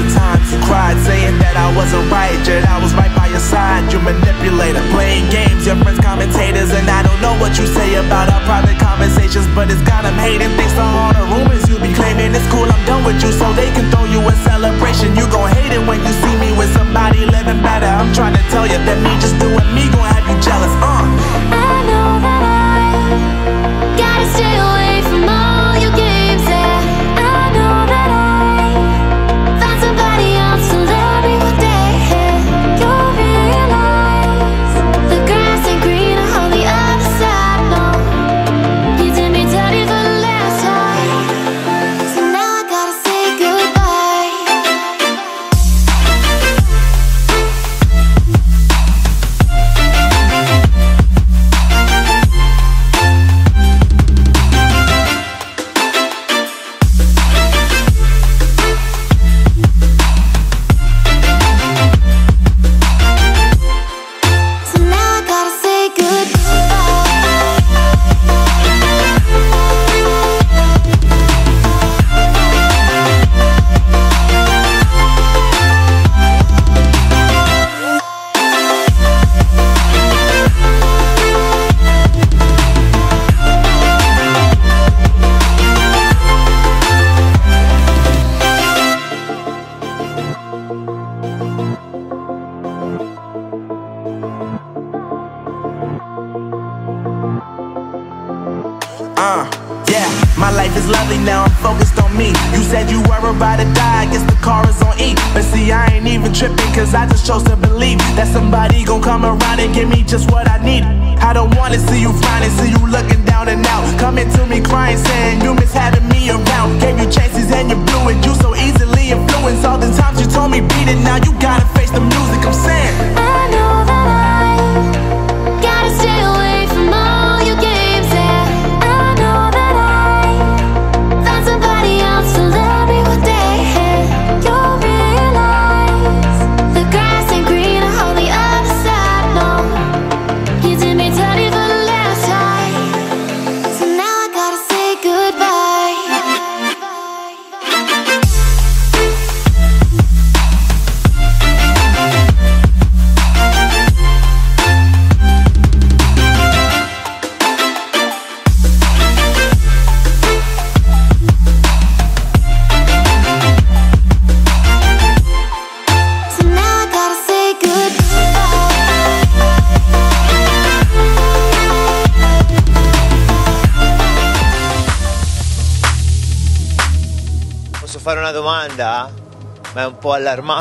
[0.00, 3.42] the times you cried, saying that I wasn't right, yet I was right by your
[3.42, 3.92] side.
[3.92, 8.32] You manipulator, playing games, your friends commentators, and I don't know what you say about
[8.32, 10.52] our private conversations, but it's got them hating.
[10.56, 13.52] Thanks to all the rumors you be claiming, it's cool, I'm done with you, so
[13.52, 15.12] they can throw you a celebration.
[15.16, 17.90] You gon' hate it when you see me with somebody living better.
[17.90, 20.72] I'm trying to tell you that me just doing me gon' have you jealous.
[20.80, 21.39] Uh.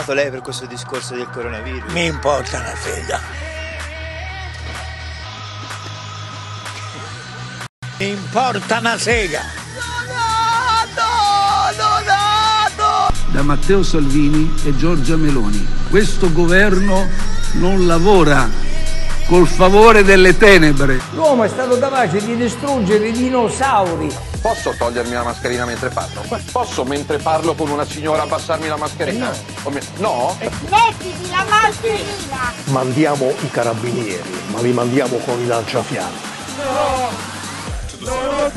[0.10, 1.92] Allarmato lei per questo discorso del coronavirus?
[1.92, 3.20] Mi importa una sega.
[7.98, 9.42] Mi importa una sega.
[13.32, 15.66] da Matteo Salvini e Giorgia Meloni.
[15.90, 17.08] Questo governo
[17.54, 18.50] non lavora
[19.28, 21.00] col favore delle tenebre.
[21.14, 24.12] L'uomo è stato capace di distruggere i dinosauri.
[24.42, 26.24] Posso togliermi la mascherina mentre parlo?
[26.52, 29.28] Posso mentre parlo con una signora abbassarmi la mascherina?
[29.28, 29.49] O mi-
[29.98, 30.38] No?
[30.40, 32.54] Mettiti la mascherina!
[32.66, 36.18] Mandiamo i carabinieri, ma li mandiamo con i lanciafiamme.
[38.00, 38.50] La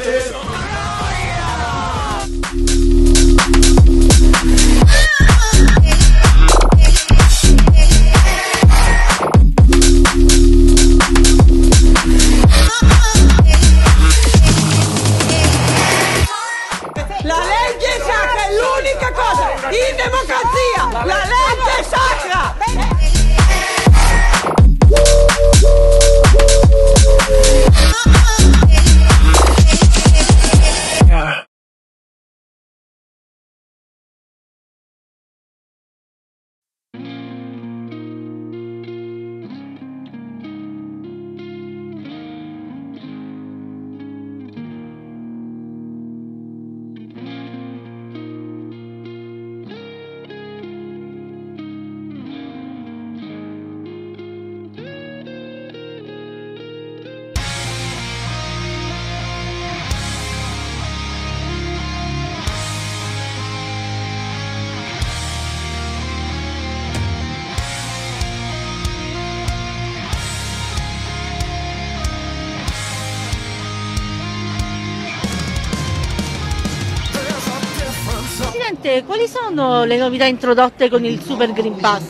[79.85, 82.03] le novità introdotte con il Super Green Pass?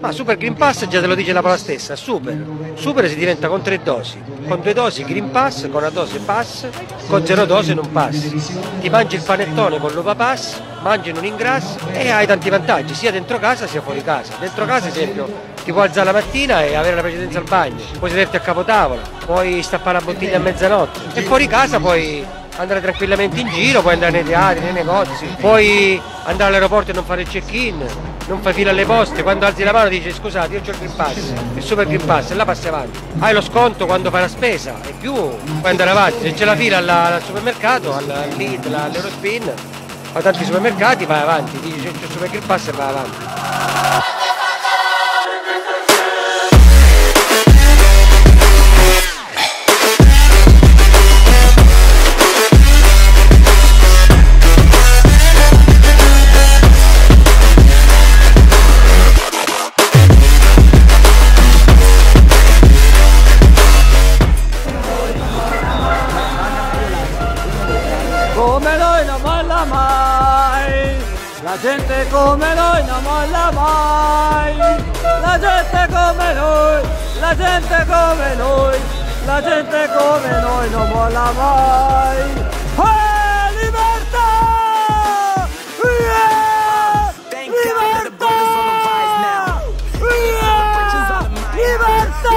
[0.00, 2.44] Ma Super Green Pass già te lo dice la parola stessa, super.
[2.74, 4.20] Super si diventa con tre dosi.
[4.46, 6.66] Con due dosi Green Pass, con una dose Pass,
[7.08, 8.34] con zero dose non pass.
[8.80, 13.10] Ti mangi il panettone con l'uva pass, mangi non ingrassi e hai tanti vantaggi, sia
[13.10, 14.32] dentro casa sia fuori casa.
[14.38, 15.26] Dentro casa, ad esempio,
[15.64, 19.00] ti puoi alzare la mattina e avere la precedenza al bagno, puoi sederti a capotavola,
[19.24, 22.24] puoi stappare la bottiglia a mezzanotte e fuori casa puoi
[22.58, 27.04] andare tranquillamente in giro, puoi andare nei teatri, nei negozi, puoi andare all'aeroporto e non
[27.04, 27.86] fare il check-in,
[28.26, 30.94] non fai fila alle poste, quando alzi la mano dici scusate io ho il Green
[30.94, 31.16] Pass,
[31.54, 32.98] il Super Green Pass e là passi avanti.
[33.20, 35.38] Hai lo sconto quando fai la spesa e più puoi
[35.70, 39.52] andare avanti, se c'è la fila alla- al supermercato, al al all'Eurospin,
[40.12, 44.27] a tanti supermercati vai avanti, dici c'è il Super Green Pass e vai avanti.
[71.88, 74.56] Gente come noi non molla mai,
[75.22, 76.82] la gente come noi,
[77.18, 78.78] la gente come noi,
[79.24, 82.18] la gente come noi non molla mai.
[82.76, 84.28] Eh, libertà!
[85.80, 87.12] Yeah!
[87.40, 88.34] Libertà!
[89.98, 90.44] Yeah!
[91.54, 92.36] Libertà!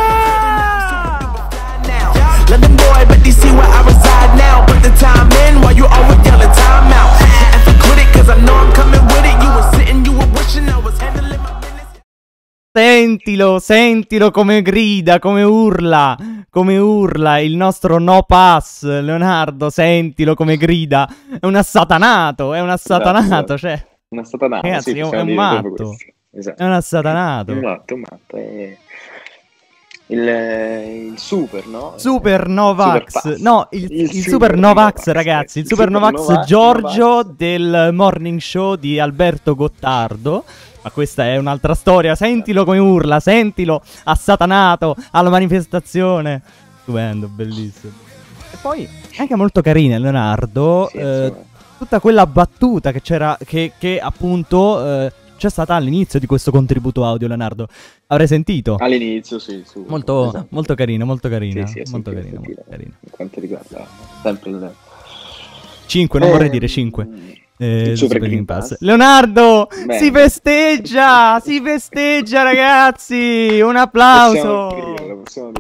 [2.47, 4.65] London boy, but they see where I reside now.
[4.65, 6.30] Put the time in while you always
[13.23, 16.17] Sentilo, sentilo come grida, come urla,
[16.49, 21.07] come urla il nostro no pass, Leonardo, sentilo come grida.
[21.39, 23.57] È un assatanato, è un assatanato, Esatto.
[23.59, 25.95] cioè, Una statanata, Ragazzi, sì, è un- un matto.
[26.33, 26.63] Esatto.
[26.63, 27.51] è un assatanato.
[27.51, 28.35] Un matto, un matto.
[28.37, 28.77] È
[30.07, 30.27] il,
[31.11, 31.93] il super, no?
[31.97, 36.01] Super Novax, Super no, il, il Il Super Super Novax, Novax, ragazzi, il Super Super
[36.01, 40.43] Novax Nova- Giorgio del morning show di Alberto Gottardo.
[40.83, 46.41] Ma questa è un'altra storia, sentilo come urla, sentilo assatanato alla manifestazione.
[46.81, 47.93] Stupendo, bellissimo.
[48.51, 48.87] E poi
[49.17, 51.33] anche molto carina Leonardo, Sì, eh,
[51.77, 57.05] tutta quella battuta che c'era, che, che appunto eh, c'è stata all'inizio di questo contributo
[57.05, 57.67] audio, Leonardo.
[58.07, 58.75] Avrei sentito?
[58.79, 59.63] All'inizio, sì.
[59.65, 60.47] Su, Molto, esatto.
[60.49, 61.65] molto carino, molto carina.
[61.67, 62.63] Sì, sì, molto carina, molto.
[62.67, 63.87] Per quanto riguarda
[64.23, 64.73] sempre il...
[65.85, 67.07] 5, non Eh, vorrei dire 5.
[67.65, 68.77] Il Super Green Pass.
[68.79, 69.97] Leonardo, Bene.
[69.99, 75.19] si festeggia, si festeggia ragazzi, un applauso.
[75.23, 75.51] possiamo.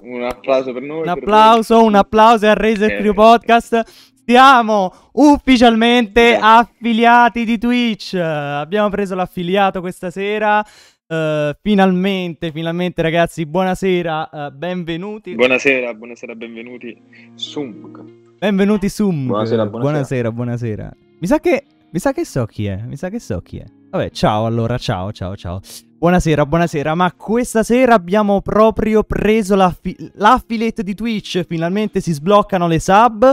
[0.00, 0.98] Un applauso per noi.
[0.98, 1.86] Un per applauso, voi.
[1.86, 3.82] un applauso a Razer Eh, Crew Podcast.
[4.26, 6.44] Siamo ufficialmente Esatto.
[6.70, 8.14] affiliati di Twitch.
[8.14, 10.62] Abbiamo preso l'affiliato questa sera.
[11.06, 15.34] Eh, finalmente, finalmente ragazzi, buonasera, eh, benvenuti.
[15.34, 16.96] Buonasera, buonasera, benvenuti.
[17.34, 18.23] Sumk.
[18.44, 19.28] Benvenuti Sum.
[19.28, 19.80] Buonasera, buonasera.
[19.80, 20.92] buonasera, buonasera.
[21.18, 23.64] Mi sa che mi sa che so chi è, mi sa che so chi è.
[23.90, 25.60] Vabbè, ciao allora, ciao, ciao, ciao.
[25.96, 32.66] Buonasera, buonasera, ma questa sera abbiamo proprio preso l'affi- l'affiliate di Twitch, finalmente si sbloccano
[32.68, 33.32] le sub.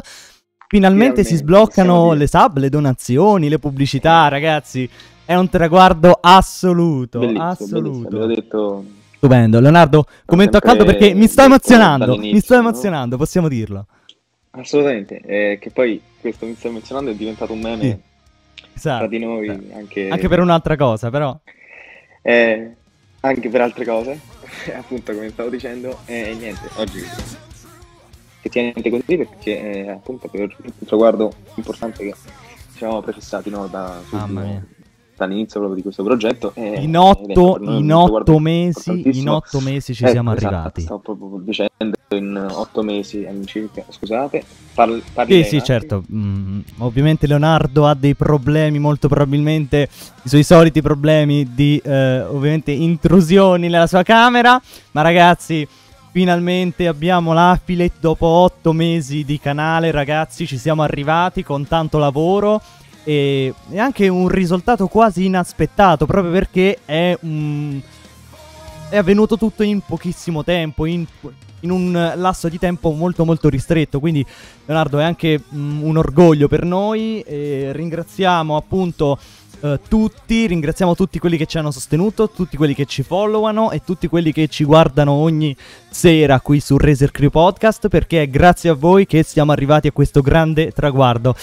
[0.69, 4.89] Finalmente, si sbloccano le sub, le donazioni, le pubblicità, ragazzi.
[5.25, 8.07] È un traguardo assoluto, Bellissimo, assoluto.
[8.07, 8.25] bellissimo.
[8.27, 8.83] Detto
[9.17, 9.59] Stupendo.
[9.59, 13.87] Leonardo, commento a caldo perché mi sto emozionando, mi sto emozionando, possiamo dirlo.
[14.51, 15.21] Assolutamente.
[15.25, 17.97] eh, che poi questo mi stai menzionando è diventato un meme Sì.
[18.73, 18.97] Esatto.
[18.99, 21.37] tra di noi anche, Anche per un'altra cosa, però.
[22.21, 22.71] eh,
[23.21, 24.19] anche per altre cose.
[24.75, 26.99] appunto, come stavo dicendo, e niente, oggi
[28.43, 32.13] effettivamente così perché eh, appunto per il traguardo importante che
[32.73, 34.01] ci eravamo prefissati no, da,
[35.21, 36.51] Dall'inizio proprio di questo progetto.
[36.55, 40.81] e- In otto, è in otto mesi, in otto mesi ci Ecco, siamo esatto, arrivati.
[40.81, 44.43] Stavo proprio dicendo in otto mesi all'incirca, scusate.
[44.73, 46.03] Parli, parli Sì, sì, certo.
[46.11, 49.87] Mm, ovviamente Leonardo ha dei problemi, molto probabilmente
[50.23, 54.59] i suoi soliti problemi di eh, ovviamente intrusioni nella sua camera.
[54.93, 55.67] Ma ragazzi,
[56.11, 62.59] finalmente abbiamo l'affiliate dopo otto mesi di canale, ragazzi, ci siamo arrivati con tanto lavoro.
[63.03, 67.81] E, e anche un risultato quasi inaspettato, proprio perché è un
[68.91, 71.05] è avvenuto tutto in pochissimo tempo, in,
[71.61, 74.01] in un lasso di tempo molto molto ristretto.
[74.01, 74.23] Quindi
[74.65, 77.23] Leonardo è anche mm, un orgoglio per noi.
[77.25, 79.17] Ringraziamo appunto
[79.61, 83.81] eh, tutti, ringraziamo tutti quelli che ci hanno sostenuto, tutti quelli che ci followano e
[83.81, 85.55] tutti quelli che ci guardano ogni
[85.89, 89.91] sera qui su Razer Crew Podcast perché è grazie a voi che siamo arrivati a
[89.93, 91.33] questo grande traguardo.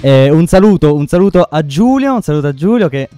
[0.00, 3.08] Eh, un saluto, un saluto a Giulio, un saluto a Giulio che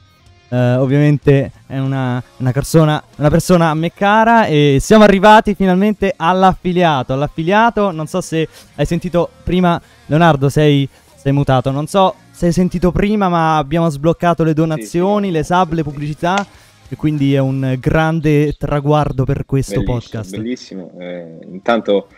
[0.49, 6.15] eh, ovviamente è una, una persona, una persona a me cara e siamo arrivati finalmente
[6.17, 7.13] all'affiliato.
[7.13, 12.53] All'affiliato, non so se hai sentito prima, Leonardo, sei, sei mutato, non so se hai
[12.53, 16.47] sentito prima, ma abbiamo sbloccato le donazioni, le sub, le pubblicità.
[16.91, 20.31] E quindi è un grande traguardo per questo Bellissimo, podcast.
[20.31, 20.93] Bellissimo.
[20.99, 22.09] Eh, intanto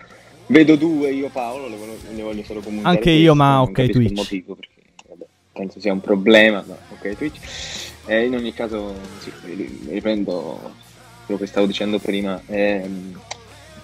[0.51, 2.97] vedo due io Paolo, le voglio, ne voglio solo comunicare.
[2.97, 4.13] Anche io, ma ok, Twitch.
[4.15, 7.41] motivo perché vabbè, penso sia un problema, ma ok Twitch.
[8.05, 10.77] Eh, in ogni caso, sì, ri- riprendo
[11.25, 12.43] quello che stavo dicendo prima.
[12.49, 13.21] Ehm,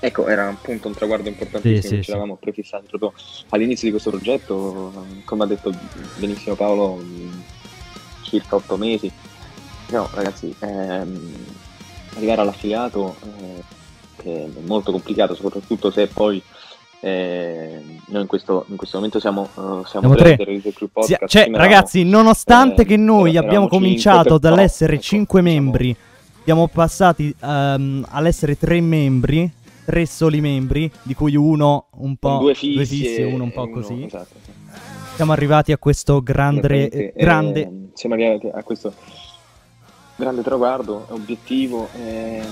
[0.00, 3.12] ecco, era appunto un traguardo importantissimo Sì, che sì, ci eravamo prefissati proprio
[3.50, 5.72] all'inizio di questo progetto, come ha detto
[6.18, 7.04] benissimo Paolo,
[8.22, 9.12] circa otto mesi.
[9.88, 11.32] No, ragazzi, ehm,
[12.14, 13.64] arrivare all'affiliato eh,
[14.16, 16.42] che è molto complicato, soprattutto se poi
[17.00, 20.60] eh, noi in questo, in questo momento siamo, eh, siamo, Siamo tre, tre.
[20.60, 21.26] Podcast.
[21.26, 25.96] cioè, prima eravamo- ragazzi, nonostante eh, che noi abbiamo cominciato dall'essere ecco, 5 diciamo- membri,
[26.44, 29.50] siamo passati ehm, all'essere 3 membri,
[29.84, 33.68] 3 soli membri, di cui uno un po' con due fissi, e uno un po'
[33.70, 34.04] così.
[34.04, 34.50] esatto, sì.
[35.16, 38.92] Siamo arrivati a questo grande, eh, grande siamo arrivati a questo
[40.16, 42.44] grande traguardo, obiettivo ehm,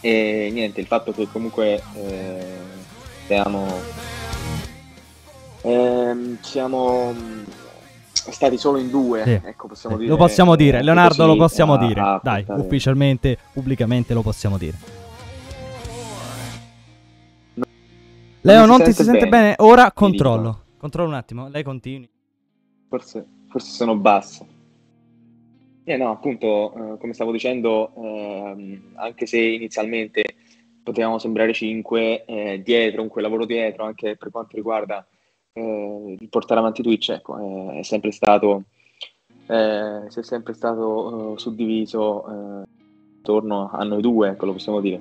[0.00, 2.61] e niente, il fatto che comunque eh,
[3.26, 3.66] siamo,
[5.62, 7.44] ehm, siamo mh,
[8.12, 9.40] stati solo in due, Sì.
[9.48, 10.12] ecco possiamo Sì, dire.
[10.14, 12.00] lo possiamo dire, eh, Leonardo lo possiamo a- dire.
[12.00, 15.00] a Dai, ufficialmente, pubblicamente lo possiamo dire.
[18.44, 19.54] Leo, mi non ti si sente bene?
[19.58, 20.42] Ora controllo.
[20.42, 20.60] dico.
[20.78, 22.08] Controllo un attimo, lei continui.
[22.88, 24.44] Forse, forse sono basso.
[25.84, 30.22] Eh no, appunto, eh, come stavo dicendo, ehm, anche se inizialmente
[30.82, 35.06] potevamo sembrare 5 dietro, un quel lavoro dietro, anche per quanto riguarda
[35.52, 38.64] eh, il portare avanti Twitch, ecco, eh, è sempre stato,
[39.46, 42.66] eh, si è sempre stato eh, suddiviso eh,
[43.16, 45.00] intorno a noi due, ecco, lo possiamo dire.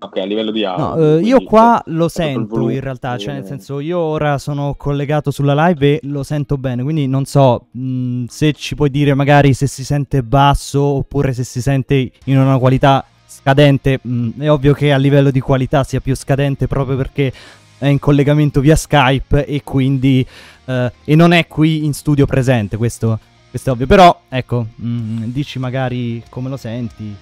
[0.00, 0.84] Ok, a livello di audio.
[0.84, 4.36] No, eh, io qua lo sento volume, in realtà, cioè nel eh, senso io ora
[4.36, 8.90] sono collegato sulla live e lo sento bene, quindi non so mh, se ci puoi
[8.90, 13.06] dire magari se si sente basso oppure se si sente in una qualità
[13.38, 13.98] scadente.
[14.02, 17.32] Mh, è ovvio che a livello di qualità sia più scadente proprio perché
[17.78, 20.24] è in collegamento via Skype e quindi
[20.66, 23.18] eh, e non è qui in studio presente, questo,
[23.50, 23.86] questo è ovvio.
[23.86, 27.14] Però ecco, mh, dici magari come lo senti,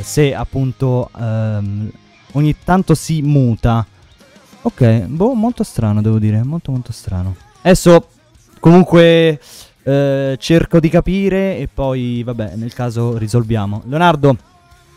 [0.00, 1.90] se appunto ehm,
[2.32, 3.86] ogni tanto si muta.
[4.64, 7.34] Ok, boh, molto strano devo dire, molto molto strano.
[7.62, 8.08] Adesso
[8.60, 9.40] comunque
[9.82, 13.82] eh, cerco di capire e poi vabbè, nel caso risolviamo.
[13.86, 14.36] Leonardo,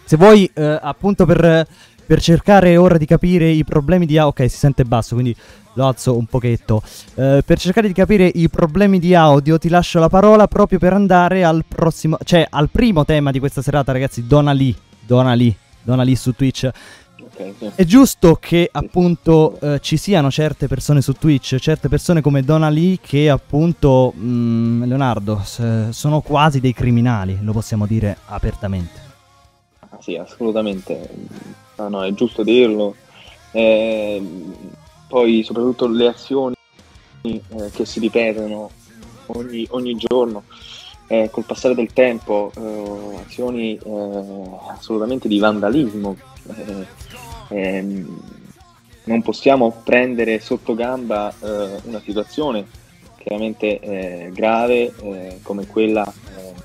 [0.06, 1.68] se vuoi eh, appunto per,
[2.06, 4.18] per cercare ora di capire i problemi di...
[4.18, 5.36] Ok, si sente basso, quindi
[5.74, 6.82] lo alzo un pochetto.
[7.16, 10.94] Eh, per cercare di capire i problemi di audio ti lascio la parola proprio per
[10.94, 12.18] andare al prossimo...
[12.24, 14.76] Cioè al primo tema di questa serata ragazzi, Dona Lee.
[15.06, 15.56] Dona Lee.
[15.82, 16.70] Dona Lee su Twitch.
[17.76, 22.70] È giusto che appunto eh, ci siano certe persone su Twitch, certe persone come Donna
[22.70, 29.05] Lee che appunto, mm, Leonardo, s- sono quasi dei criminali, lo possiamo dire apertamente.
[30.00, 31.10] Sì, assolutamente.
[31.76, 32.96] Ah, no, è giusto dirlo.
[33.52, 34.22] Eh,
[35.08, 36.56] poi soprattutto le azioni
[37.22, 38.70] eh, che si ripetono
[39.28, 40.44] ogni, ogni giorno
[41.08, 46.18] eh, col passare del tempo, eh, azioni eh, assolutamente di vandalismo.
[46.48, 46.86] eh,
[47.50, 48.20] ehm,
[49.06, 52.66] non possiamo prendere sotto gamba eh, una situazione
[53.18, 54.94] chiaramente eh, grave
[55.44, 56.12] come quella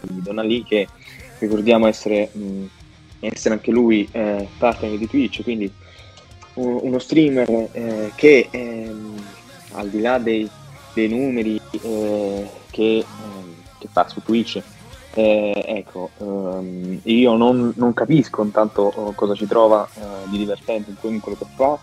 [0.03, 0.89] di Donalì che
[1.39, 2.65] ricordiamo essere, mh,
[3.21, 5.73] essere anche lui eh, partner di Twitch, quindi
[6.55, 9.15] uno streamer eh, che ehm,
[9.73, 10.49] al di là dei,
[10.95, 14.61] dei numeri eh, che, ehm, che fa su Twitch,
[15.15, 20.91] eh, ecco, ehm, io non, non capisco intanto oh, cosa ci trova eh, di divertente
[20.91, 21.79] in quello che fa,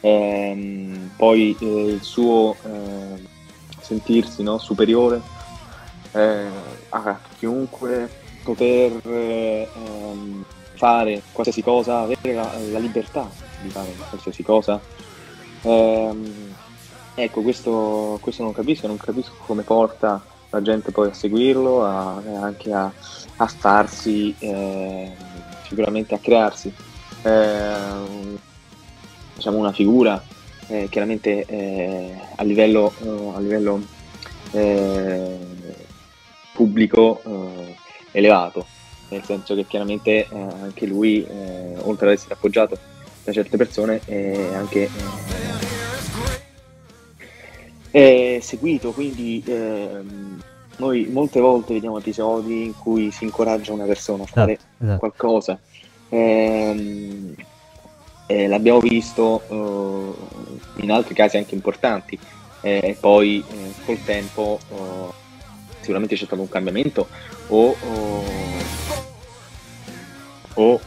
[0.00, 3.22] ehm, poi eh, il suo eh,
[3.80, 5.40] sentirsi no, superiore
[6.14, 8.06] a chiunque
[8.44, 10.44] poter eh, ehm,
[10.82, 13.30] fare qualsiasi cosa, avere la, la libertà
[13.62, 14.80] di fare qualsiasi cosa.
[15.62, 16.54] Ehm,
[17.14, 20.20] ecco, questo, questo non capisco, non capisco come porta
[20.50, 22.90] la gente poi a seguirlo, a, anche a,
[23.36, 25.12] a farsi, eh,
[25.68, 26.74] sicuramente a crearsi
[27.22, 28.38] eh,
[29.36, 30.20] diciamo una figura
[30.66, 33.80] eh, chiaramente eh, a livello, eh, a livello
[34.50, 35.38] eh,
[36.52, 37.76] pubblico eh,
[38.10, 38.66] elevato,
[39.12, 40.28] nel senso che chiaramente eh,
[40.62, 42.76] anche lui, eh, oltre ad essere appoggiato
[43.24, 44.88] da certe persone, è anche,
[47.90, 50.42] è seguito, quindi ehm,
[50.76, 54.98] noi molte volte vediamo episodi in cui si incoraggia una persona a fare Esatto, esatto.
[54.98, 55.58] qualcosa.
[56.08, 57.34] Ehm,
[58.48, 62.18] l'abbiamo visto eh, in altri casi anche importanti
[62.64, 65.12] Eh, e poi eh, col tempo eh,
[65.80, 67.08] sicuramente c'è stato un cambiamento
[67.48, 68.24] o, o-
[70.54, 70.80] o,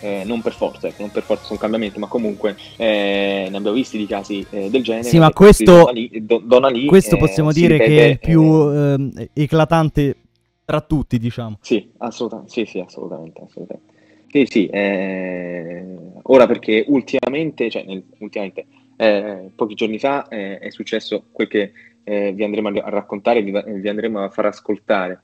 [0.00, 3.72] eh, non per forza, ecco, non per forza un cambiamento, ma comunque eh, ne abbiamo
[3.72, 5.08] visti di casi eh, del genere.
[5.08, 9.28] Sì, ma questo di questo, eh, possiamo si dire che è ripete, il più ehm,
[9.34, 10.16] eclatante
[10.64, 11.58] tra tutti, diciamo.
[11.60, 13.92] Sì, assolutamente, sì, sì, assolutamente, assolutamente.
[14.30, 15.84] Sì, sì, eh,
[16.22, 18.66] ora perché ultimamente, cioè nel- ultimamente,
[18.96, 21.72] eh, pochi giorni fa eh, è successo quel che
[22.04, 25.22] eh, vi andremo a, a raccontare, vi, vi andremo a far ascoltare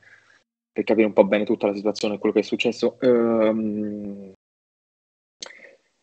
[0.77, 2.99] per capire un po' bene tutta la situazione, quello che è successo.
[3.01, 4.33] Ehm,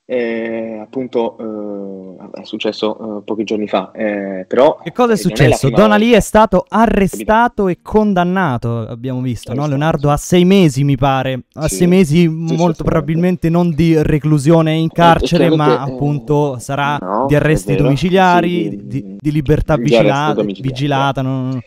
[0.06, 5.18] eh, appunto, eh, è successo eh, pochi giorni fa, eh, però Che cosa è eh,
[5.18, 5.70] successo?
[5.70, 5.98] Donna volta.
[5.98, 9.68] Lee è stato arrestato e condannato, abbiamo visto, no?
[9.68, 11.44] Leonardo a sei mesi, mi pare.
[11.54, 15.92] A Sì, sei mesi, sì, molto probabilmente non di reclusione in carcere, credo ma che,
[15.92, 20.74] eh, appunto sarà no, di arresti è domiciliari, di, di libertà di arresto vigila- domiciliare,
[20.74, 21.22] vigilata.
[21.22, 21.62] non-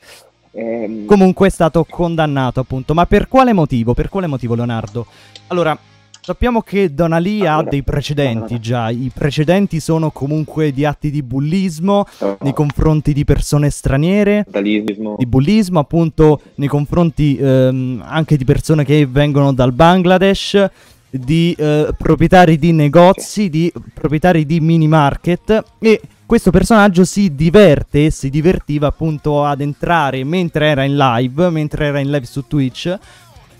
[0.57, 2.95] Ehm, Comunque è stato condannato, appunto.
[2.95, 3.93] Ma per quale motivo?
[3.95, 5.07] Per quale motivo, Leonardo?
[5.49, 5.79] Allora,
[6.21, 8.59] sappiamo che Donna Lee ha Allora, dei precedenti allora.
[8.59, 8.91] già.
[8.91, 12.39] I precedenti sono comunque di atti di bullismo Oh.
[12.41, 14.45] nei confronti di persone straniere.
[14.51, 20.65] vandalismo, Di bullismo, appunto, nei confronti ehm, anche di persone che vengono dal Bangladesh.
[21.09, 25.63] Di eh, proprietari di negozi, di proprietari di mini market.
[25.79, 31.87] E questo personaggio si diverte, si divertiva appunto ad entrare mentre era in live, mentre
[31.87, 32.99] era in live su Twitch,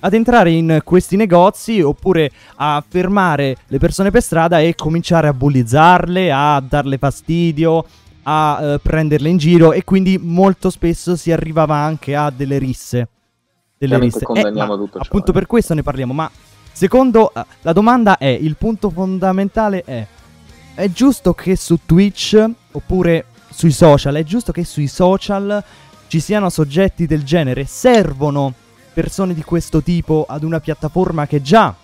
[0.01, 5.33] ad entrare in questi negozi oppure a fermare le persone per strada e cominciare a
[5.33, 7.85] bullizzarle, a darle fastidio,
[8.25, 13.09] a eh, prenderle in giro e quindi molto spesso si arrivava anche a delle risse.
[13.79, 14.25] Delle risse.
[14.25, 15.35] condanniamo ma appunto eh.
[15.35, 16.29] per questo ne parliamo, ma
[16.73, 20.07] secondo eh, la domanda è, il punto fondamentale è
[20.77, 22.39] è giusto che su Twitch
[22.73, 25.65] oppure sui social, è giusto che sui social
[26.07, 27.65] ci siano soggetti del genere?
[27.65, 28.53] Servono
[28.93, 31.75] persone di questo tipo ad una piattaforma che già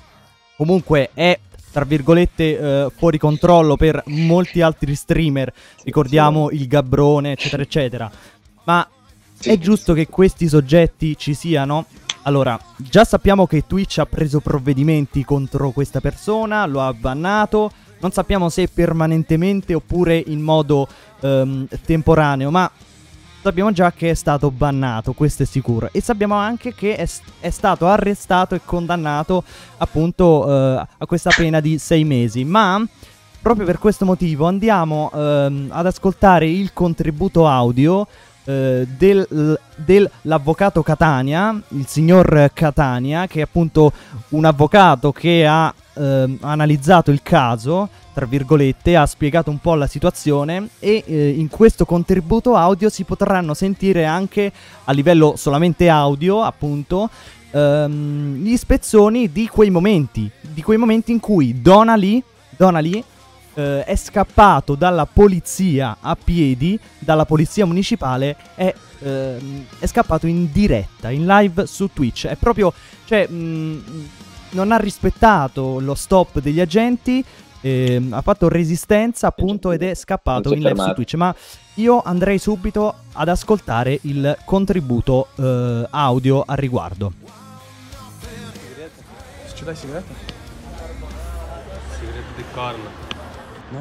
[0.56, 1.38] comunque è
[1.72, 5.50] tra virgolette eh, fuori controllo per molti altri streamer,
[5.84, 8.10] ricordiamo il Gabbrone, eccetera, eccetera.
[8.64, 8.86] Ma
[9.40, 11.86] è giusto che questi soggetti ci siano?
[12.24, 17.72] Allora, già sappiamo che Twitch ha preso provvedimenti contro questa persona, lo ha bannato,
[18.02, 20.88] non sappiamo se permanentemente oppure in modo
[21.20, 22.68] ehm, temporaneo, ma
[23.40, 25.88] sappiamo già che è stato bannato, questo è sicuro.
[25.92, 29.44] E sappiamo anche che è, è stato arrestato e condannato
[29.78, 32.44] appunto eh, a questa pena di sei mesi.
[32.44, 32.84] Ma
[33.40, 38.06] proprio per questo motivo andiamo ehm, ad ascoltare il contributo audio
[38.44, 43.92] eh, del- dell'avvocato Catania, il signor Catania, che è appunto
[44.30, 49.86] un avvocato che ha ehm, analizzato il caso, tra virgolette, ha spiegato un po' la
[49.86, 54.52] situazione e eh, in questo contributo audio si potranno sentire anche
[54.84, 57.08] a livello solamente audio, appunto,
[57.50, 62.22] ehm, gli spezzoni di quei momenti, di quei momenti in cui Donna Lee
[63.54, 70.50] eh, è scappato dalla polizia a piedi, dalla polizia municipale, è, ehm, è scappato in
[70.52, 72.26] diretta, in live su Twitch.
[72.26, 72.72] È proprio,
[73.04, 74.08] cioè, mh,
[74.50, 77.24] non ha rispettato lo stop degli agenti.
[77.62, 80.92] ehm, ha fatto resistenza appunto ed è scappato in live su.
[80.92, 81.14] Twitch.
[81.14, 81.34] Ma
[81.74, 87.12] io andrei subito ad ascoltare il contributo eh, audio al riguardo.
[89.54, 90.12] Ce l'hai sigaretta?
[91.98, 93.01] Sigaretta di corno.
[93.72, 93.78] No,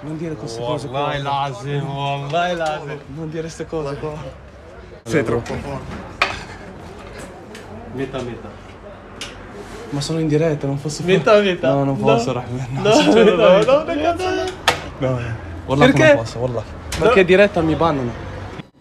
[0.00, 1.00] non dire queste Oh, cose qua.
[1.00, 2.98] vai lazim, oh, vai lazim.
[3.14, 4.14] Non dire queste cose qua.
[5.04, 5.54] Sei troppo
[7.92, 8.48] Metà metà.
[9.90, 11.68] Ma sono in diretta, non posso Metà fare- metà.
[11.72, 12.04] No, non No.
[12.04, 12.66] posso, Rahman.
[12.82, 13.66] No, sinceramente.
[13.66, 14.24] no, no, che cazzo
[14.98, 15.18] No,
[15.66, 16.06] Wallah Perché?
[16.06, 16.62] non posso, wallah.
[16.98, 18.24] Perché diretta mi bannano.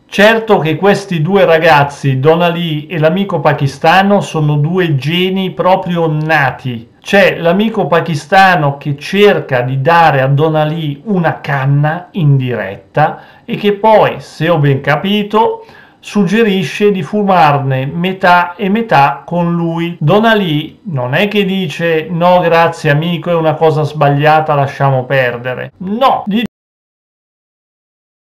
[0.07, 6.89] Certo che questi due ragazzi, Donna Lee e l'amico pakistano, sono due geni proprio nati.
[7.05, 13.57] C'è l'amico pakistano che cerca di dare a Donna Lee una canna in diretta e
[13.57, 15.67] che poi, se ho ben capito,
[15.99, 19.95] suggerisce di fumarne metà e metà con lui.
[19.99, 25.73] Donna Lee non è che dice no grazie amico è una cosa sbagliata lasciamo perdere.
[25.77, 26.41] No, gli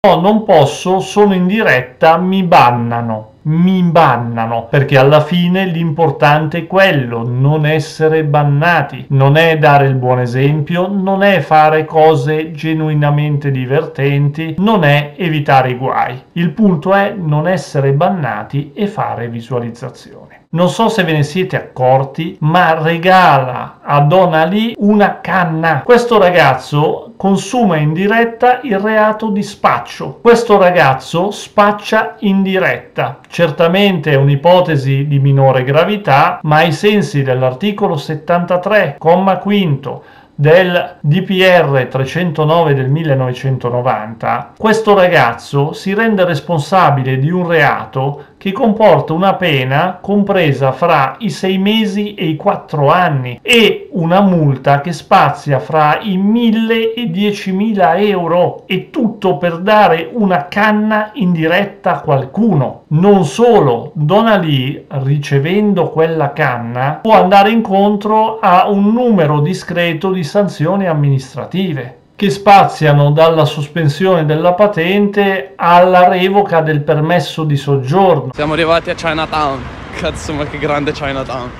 [0.07, 3.31] No, non posso, sono in diretta, mi bannano.
[3.47, 9.95] mi bannano, perché alla fine l'importante è quello, non essere bannati, non è dare il
[9.95, 16.21] buon esempio, non è fare cose genuinamente divertenti, non è evitare i guai.
[16.33, 20.36] Il punto è non essere bannati e fare visualizzazioni.
[20.49, 25.81] Non so se ve ne siete accorti, ma regala a Donna Lee una canna.
[25.83, 30.19] Questo ragazzo consuma in diretta il reato di spaccio.
[30.21, 33.19] Questo ragazzo spaccia in diretta.
[33.27, 40.03] Certamente è un'ipotesi di minore gravità, ma ai sensi dell'articolo 73, comma quinto
[40.39, 49.13] del DPR 309 del 1990, questo ragazzo si rende responsabile di un reato che comporta
[49.13, 54.93] una pena compresa fra i sei mesi e i quattro anni e una multa che
[54.93, 61.31] spazia fra i 1000 e i 10.000 euro e tutto per dare una canna in
[61.31, 62.83] diretta a qualcuno.
[62.89, 70.23] Non solo, Donna Lee ricevendo quella canna può andare incontro a un numero discreto di
[70.23, 78.31] sanzioni amministrative che spaziano dalla sospensione della patente alla revoca del permesso di soggiorno.
[78.33, 79.63] Siamo arrivati a Chinatown.
[79.97, 81.51] Cazzo, ma che grande Chinatown.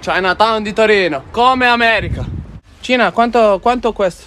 [0.00, 2.26] Chinatown di Torino, come America.
[2.80, 4.26] Cina, quanto, quanto questo?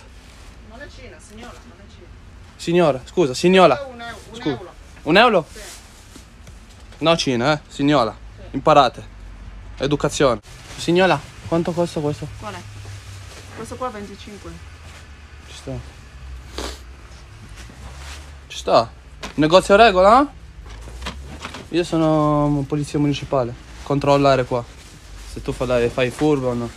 [0.71, 2.07] Non è Cina, signora, non è Cina.
[2.55, 3.89] Signora, scusa, signola.
[4.31, 4.59] Scusa.
[5.03, 5.45] Un euro?
[6.97, 8.15] No, Cina, eh, signola.
[8.51, 9.05] Imparate.
[9.77, 10.39] Educazione.
[10.77, 12.27] Signola, quanto costa questo?
[12.39, 12.59] Qual è?
[13.55, 14.68] Questo qua 25.
[15.59, 15.71] Sta.
[18.47, 18.89] Ci sta.
[19.35, 20.25] Negozio regola?
[21.69, 23.53] Io sono polizia municipale.
[23.83, 24.63] Controllare qua.
[25.31, 26.69] Se tu fai, fai furbo o no.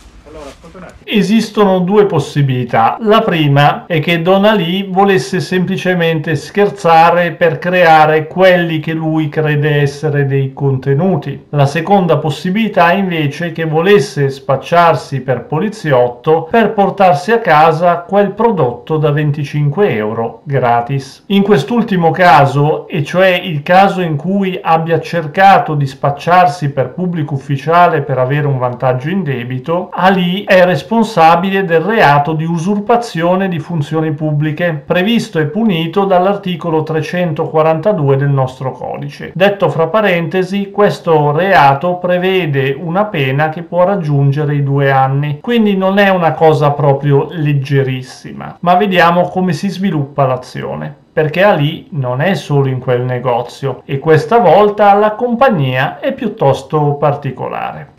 [1.03, 2.97] Esistono due possibilità.
[3.01, 9.81] La prima è che Donna Lee volesse semplicemente scherzare per creare quelli che lui crede
[9.81, 11.45] essere dei contenuti.
[11.49, 18.31] La seconda possibilità invece è che volesse spacciarsi per poliziotto per portarsi a casa quel
[18.31, 21.23] prodotto da 25 euro gratis.
[21.27, 27.35] In quest'ultimo caso, e cioè il caso in cui abbia cercato di spacciarsi per pubblico
[27.35, 33.59] ufficiale per avere un vantaggio in debito, Ali è responsabile del reato di usurpazione di
[33.59, 39.31] funzioni pubbliche, previsto e punito dall'articolo 342 del nostro codice.
[39.35, 45.75] Detto fra parentesi, questo reato prevede una pena che può raggiungere i due anni, quindi
[45.75, 48.57] non è una cosa proprio leggerissima.
[48.61, 53.99] Ma vediamo come si sviluppa l'azione perché Ali non è solo in quel negozio e
[53.99, 57.91] questa volta la compagnia è piuttosto particolare.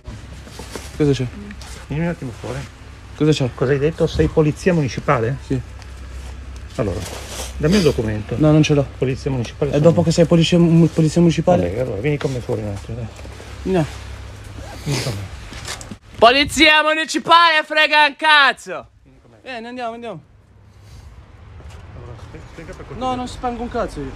[0.96, 1.24] Cosa c'è?
[1.86, 2.58] Vieni un attimo fuori.
[3.16, 3.50] Cosa c'è?
[3.54, 4.06] Cosa hai detto?
[4.06, 5.36] Sei polizia municipale?
[5.46, 5.60] Sì.
[6.76, 6.98] Allora,
[7.56, 8.34] dammi il documento.
[8.38, 8.86] No, non ce l'ho.
[8.98, 9.72] Polizia municipale.
[9.72, 11.68] E dopo che sei polizia, polizia municipale?
[11.68, 13.06] Vabbè, allora vieni con me fuori un attimo, dai.
[13.72, 13.86] No.
[14.82, 15.32] Vieni con me.
[16.18, 18.88] Polizia municipale frega un cazzo!
[19.42, 20.20] Vieni, andiamo, andiamo.
[21.96, 23.08] Allora, spe- spiega per cortesia.
[23.08, 24.10] No, non spango un cazzo io.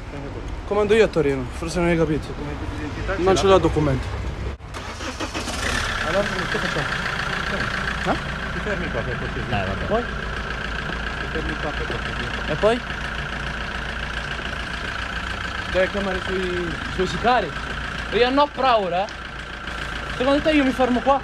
[0.66, 2.26] Comando io a Torino, forse non hai capito.
[3.18, 4.06] Non ce l'ho documento.
[6.06, 7.17] Allora, che facciamo?
[8.04, 8.16] Eh?
[8.52, 9.48] Ti fermi qua per cortesia.
[9.48, 9.84] Dai, vabbè.
[9.84, 10.02] Poi?
[10.02, 12.46] Ti fermi qua per cortesia.
[12.46, 12.80] E poi?
[15.72, 17.52] Devi chiamare i suoi, i suoi sicari?
[18.12, 19.08] Io non ho paura, eh?
[20.16, 21.20] Secondo te io mi fermo qua?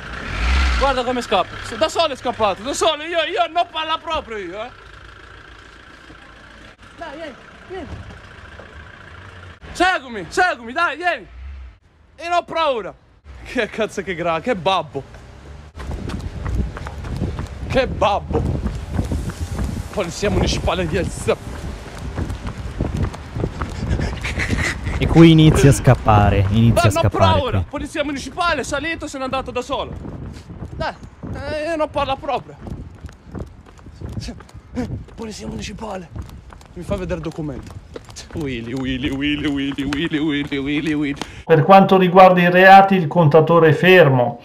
[0.78, 1.76] Guarda come scappa.
[1.76, 4.70] Da solo è scappato, da solo, io, io non parla proprio io, eh?
[6.96, 7.34] Dai, vieni,
[7.68, 7.88] vieni.
[9.72, 11.26] Seguimi, seguimi, dai, vieni.
[12.18, 12.94] Io non ho paura.
[13.44, 15.02] Che cazzo che gra, che babbo.
[17.74, 18.40] Che babbo.
[19.90, 21.36] Polizia municipale di Elsa.
[24.96, 29.18] E qui inizia a scappare, inizia a Ma non scappare paura, polizia municipale, salito, se
[29.18, 29.90] n'è andato da solo.
[30.76, 30.94] Dai,
[31.32, 32.54] eh, non parla proprio.
[35.16, 36.08] Polizia municipale.
[36.74, 37.72] Mi fa vedere il documento.
[38.34, 41.20] Willy, Willy, Willy, Willy, Willy, Willy, Willy, Willy.
[41.44, 44.40] Per quanto riguarda i reati, il contatore è fermo.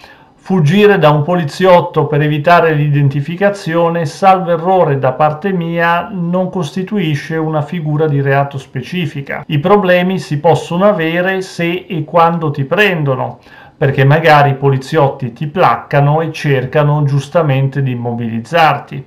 [0.50, 7.62] Fuggire da un poliziotto per evitare l'identificazione, salvo errore da parte mia, non costituisce una
[7.62, 9.44] figura di reato specifica.
[9.46, 13.38] I problemi si possono avere se e quando ti prendono,
[13.78, 19.06] perché magari i poliziotti ti placcano e cercano giustamente di immobilizzarti.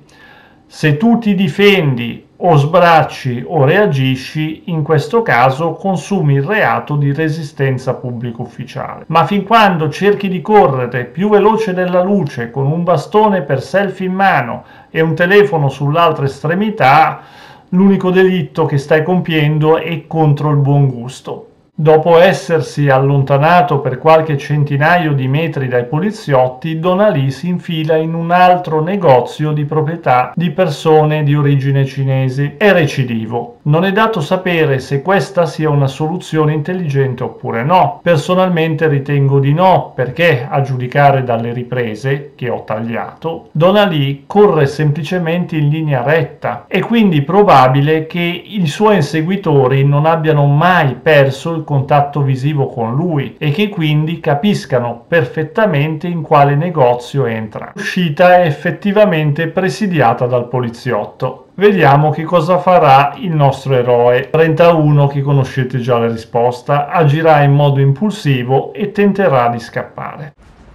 [0.65, 7.13] Se tu ti difendi o sbracci o reagisci, in questo caso consumi il reato di
[7.13, 9.05] resistenza pubblico ufficiale.
[9.07, 14.07] Ma fin quando cerchi di correre più veloce della luce con un bastone per selfie
[14.07, 17.21] in mano e un telefono sull'altra estremità,
[17.69, 21.47] l'unico delitto che stai compiendo è contro il buon gusto.
[21.75, 28.29] Dopo essersi allontanato per qualche centinaio di metri dai poliziotti, Donalì si infila in un
[28.29, 32.57] altro negozio di proprietà di persone di origine cinesi.
[32.57, 33.57] È recidivo.
[33.65, 38.01] Non è dato sapere se questa sia una soluzione intelligente oppure no.
[38.03, 45.55] Personalmente ritengo di no, perché a giudicare dalle riprese che ho tagliato, Donalì corre semplicemente
[45.55, 46.65] in linea retta.
[46.67, 52.93] È quindi probabile che i suoi inseguitori non abbiano mai perso il contatto visivo con
[52.93, 57.71] lui e che quindi capiscano perfettamente in quale negozio entra.
[57.75, 61.47] L'uscita è effettivamente presidiata dal poliziotto.
[61.55, 64.31] Vediamo che cosa farà il nostro eroe.
[64.31, 70.33] 31 che conoscete già la risposta, agirà in modo impulsivo e tenterà di scappare.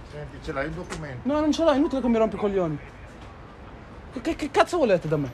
[0.09, 1.19] Senti, ce l'hai il documento?
[1.23, 2.79] No, non ce l'ho, è inutile che mi rompi i coglioni.
[4.21, 5.29] Che, che cazzo volete da me?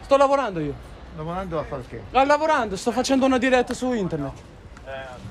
[0.00, 0.74] Sto lavorando io.
[1.16, 2.00] Lavorando a fare che?
[2.12, 4.32] Ah, lavorando, sto facendo una diretta su internet.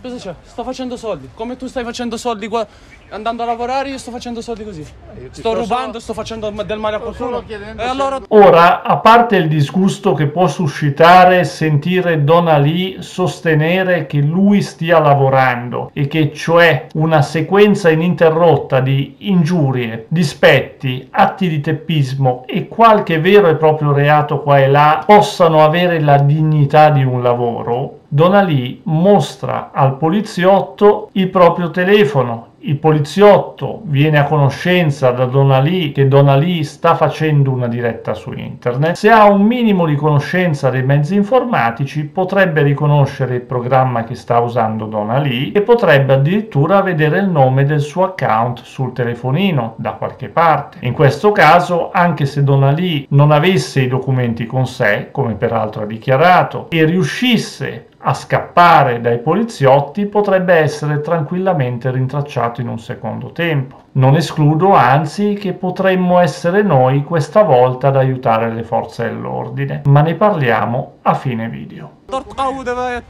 [0.02, 0.34] Cosa c'è?
[0.42, 1.30] Sto facendo soldi.
[1.36, 2.66] Come tu stai facendo soldi qua
[3.10, 4.82] andando a lavorare, io sto facendo soldi così.
[4.84, 7.44] ti Sto sto rubando, sto facendo del male a qualcuno.
[7.46, 14.08] E se- allora Ora, a parte il disgusto che può suscitare sentire Donna Lee sostenere
[14.08, 21.62] che lui stia lavorando e che cioè una sequenza ininterrotta di ingiurie, dispetti, atti di
[21.62, 27.04] teppismo e qualche vero e proprio reato qua e là possano avere la dignità di
[27.04, 32.47] un lavoro, Donna Lee mostra al poliziotto il proprio telefono.
[32.63, 38.13] Il poliziotto viene a conoscenza da Donna Lee che Donna Lee sta facendo una diretta
[38.13, 38.95] su internet.
[38.95, 44.39] Se ha un minimo di conoscenza dei mezzi informatici potrebbe riconoscere il programma che sta
[44.39, 49.93] usando Donna Lee e potrebbe addirittura vedere il nome del suo account sul telefonino da
[49.93, 50.80] qualche parte.
[50.82, 55.84] In questo caso, anche se Donna Lee non avesse i documenti con sé, come peraltro
[55.84, 63.32] ha dichiarato, e riuscisse a scappare dai poliziotti potrebbe essere tranquillamente rintracciato in un secondo
[63.32, 63.84] tempo.
[63.94, 70.02] Non escludo anzi che potremmo essere noi questa volta ad aiutare le forze dell'ordine, ma
[70.02, 72.00] ne parliamo a fine video.
[72.08, 72.24] Non
[72.56, 73.04] mi toccare.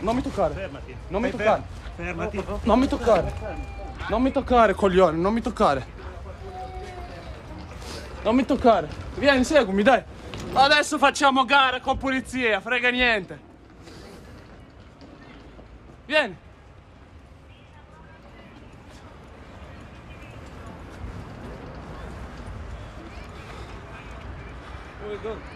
[0.00, 0.54] Non mi toccare.
[1.96, 2.42] Fermati.
[2.62, 3.32] Non mi toccare.
[4.08, 5.98] Non mi toccare, coglione, non mi toccare.
[8.22, 8.88] Non mi toccare.
[9.16, 10.02] Vieni, seguimi, dai.
[10.52, 13.48] Adesso facciamo gara con polizia, frega niente.
[16.10, 16.36] Vieni.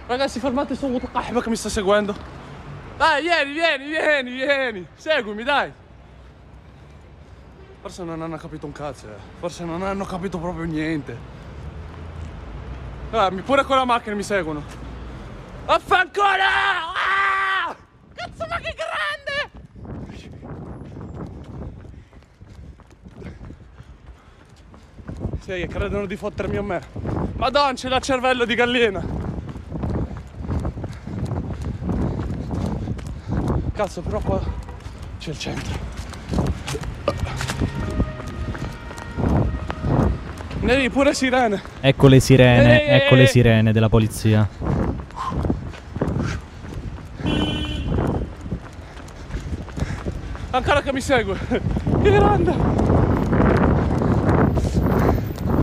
[0.06, 2.14] Ragazzi, fermate su Mutaqahba che mi sta seguendo.
[2.96, 4.86] Dai, vieni, vieni, vieni, vieni.
[4.94, 5.72] Seguimi, dai.
[7.80, 9.18] Forse non hanno capito un cazzo, eh.
[9.40, 11.18] Forse non hanno capito proprio niente.
[13.10, 14.62] Ah, mi- pure con la macchina mi seguono.
[15.66, 16.26] Affanculo!
[16.28, 17.74] Ah!
[18.14, 19.63] Cazzo, ma che grande!
[25.44, 26.80] Sì, credono di fottermi a me.
[27.36, 29.04] Madonna, c'è il cervello di gallina.
[33.74, 34.40] Cazzo, però qua
[35.18, 35.78] c'è il centro.
[40.60, 41.60] Neri, pure sirene.
[41.80, 43.26] Ecco le sirene, Eh, ecco le eh.
[43.26, 44.48] sirene della polizia.
[50.52, 51.36] Ancora che mi segue.
[52.02, 53.43] Che grande.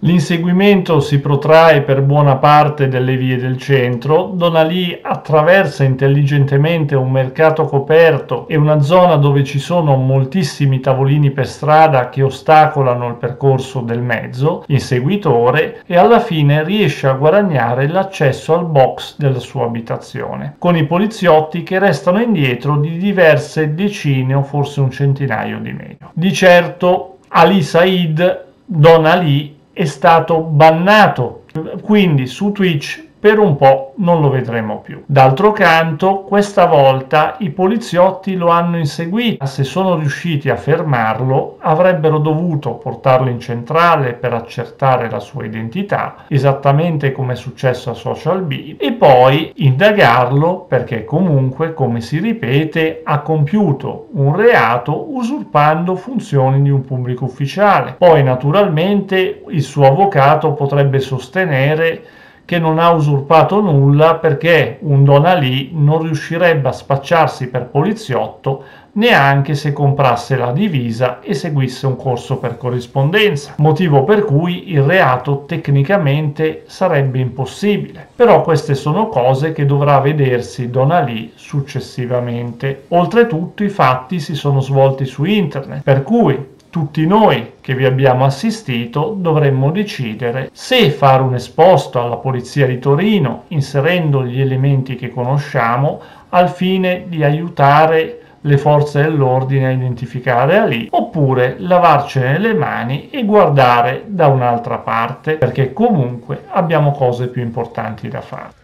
[0.04, 7.12] L'inseguimento si protrae per buona parte delle vie del centro, Donna Lee attraversa intelligentemente un
[7.12, 13.16] mercato coperto e una zona dove ci sono moltissimi tavolini per strada che ostacolano il
[13.18, 19.66] percorso del mezzo, inseguitore, e alla fine riesce a guadagnare l'accesso al box della sua
[19.66, 25.72] abitazione, con i poliziotti che restano indietro di diverse decine o forse un centinaio di
[25.74, 25.98] metri.
[26.12, 31.44] Di certo Ali Said, Don Ali, è stato bannato,
[31.82, 35.04] quindi su Twitch per un po' non lo vedremo più.
[35.06, 39.46] D'altro canto, questa volta i poliziotti lo hanno inseguito.
[39.46, 46.26] Se sono riusciti a fermarlo, avrebbero dovuto portarlo in centrale per accertare la sua identità,
[46.30, 53.02] esattamente come è successo a Social B, e poi indagarlo perché comunque, come si ripete,
[53.04, 57.94] ha compiuto un reato usurpando funzioni di un pubblico ufficiale.
[58.00, 62.04] Poi, naturalmente, il suo avvocato potrebbe sostenere
[62.46, 69.56] che non ha usurpato nulla perché un Donalì non riuscirebbe a spacciarsi per poliziotto neanche
[69.56, 75.46] se comprasse la divisa e seguisse un corso per corrispondenza, motivo per cui il reato
[75.46, 78.08] tecnicamente sarebbe impossibile.
[78.16, 82.84] Però queste sono cose che dovrà vedersi Donalì successivamente.
[82.90, 88.24] Oltretutto i fatti si sono svolti su internet, per cui tutti noi che vi abbiamo
[88.24, 95.10] assistito dovremmo decidere se fare un esposto alla Polizia di Torino inserendo gli elementi che
[95.10, 103.10] conosciamo al fine di aiutare le forze dell'ordine a identificare Ali oppure lavarcene le mani
[103.10, 108.61] e guardare da un'altra parte perché comunque abbiamo cose più importanti da fare.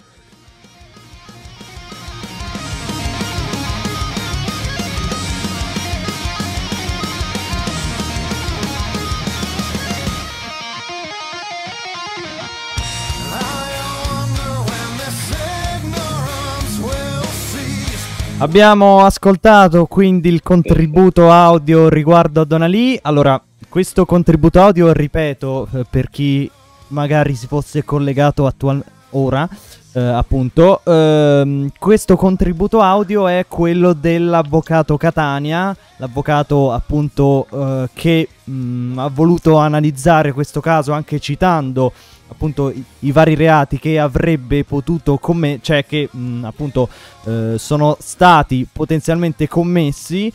[18.40, 22.98] Abbiamo ascoltato quindi il contributo audio riguardo a Donalì.
[23.02, 26.50] Allora, questo contributo audio, ripeto, eh, per chi
[26.90, 29.50] magari si fosse collegato attual- ora,
[29.94, 39.00] eh, appunto, ehm, questo contributo audio è quello dell'avvocato Catania, l'avvocato appunto eh, che mh,
[39.00, 41.92] ha voluto analizzare questo caso anche citando
[42.28, 46.90] appunto i, i vari reati che avrebbe potuto commettere, cioè che mh, appunto
[47.26, 50.32] eh, sono stati potenzialmente commessi.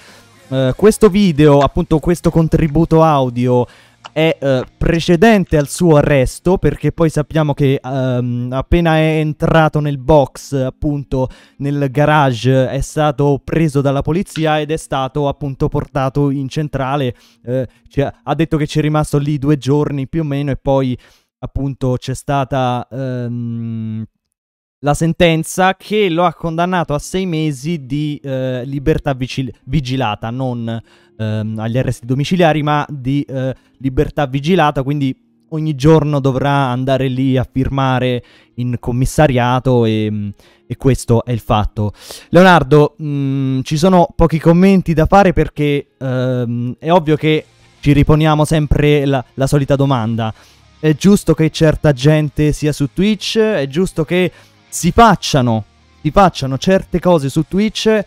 [0.49, 3.67] Eh, questo video, appunto questo contributo audio
[4.13, 9.99] è eh, precedente al suo arresto perché poi sappiamo che ehm, appena è entrato nel
[9.99, 11.29] box appunto
[11.59, 17.67] nel garage è stato preso dalla polizia ed è stato appunto portato in centrale eh,
[17.89, 20.99] cioè, ha detto che ci è rimasto lì due giorni più o meno e poi
[21.43, 24.05] appunto c'è stata ehm,
[24.81, 30.81] la sentenza che lo ha condannato a sei mesi di eh, libertà vigil- vigilata, non
[31.17, 35.17] ehm, agli arresti domiciliari, ma di eh, libertà vigilata, quindi
[35.51, 38.25] ogni giorno dovrà andare lì a firmare
[38.55, 40.33] in commissariato e,
[40.67, 41.93] e questo è il fatto.
[42.31, 47.45] Leonardo, mh, ci sono pochi commenti da fare perché ehm, è ovvio che
[47.81, 50.33] ci riponiamo sempre la, la solita domanda.
[50.83, 54.33] È giusto che certa gente sia su Twitch, è giusto che
[54.69, 55.63] si facciano,
[56.01, 58.05] si facciano certe cose su Twitch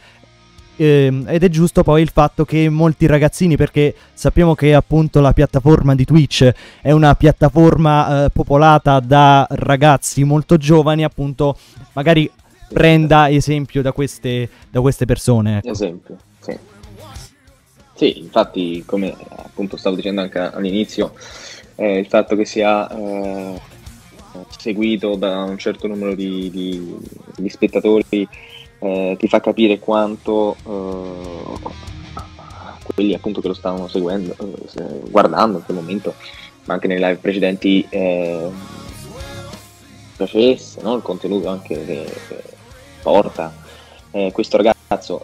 [0.76, 5.32] ehm, ed è giusto poi il fatto che molti ragazzini, perché sappiamo che appunto la
[5.32, 11.58] piattaforma di Twitch è una piattaforma eh, popolata da ragazzi molto giovani, appunto
[11.94, 12.30] magari
[12.74, 15.60] prenda esempio da queste, da queste persone.
[15.60, 15.70] Ecco.
[15.70, 16.58] Esempio, sì.
[17.96, 21.14] Sì, infatti, come appunto stavo dicendo anche all'inizio,
[21.76, 23.60] eh, il fatto che sia eh,
[24.58, 26.98] seguito da un certo numero di, di,
[27.36, 28.28] di spettatori
[28.80, 31.74] eh, ti fa capire quanto eh,
[32.84, 36.14] quelli appunto che lo stavano seguendo, eh, guardando in quel momento,
[36.66, 38.50] ma anche nei live precedenti, eh,
[40.16, 40.96] piacesse no?
[40.96, 42.44] il contenuto anche che, che
[43.02, 43.64] porta
[44.32, 45.24] questo ragazzo.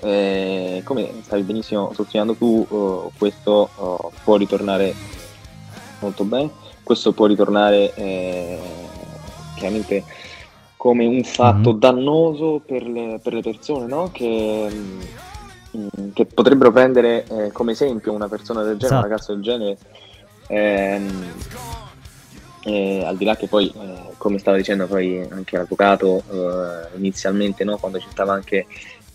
[0.83, 3.69] come stavi benissimo sottolineando tu, questo
[4.25, 4.93] può ritornare
[6.01, 6.49] molto bene.
[6.83, 8.59] Questo può ritornare eh,
[9.55, 10.03] chiaramente
[10.75, 11.79] come un fatto mm-hmm.
[11.79, 14.09] dannoso per le, per le persone, no?
[14.11, 19.05] che, mh, mm, che, potrebbero prendere eh, come esempio una persona del genere, esatto.
[19.05, 19.77] un ragazzo del genere.
[20.47, 21.33] Ehm,
[22.63, 27.63] eh, al di là che poi, eh, come stava dicendo poi anche l'avvocato eh, inizialmente,
[27.63, 27.77] no?
[27.77, 28.65] quando ci stava anche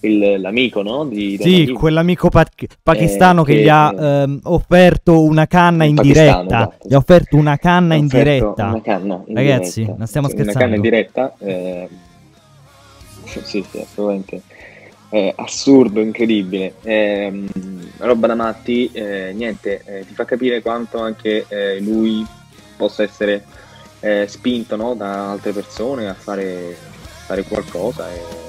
[0.01, 1.05] il, l'amico, no?
[1.05, 2.47] Di, sì, quell'amico pa-
[2.83, 6.45] pakistano eh, che, che, gli ha ehm, offerto una canna in diretta.
[6.45, 6.89] Esatto.
[6.89, 8.67] Gli ha offerto una canna in diretta.
[8.67, 9.99] Una canna in Ragazzi, diretta.
[9.99, 10.59] non stiamo scherzando.
[10.59, 11.35] Una canna in diretta.
[11.39, 11.89] Eh...
[13.25, 14.43] Sì, sì, assolutamente.
[15.09, 16.75] Eh, assurdo, incredibile.
[16.83, 17.45] Eh,
[17.99, 22.25] roba da matti, eh, niente, eh, ti fa capire quanto anche eh, lui
[22.77, 23.45] possa essere
[24.27, 26.77] spinto no, da altre persone a fare,
[27.27, 28.09] fare qualcosa.
[28.13, 28.46] E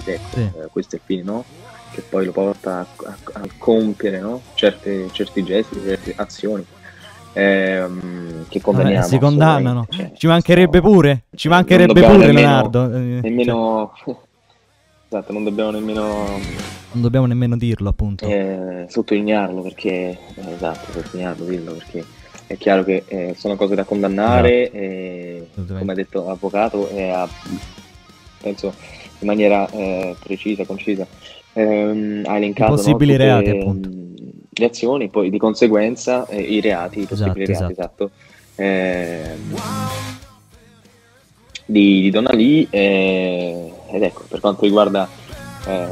[0.00, 0.40] ed ecco, sì.
[0.40, 1.44] eh, questo è il fine, no?
[1.92, 4.40] Che poi lo porta a, a, a compiere no?
[4.54, 6.64] Certe, certi gesti, certe azioni.
[7.32, 9.06] Ehm, che condanniamo.
[9.06, 9.86] Si condannano.
[9.88, 12.86] Cioè, ci mancherebbe pure, ci mancherebbe pure nemmeno, Leonardo.
[12.86, 13.92] Nemmeno...
[14.04, 14.14] Cioè.
[15.08, 16.58] esatto, non dobbiamo nemmeno...
[16.92, 18.26] Non dobbiamo nemmeno dirlo, appunto.
[18.26, 20.18] Eh, sottolinearlo perché...
[20.34, 22.04] Eh, esatto, sottolinearlo, dirlo perché
[22.50, 25.78] è chiaro che eh, sono cose da condannare, no.
[25.78, 27.14] come ha detto l'avvocato, e
[28.40, 28.74] penso
[29.20, 31.06] in maniera eh, precisa, concisa.
[31.52, 33.88] Eh, ha elencato possibili no, reati, appunto.
[34.50, 38.10] le azioni, poi di conseguenza eh, i reati, i possibili esatto, reati, esatto.
[38.56, 39.48] esatto.
[41.66, 45.08] di, di Donna Lee eh, ed ecco per quanto riguarda
[45.66, 45.88] eh,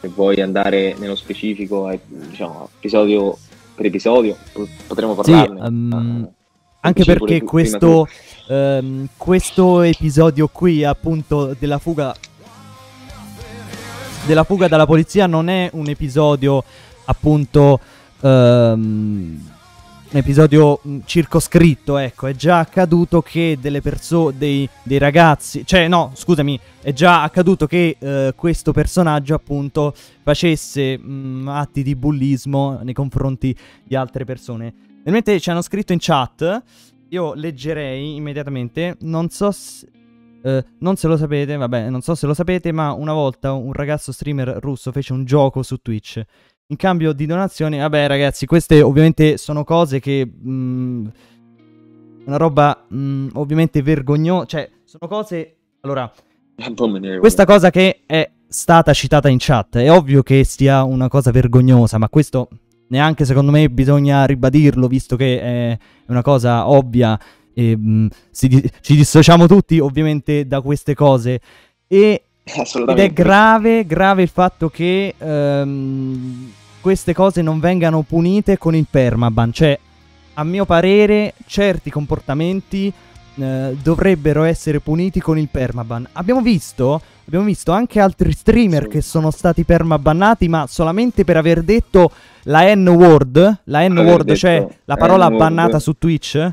[0.00, 3.36] se vuoi andare nello specifico eh, diciamo episodio
[3.74, 6.30] per episodio po- potremmo Sì, parlarne ehm,
[6.86, 8.08] anche perché questo,
[8.48, 12.14] ehm, questo episodio qui, appunto, della fuga
[14.26, 16.64] della fuga dalla polizia non è un episodio,
[17.04, 17.78] appunto,
[18.20, 19.54] ehm,
[20.08, 26.10] un episodio circoscritto, ecco, è già accaduto che delle persone, dei, dei ragazzi, cioè no,
[26.14, 32.94] scusami, è già accaduto che eh, questo personaggio, appunto, facesse mh, atti di bullismo nei
[32.94, 34.74] confronti di altre persone.
[35.06, 36.62] Nel mentre ci hanno scritto in chat,
[37.10, 39.86] io leggerei immediatamente, non so se...
[40.42, 43.72] eh, non se lo sapete, vabbè, non so se lo sapete, ma una volta un
[43.72, 46.20] ragazzo streamer russo fece un gioco su Twitch.
[46.66, 50.26] In cambio di donazioni, vabbè ragazzi, queste ovviamente sono cose che...
[50.26, 51.12] mh,
[52.26, 55.56] una roba mh, ovviamente vergognosa, cioè sono cose...
[55.82, 56.12] Allora,
[57.20, 61.96] questa cosa che è stata citata in chat, è ovvio che sia una cosa vergognosa,
[61.96, 62.48] ma questo
[62.88, 67.18] neanche secondo me bisogna ribadirlo, visto che è una cosa ovvia
[67.54, 71.40] e mh, si di- ci dissociamo tutti ovviamente da queste cose.
[71.86, 78.74] E ed è grave, grave il fatto che ehm, queste cose non vengano punite con
[78.76, 79.52] il permaban.
[79.52, 79.78] Cioè,
[80.34, 82.92] a mio parere, certi comportamenti
[83.34, 86.06] eh, dovrebbero essere puniti con il permaban.
[86.12, 91.62] Abbiamo visto, abbiamo visto anche altri streamer che sono stati permabannati, ma solamente per aver
[91.62, 92.10] detto
[92.44, 96.52] la N-word, la N-word, cioè la parola bannata su Twitch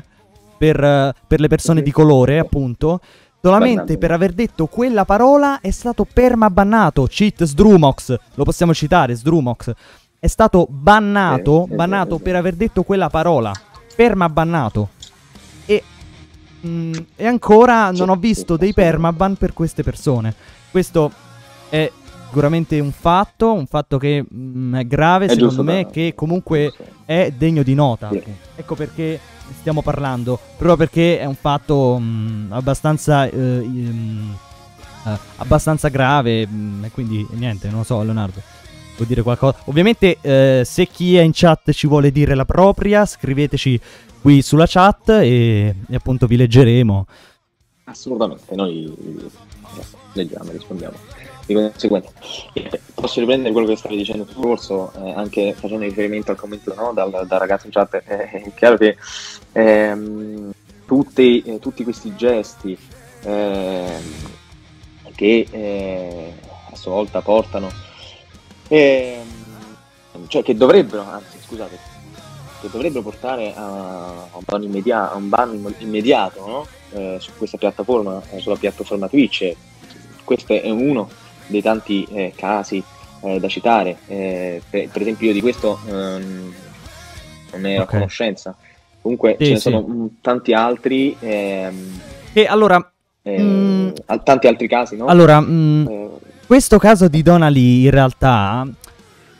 [0.58, 3.00] per, eh, per le persone di colore, appunto.
[3.40, 3.98] Solamente Bannato.
[3.98, 7.06] per aver detto quella parola è stato permabannato.
[7.06, 9.72] Cheat Sdrumox, lo possiamo citare, Sdrumox.
[10.18, 12.22] È stato bannato, Sì, sì, bannato sì, sì.
[12.22, 13.52] per aver detto quella parola.
[13.94, 14.88] Permabannato.
[15.66, 15.82] E,
[16.66, 20.34] mm, e ancora non ho visto dei permaban per queste persone.
[20.74, 21.12] Questo
[21.68, 21.88] è
[22.24, 26.72] sicuramente un fatto, un fatto che mm, è grave È secondo me, da- che comunque
[27.04, 28.08] è degno di nota.
[28.10, 28.20] Sì.
[28.56, 29.20] Ecco perché
[29.60, 34.32] stiamo parlando, proprio perché è un fatto mm, abbastanza, eh, mm,
[35.06, 38.40] eh, abbastanza grave mm, quindi niente, non lo so Leonardo.
[38.96, 39.58] Vuoi dire qualcosa?
[39.66, 43.80] Ovviamente eh, se chi è in chat ci vuole dire la propria, scriveteci
[44.20, 47.06] qui sulla chat e, e appunto vi leggeremo.
[47.84, 48.92] Assolutamente, noi
[50.12, 50.96] leggiamo, rispondiamo
[51.46, 52.10] di conseguenza.
[52.94, 56.92] Posso riprendere quello che stavi dicendo tu, Corso, eh, anche facendo riferimento al commento no,
[56.92, 58.02] dal, dal ragazzo in chat.
[58.06, 58.96] Eh, è chiaro che
[59.52, 60.50] ehm,
[60.86, 62.76] tutti, eh, tutti questi gesti
[63.22, 64.02] ehm,
[65.14, 66.32] che eh,
[66.70, 67.70] a sua volta portano,
[68.68, 69.26] ehm,
[70.28, 71.78] cioè che dovrebbero, anzi scusate,
[72.60, 76.66] che dovrebbero portare a, a un ban, immedia- a un ban imm- immediato no?
[76.94, 79.52] Eh, su questa piattaforma, eh, sulla piattaforma Twitch.
[80.22, 81.10] Questo è uno
[81.48, 82.82] dei tanti eh, casi
[83.22, 83.96] eh, da citare.
[84.06, 86.54] Eh, per, per esempio, io di questo ehm,
[87.52, 87.90] non ne ero a Ok.
[87.90, 88.56] conoscenza.
[89.02, 89.62] Comunque Sì, ce ne sì.
[89.62, 91.16] sono mm, tanti altri.
[91.18, 92.00] ehm,
[92.32, 92.92] E allora,
[93.22, 93.90] eh, Mm.
[94.06, 95.06] al- tanti altri casi, no?
[95.06, 96.08] allora mm, Eh,
[96.46, 98.66] questo caso di Donna Lee in realtà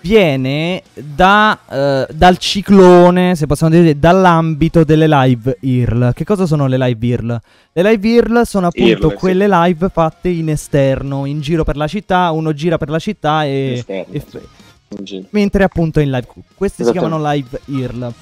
[0.04, 6.12] viene da, eh, dal ciclone, se possiamo dire, dall'ambito delle live IRL.
[6.12, 7.40] Che cosa sono le live IRL?
[7.72, 9.16] Le live IRL sono appunto IRL, sì.
[9.16, 13.44] quelle live fatte in esterno, in giro per la città, uno gira per la città
[13.44, 13.72] e...
[13.78, 15.26] esterni, e- sì, giro.
[15.30, 16.28] mentre appunto in live.
[16.54, 18.12] Queste si chiamano live IRL.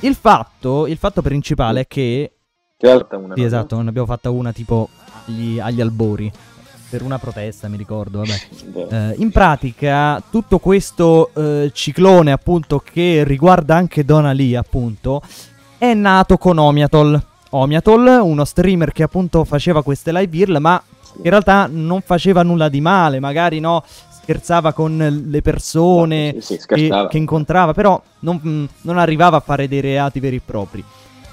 [0.00, 2.32] Il fatto, il fatto principale è che
[2.80, 4.88] una, sì, esatto, ne abbiamo fatta una tipo
[5.26, 6.32] agli, agli albori.
[6.90, 8.22] Per una protesta, mi ricordo.
[8.22, 15.20] Eh, in pratica, tutto questo eh, ciclone, appunto, che riguarda anche Donna Lee, appunto,
[15.76, 17.22] è nato con Omiatol.
[17.50, 20.82] Omiatol, uno streamer che appunto faceva queste live IRL, ma
[21.22, 26.66] in realtà non faceva nulla di male, magari no, scherzava con le persone Sì, sì,
[26.66, 30.84] che, che incontrava, però non, non arrivava a fare dei reati veri e propri.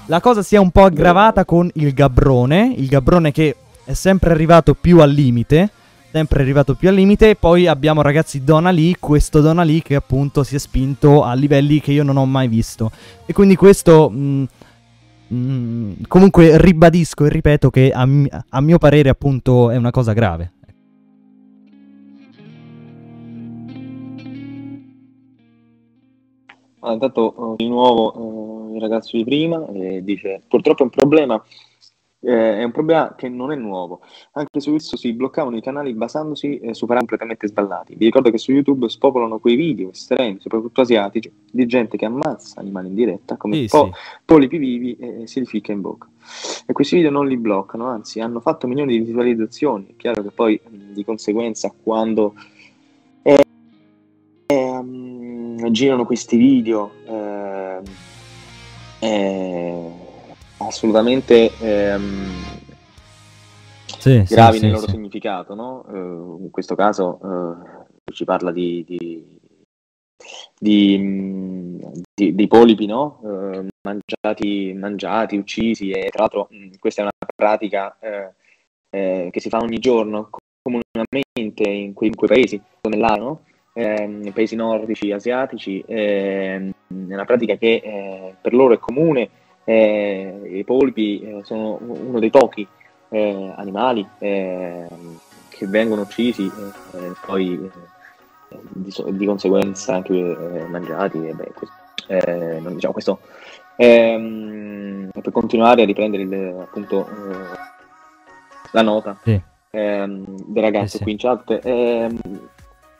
[0.06, 3.56] La cosa si è un po' aggravata con il Gabbrone, il Gabbrone che
[3.86, 5.70] è sempre arrivato più al limite,
[6.10, 9.94] sempre arrivato più al limite, e poi abbiamo ragazzi Donna Lee, questo Donna Lee che
[9.94, 12.90] appunto si è spinto a livelli che io non ho mai visto.
[13.24, 14.10] E quindi questo...
[14.12, 14.44] mm,
[15.32, 20.12] mm, comunque ribadisco e ripeto che a, mi- a mio parere appunto è una cosa
[20.12, 20.50] grave.
[26.80, 30.90] Ah, intanto eh, di nuovo eh, il ragazzo di prima eh, dice purtroppo è un
[30.90, 31.42] problema
[32.26, 34.00] Eh, è un problema che non è nuovo.
[34.32, 37.94] Anche su esso si bloccavano i canali basandosi eh, su parametri completamente sballati.
[37.94, 42.58] Vi ricordo che su YouTube spopolano quei video estremi, soprattutto asiatici, di gente che ammazza
[42.58, 44.20] animali in diretta come Sì, po- sì.
[44.24, 46.08] polipi vivi e si li ficca in bocca.
[46.66, 49.86] E questi video non li bloccano, anzi hanno fatto milioni di visualizzazioni.
[49.90, 52.34] È chiaro che poi di conseguenza quando
[53.22, 53.44] eh,
[54.46, 57.82] ehm, girano questi video ehm,
[58.98, 60.04] eh,
[60.58, 62.30] assolutamente ehm,
[63.98, 64.92] Sì, gravi sì, nel loro sì.
[64.92, 65.84] significato, no?
[65.92, 67.18] Eh, in questo caso
[68.06, 69.24] eh, ci parla di, di,
[70.58, 71.80] di,
[72.14, 73.20] di- di polipi, no?
[73.24, 78.32] Eh, mangiati, mangiati, uccisi e tra l'altro mh, questa è una pratica eh,
[78.90, 80.28] eh, che si fa ogni giorno
[80.62, 83.42] comunemente in quei, in quei paesi, nell'area, no?
[83.74, 89.28] Ehm, nei paesi nordici, asiatici, ehm, è una pratica che eh, per loro è comune.
[89.66, 92.66] Eh, I polipi eh, sono uno dei pochi
[93.10, 97.70] eh, animali ehm, che vengono uccisi e e poi
[98.48, 101.18] eh, di, di conseguenza anche eh, mangiati.
[101.26, 101.74] E beh, questo,
[102.06, 103.20] eh, non diciamo questo.
[103.76, 107.58] Ehm, per continuare a riprendere il, appunto eh,
[108.72, 109.40] la nota Sì.
[109.70, 111.02] ehm, del ragazzo Sì, sì.
[111.02, 111.60] qui in chat.
[111.64, 112.18] Ehm,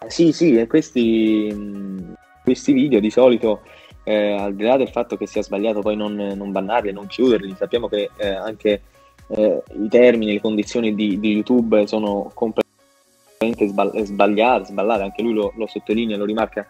[0.08, 3.62] sì, sì, e questi, questi video di solito,
[4.08, 7.56] eh, al di là del fatto che sia sbagliato poi non, non bannarli, non chiuderli,
[7.58, 8.82] sappiamo che eh, anche
[9.26, 15.32] eh, i termini, le condizioni di, di YouTube sono completamente sbal- sbagliate, sballate, anche lui
[15.32, 16.64] lo, lo sottolinea, lo rimarca.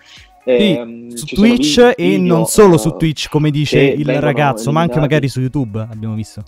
[0.45, 4.20] Sì, Ehm, su Twitch vi- e video, non solo eh, su Twitch, come dice il
[4.20, 6.43] ragazzo, ma anche magari su YouTube, abbiamo visto.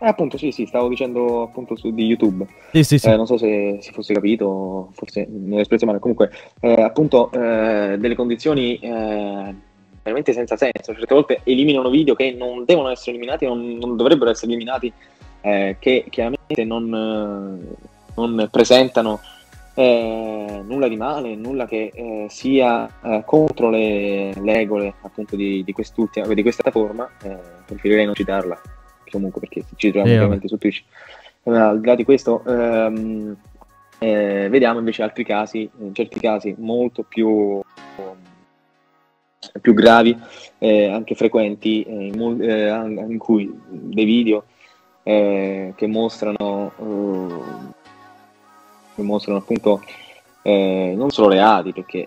[0.00, 2.46] Eh, appunto, sì, sì, stavo dicendo appunto su di YouTube.
[2.70, 3.08] Sì, sì, sì.
[3.08, 5.98] Eh, non so se si fosse capito, forse mi ho espresso male.
[5.98, 6.30] Comunque,
[6.60, 9.54] eh, appunto, eh, delle condizioni eh,
[10.02, 10.94] veramente senza senso.
[10.94, 14.92] Certe volte eliminano video che non devono essere eliminati, non, non dovrebbero essere eliminati,
[15.40, 17.76] eh, che chiaramente non,
[18.14, 19.20] non presentano
[19.78, 22.90] nulla di male, nulla che sia
[23.24, 27.08] contro le, le regole appunto di, di quest'ultima, di questa piattaforma.
[27.64, 28.60] Preferirei non citarla
[29.10, 30.84] comunque perché ci troviamo ovviamente su Twitch.
[31.44, 33.36] Eh, al di là di questo, ehm,
[33.98, 37.60] eh, vediamo invece altri casi, in certi casi molto più,
[39.60, 40.16] più gravi,
[40.58, 42.68] eh, anche frequenti, eh, in, eh,
[43.10, 44.44] in cui dei video
[45.02, 47.72] eh, che mostrano, eh,
[48.94, 49.82] che mostrano appunto
[50.44, 52.06] non solo reati, perché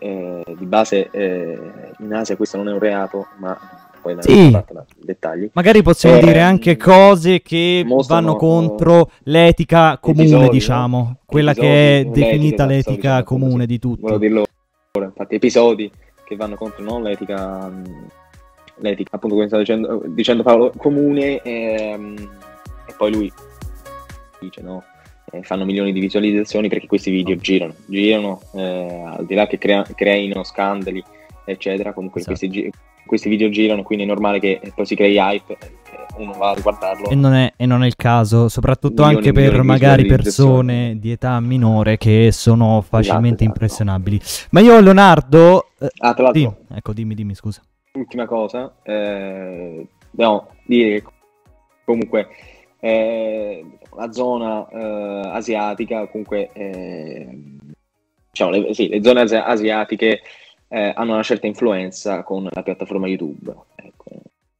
[0.57, 3.55] di base in Asia questo non è un reato, ma
[4.01, 4.57] poi Sì.
[4.97, 5.49] dettagli.
[5.53, 11.17] Magari possiamo Eh, dire anche cose che vanno contro l'etica comune, episodi, diciamo, no?
[11.25, 14.01] quella Episodi, che è definita l'etica dicendo comune di tutti.
[14.01, 14.45] Volevo dirlo
[14.97, 15.91] ora, infatti, episodi
[16.25, 17.71] che vanno contro non l'etica,
[18.77, 22.15] l'etica, appunto come stavo dicendo, dicendo Paolo, comune, ehm,
[22.87, 23.31] e poi lui
[24.39, 24.83] dice no,
[25.31, 29.57] eh, fanno milioni di visualizzazioni perché questi video girano, girano, eh, al di là che
[29.57, 31.03] crea- creino scandali,
[31.45, 32.37] eccetera, comunque Esatto.
[32.37, 32.71] questi,
[33.12, 35.68] questi video girano, quindi è normale che poi si crei hype, eh,
[36.16, 37.09] uno va a riguardarlo.
[37.09, 41.12] E non, è, e non è il caso, soprattutto Milioni anche per magari persone di
[41.12, 43.43] età minore che sono facilmente esatto.
[43.43, 44.22] impressionabili.
[44.51, 45.72] Ma io, Leonardo.
[45.78, 47.62] eh, Ah, tra l'altro, sì, ecco, dimmi, dimmi, scusa.
[47.95, 51.03] ultima cosa, eh, dobbiamo dire che
[51.84, 52.30] comunque
[52.80, 57.38] eh, la zona eh, asiatica, comunque eh,
[58.30, 60.22] diciamo, le, sì, le zone asi- asiatiche
[60.72, 63.53] eh, hanno una certa influenza con la piattaforma YouTube.
[63.76, 64.05] Ecco,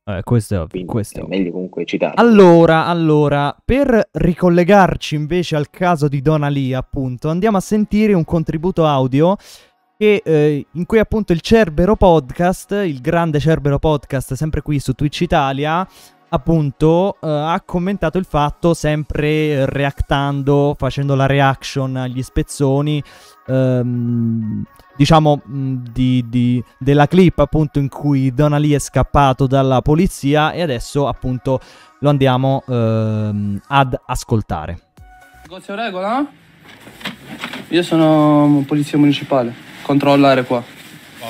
[0.04, 0.70] Eh, questo è ovvio.
[0.70, 1.38] quindi questo è ovvio.
[1.38, 2.20] meglio comunque citarlo.
[2.22, 8.26] Allora, allora, per ricollegarci invece al caso di Donna Lee, appunto, andiamo a sentire un
[8.26, 9.36] contributo audio
[9.98, 14.94] che, eh, in cui appunto il Cerbero Podcast, il grande Cerbero Podcast, sempre qui su
[14.94, 15.88] Twitch Italia,
[16.30, 23.04] appunto, eh, ha commentato il fatto, sempre reactando, facendo la reaction agli spezzoni,
[23.48, 24.64] ehm,
[24.96, 30.52] diciamo, mh, di, di- della clip appunto in cui Donna Lee è scappato dalla polizia
[30.52, 31.60] e adesso appunto
[32.00, 34.80] lo andiamo ehm, ad ascoltare.
[35.44, 36.26] Negozio regola?
[37.70, 40.64] Io sono polizia municipale, controllare qua.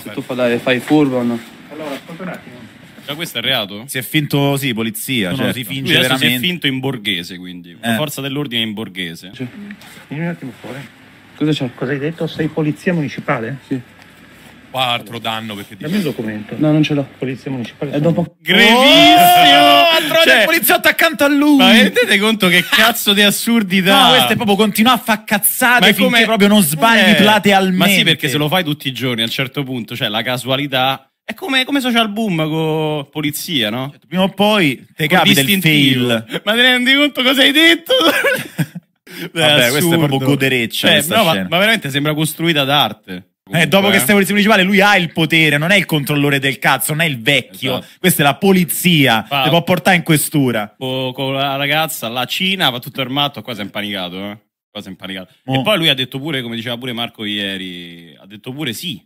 [0.01, 1.39] Se tu fai, fai il furbo o no.
[1.72, 2.55] Allora, ascolta un attimo.
[3.07, 3.84] Ma questo è reato?
[3.88, 6.28] Si è finto, sì, polizia, No, cioè no, si finge veramente.
[6.30, 7.78] si è finto in borghese, quindi.
[7.82, 7.97] La Eh.
[7.97, 9.32] forza dell'ordine è in borghese.
[10.07, 10.78] Vieni un attimo fuori.
[11.42, 11.70] Cosa c'è?
[11.74, 12.28] Cosa hai detto?
[12.28, 13.58] Sei polizia municipale?
[13.68, 13.82] Sì.
[14.70, 16.54] Qua altro danno perché Dammi il documento.
[16.56, 17.08] No, non ce l'ho.
[17.18, 17.94] Polizia municipale.
[17.94, 18.36] E dopo...
[18.39, 18.78] Grevissimo!
[18.78, 21.58] Oh, trovato Cioè, il poliziotto accanto a lui.
[21.58, 24.04] Ma rendete conto che cazzo di assurdità?
[24.04, 27.78] No, questo è proprio continua a fa cazzate è finché proprio non sbagli Eh, platealmente.
[27.78, 30.22] Ma sì, perché se lo fai tutti i giorni a un certo punto, cioè la
[30.22, 33.92] casualità È come, come social boom con polizia, no?
[34.08, 36.42] Prima o poi te capita il fail.
[36.44, 37.94] Ma ti rendi conto cosa hai detto?
[39.32, 43.32] Vabbè, questo è proprio godereccia questa no, ma, ma veramente sembra costruita d'arte.
[43.53, 43.99] Eh, dopo che eh.
[43.99, 47.09] stai polizia municipale, lui ha il potere, non è il controllore del cazzo, non è
[47.09, 47.80] il vecchio.
[47.80, 47.95] Esatto.
[47.99, 49.24] Questa è la polizia.
[49.24, 50.74] Fa- può portare in questura.
[50.78, 54.38] Co- con la ragazza, la Cina, va tutto armato, qua si è impanicato, eh.
[54.70, 55.34] Qua si è impanicato.
[55.45, 55.59] Mo.
[55.59, 59.05] E poi lui ha detto pure, come diceva pure Marco ieri, ha detto pure sì.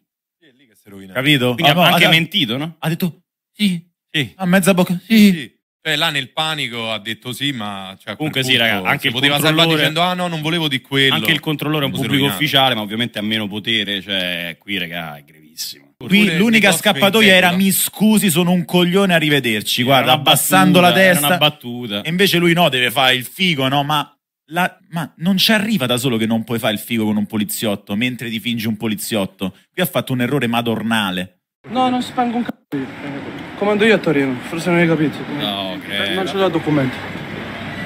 [1.12, 1.54] Capito?
[1.56, 2.76] Quindi Ah, no, ha anche ha- mentito, no?
[2.78, 3.84] Ha detto sì.
[4.12, 4.32] Sì.
[4.36, 5.00] A mezza bocca.
[5.08, 5.32] Sì.
[5.32, 5.55] Sì.
[5.86, 9.70] Cioè, là nel panico ha detto sì, ma cioè, Comunque sì, raga, anche poteva salvare
[9.76, 11.14] dicendo ah no, non volevo di quello.
[11.14, 12.36] Anche il controllore è un pubblico rovinato.
[12.38, 15.94] ufficiale, ma ovviamente ha meno potere, cioè qui, raga, è grevissimo.
[15.96, 19.84] Qui l'unica scappatoia era mi scusi, sono un coglione, arrivederci.
[19.84, 21.28] Guarda, Era abbassando la battuta, era testa.
[21.28, 22.02] una battuta.
[22.02, 23.84] E invece lui no, deve fare il figo, no?
[23.84, 24.12] Ma,
[24.48, 27.28] la- ma non ci arriva da solo che non puoi fare il figo con un
[27.28, 29.56] poliziotto mentre ti fingi un poliziotto.
[29.72, 31.42] Qui ha fatto un errore madornale.
[31.70, 35.18] No, non spango un c***o Comando io a Torino, forse non hai capito.
[35.38, 36.14] No, credo.
[36.14, 36.96] Non ce l'ho il documento.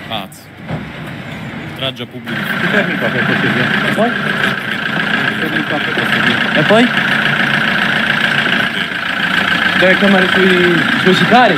[0.07, 0.41] Pazzo.
[1.73, 2.39] Oltraggio a pubblico.
[2.41, 3.89] Ti fermi qua per cortesia.
[3.89, 4.09] E poi?
[6.55, 6.85] E poi?
[9.79, 11.55] Deve chiamare i suoi, i suoi sicari.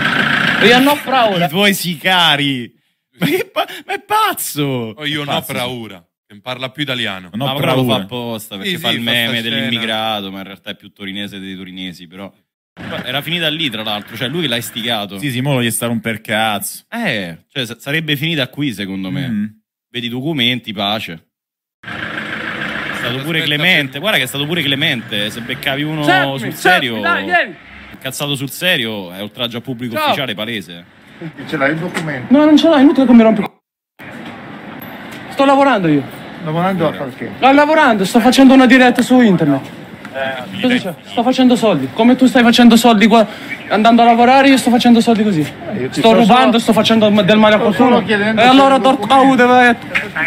[0.61, 1.45] E io no ora.
[1.45, 2.71] I tuoi sicari.
[3.19, 4.63] Ma, che pa- ma è pazzo!
[4.95, 5.53] Oh, io no Pazzo.
[5.53, 7.29] praura, che non parla più italiano.
[7.33, 8.03] Non ho ma però lo fa paura.
[8.03, 11.55] apposta perché Sì, fa sì, il meme dell'immigrato, ma in realtà è più torinese dei
[11.55, 12.31] torinesi, però.
[13.03, 15.17] Era finita lì, tra l'altro, cioè lui l'ha istigato.
[15.19, 16.83] Sì, sì, mo gli sta a romper cazzo.
[16.89, 19.27] Eh, cioè sa- sarebbe finita qui, secondo me.
[19.27, 19.45] Mm.
[19.89, 21.27] Vedi i documenti, pace.
[21.81, 21.87] È
[23.07, 23.99] stato pure Aspetta, Clemente.
[23.99, 25.29] Guarda che è stato pure Clemente.
[25.29, 27.55] Se beccavi uno Fermi, sul fermi, serio, dai, vieni.
[27.91, 30.05] incazzato sul serio, è oltraggio a pubblico Ciao.
[30.05, 30.85] ufficiale palese.
[31.47, 32.33] Ce l'hai il documento?
[32.35, 33.43] No, non ce l'ho, è inutile che mi rompi.
[35.29, 36.03] Sto lavorando io.
[36.43, 37.29] Lavorando a fare che?
[37.35, 39.79] Sto lavorando, sto facendo una diretta su internet.
[40.61, 40.93] Cosa c'è?
[41.05, 41.89] Sto facendo soldi.
[41.93, 43.25] Come tu stai facendo soldi qua
[43.69, 45.41] andando a lavorare, io sto facendo soldi così.
[45.43, 48.01] ti Sto rubando, solo- sto facendo del male a qualcuno.
[48.01, 49.77] E se allora il Dort documento- Au deve...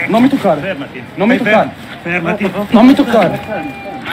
[0.09, 0.77] Non mi toccare.
[1.17, 1.71] Non mi toccare.
[2.03, 2.51] Fermati.
[2.71, 3.41] Non mi toccare.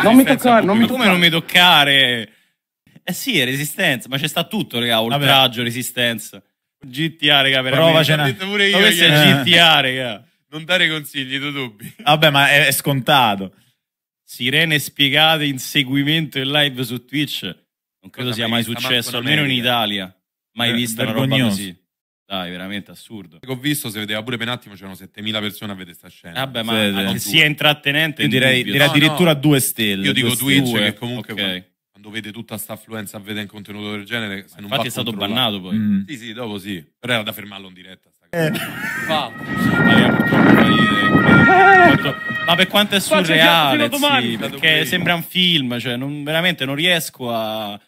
[0.03, 1.09] Non mi toccare, non mi Ma come toccare.
[1.09, 2.29] non mi toccare?
[3.03, 5.01] Eh sì, è resistenza, ma c'è sta tutto, raga.
[5.01, 6.41] Oltraggio, resistenza.
[6.83, 7.75] GTA, raga, veramente.
[7.91, 8.21] Provacene.
[8.21, 10.23] Ho detto pure io questo è GTA, raga.
[10.51, 11.93] Non dare consigli, tu dubbi.
[12.03, 13.51] Vabbè, ma è, è scontato.
[14.35, 17.43] Sirene spiegate in seguimento in live su Twitch.
[17.43, 19.51] Non credo Cosa sia mai successo, almeno in.
[19.51, 20.15] Italia.
[20.53, 21.77] Mai Eh, vista una roba così.
[22.25, 23.39] Dai, veramente assurdo.
[23.39, 26.07] Che ho visto, si vedeva pure per un attimo, c'erano 7000 persone a vedere sta
[26.07, 26.45] scena.
[26.45, 29.39] Vabbè, ma Sì, che sia intrattenente, Io direi, direi No, addirittura no.
[29.41, 30.05] due stelle.
[30.05, 31.63] Io dico due Twitch Due, che comunque ok.
[31.91, 34.87] quando, vede tutta sta affluenza a vedere un contenuto del genere, se non Infatti va
[34.87, 35.75] è stato bannato poi.
[35.75, 36.05] Mm.
[36.07, 36.81] Sì, sì, dopo sì.
[36.97, 38.09] Però era da fermarlo in diretta.
[38.13, 38.49] sta Eh.
[38.49, 38.65] cosa.
[39.07, 39.29] Va.
[41.75, 44.31] Ma purtroppo Ma per quanto è surreale, domani.
[44.31, 47.79] sì, perché sembra un film, cioè non, veramente non riesco a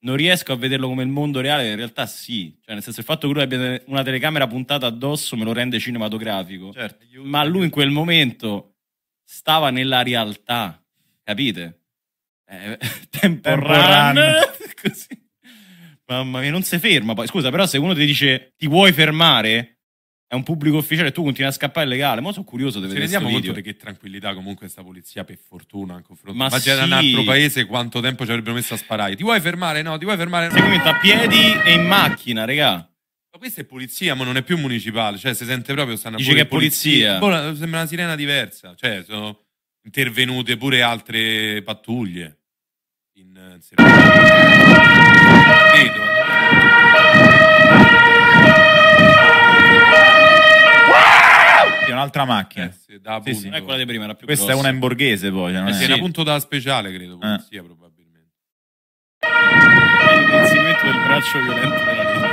[0.00, 3.06] non riesco a vederlo come il mondo reale, in realtà sì, cioè nel senso il
[3.06, 6.72] fatto che lui abbia una telecamera puntata addosso me lo rende cinematografico.
[6.72, 7.04] Certo.
[7.22, 8.76] Ma lui in quel momento
[9.24, 10.80] stava nella realtà,
[11.24, 11.80] capite?
[12.48, 12.78] Eh,
[13.10, 14.14] tempo Tempo run.
[14.14, 14.22] run.
[14.80, 15.26] Così.
[16.06, 17.26] Mamma mia, non si ferma poi.
[17.26, 19.77] Scusa, però se uno ti dice ti vuoi fermare,
[20.30, 22.20] è un pubblico ufficiale tu continui a scappare illegale.
[22.20, 25.24] Ma sono curioso di Ci vedere rendiamo questo conto di che tranquillità comunque sta polizia
[25.24, 26.38] per fortuna in confronto.
[26.38, 26.80] Ma Immagina sì.
[26.80, 29.16] in un altro paese quanto tempo ci avrebbero messo a sparare.
[29.16, 29.80] Ti vuoi fermare?
[29.80, 30.50] No, ti vuoi fermare?
[30.50, 32.72] Sei convinto a piedi e in macchina, regà.
[32.74, 35.16] Ma questa è polizia, ma non è più municipale.
[35.16, 37.18] Cioè, si sente proprio stanno Dici pure che è polizia?
[37.18, 38.74] Boh, sembra una sirena diversa.
[38.76, 39.46] Cioè, sono
[39.82, 42.36] intervenute pure altre pattuglie.
[43.14, 43.58] In, eh,
[45.72, 46.18] Vedo.
[51.87, 52.64] Sì, un'altra macchina.
[52.66, 53.42] Eh, sì, da Sì, sì.
[53.42, 53.56] punto.
[53.56, 54.58] Eh, quella di prima era più Questa grossa.
[54.58, 55.52] è una in borghese poi.
[55.52, 55.84] cioè, non Eh è- sì, sì.
[55.84, 57.18] è una punto da speciale, credo.
[57.18, 57.96] Polizia, probabilmente.
[59.20, 62.26] Il inseguimento del braccio violento della vita.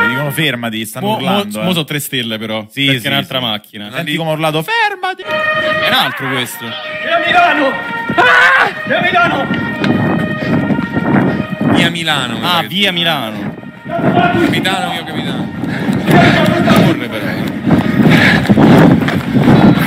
[0.00, 1.58] Mi dicono fermati, stanno Mo, mo, urlando.
[1.62, 1.72] mo eh.
[1.72, 2.66] sono tre stelle però.
[2.70, 3.44] Sì, perché sì, è un'altra sì.
[3.44, 3.90] macchina.
[3.92, 5.22] Senti come ho urlato, fermati!
[5.22, 6.64] È un altro questo.
[6.64, 7.66] Via Milano!
[8.16, 8.72] Ah!
[8.86, 9.46] Via Milano!
[11.74, 12.38] Via Milano.
[12.42, 13.54] Ah, via Milano.
[13.84, 15.48] Capitano, mio capitano.
[16.84, 17.26] Corre però.
[17.26, 17.48] eh.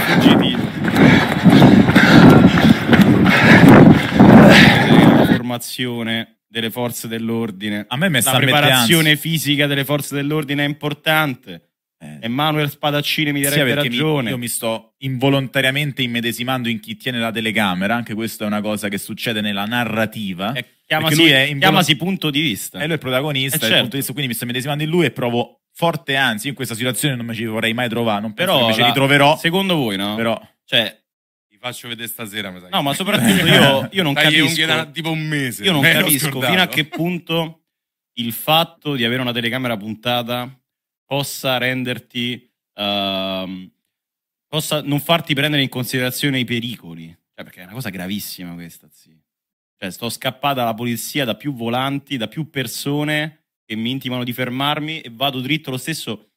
[0.08, 0.62] Fuggitivo.
[4.24, 5.26] La
[5.58, 7.86] formazione delle forze dell'ordine.
[7.88, 11.70] A me mi La sta preparazione fisica delle forze dell'ordine è importante.
[12.00, 12.18] Eh.
[12.22, 14.30] Emanuele Spadaccini mi Sia darebbe perché mi- ragione.
[14.32, 18.90] io mi sto involontariamente immedesimando in chi tiene la telecamera, anche questa è una cosa
[18.90, 20.52] che succede nella narrativa.
[20.54, 22.78] Eh, chiamasi, lui è chiamasi punto di vista.
[22.80, 23.76] E lui è il protagonista, Eh, certo.
[23.76, 26.44] punto di vista, quindi mi sto immedesimando in lui e provo forte ansia.
[26.44, 29.38] Io in questa situazione non mi ci vorrei mai trovare, non Però ci la- ritroverò.
[29.38, 30.16] Secondo voi, no?
[30.16, 31.03] Però Cioè,
[31.64, 32.52] faccio vedere stasera.
[32.52, 34.66] mi sa No, che- ma soprattutto io, io non Tagli capisco.
[34.66, 35.64] da tipo un mese.
[35.64, 36.52] Io non Me capisco scordato.
[36.52, 37.62] fino a che punto
[38.18, 40.62] il fatto di avere una telecamera puntata
[41.06, 42.50] possa renderti.
[42.76, 43.72] ehm,
[44.48, 47.08] possa non farti prendere in considerazione i pericoli.
[47.08, 49.16] Cioè, perché è una cosa gravissima questa, sì.
[49.80, 54.32] Cioè, sto scappata dalla polizia da più volanti, da più persone che mi intimano di
[54.34, 56.32] fermarmi e vado dritto lo stesso.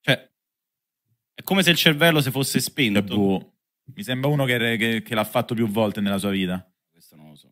[0.00, 0.30] Cioè,
[1.34, 3.02] è come se il cervello si fosse spento.
[3.02, 3.52] boh,
[3.94, 6.64] Mi sembra uno che, che- che l'ha fatto più volte nella sua vita.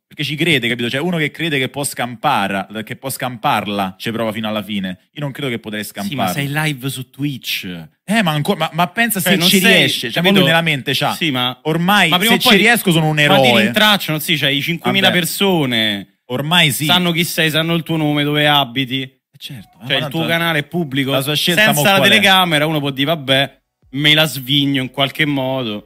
[0.09, 0.89] Perché ci crede, capito?
[0.89, 4.99] Cioè, uno che crede che può scampare, che può scamparla, ci prova fino alla fine.
[5.13, 6.09] Io non credo che potrei scampare.
[6.09, 7.65] Sì, ma sei live su Twitch.
[8.05, 10.11] Eh, ma, ancora, ma, ma pensa Cioè, se non ci sei- riesce.
[10.11, 10.33] Cioè, capito?
[10.33, 11.13] ma lui nella mente c'ha.
[11.15, 13.63] Sì, ma Ormai, ma se ci riesco, sono un Ma ti eroe.
[13.63, 15.19] rintracciano, sì, c'hai 5.000 Vabbè.
[15.19, 16.21] persone.
[16.27, 16.85] Ormai sì.
[16.85, 19.13] Sanno chi sei, sanno il tuo nome, dove abiti.
[19.37, 19.79] certo.
[19.87, 21.11] Cioè, il tanto tuo canale è pubblico.
[21.11, 23.61] la sua scelta Senza la telecamera uno può dire, vabbè,
[23.91, 25.86] me la svigno in qualche modo.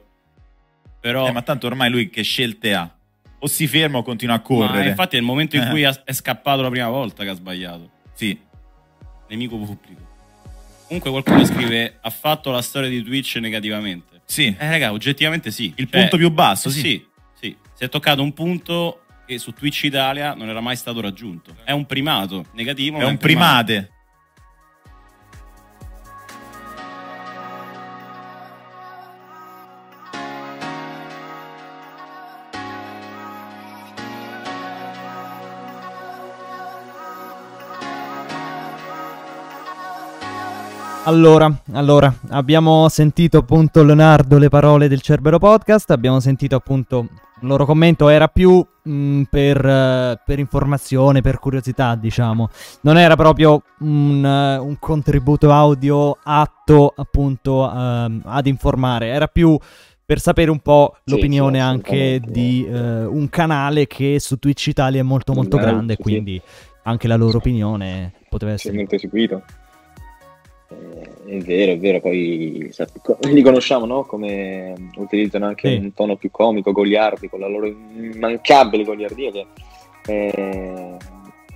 [1.01, 1.27] Però...
[1.27, 2.89] Eh, ma tanto ormai lui che scelte ha?
[3.39, 4.89] O si ferma o continua a Ma correre.
[4.89, 5.69] infatti è il momento in Eh.
[5.69, 7.89] cui è scappato la prima volta che ha sbagliato.
[8.13, 8.37] Sì.
[9.29, 10.09] Nemico pubblico.
[10.85, 14.21] Comunque qualcuno scrive ha fatto la storia di Twitch negativamente.
[14.25, 14.55] Sì.
[14.57, 15.73] Eh raga, oggettivamente sì.
[15.77, 16.79] Il punto più basso, sì.
[16.81, 17.05] Sì,
[17.39, 17.55] sì.
[17.73, 21.55] Si è toccato un punto che su Twitch Italia non era mai stato raggiunto.
[21.63, 22.99] È un primato negativo.
[22.99, 23.91] È ma un primate.
[41.05, 47.07] Allora, allora, abbiamo sentito appunto Leonardo le parole del Cerbero Podcast, abbiamo sentito appunto
[47.41, 52.49] il loro commento, era più mh, per, eh, per informazione, per curiosità, diciamo.
[52.81, 59.57] Non era proprio un, eh, un contributo audio atto appunto ehm, ad informare, era più
[60.05, 62.31] per sapere un po' Sì, l'opinione sì, anche assolutamente.
[62.31, 66.01] di eh, un canale che su Twitch Italia è molto molto grande, sì.
[66.01, 66.39] quindi
[66.83, 68.75] anche la loro opinione poteva essere...
[68.75, 69.41] molto seguito.
[71.25, 72.87] Eh, è vero, è vero, poi sa-
[73.31, 74.03] li conosciamo, no?
[74.03, 75.75] Come utilizzano anche Sì.
[75.75, 79.45] un tono più comico, goliardi, con la loro immancabile goliardia che
[80.07, 80.97] eh,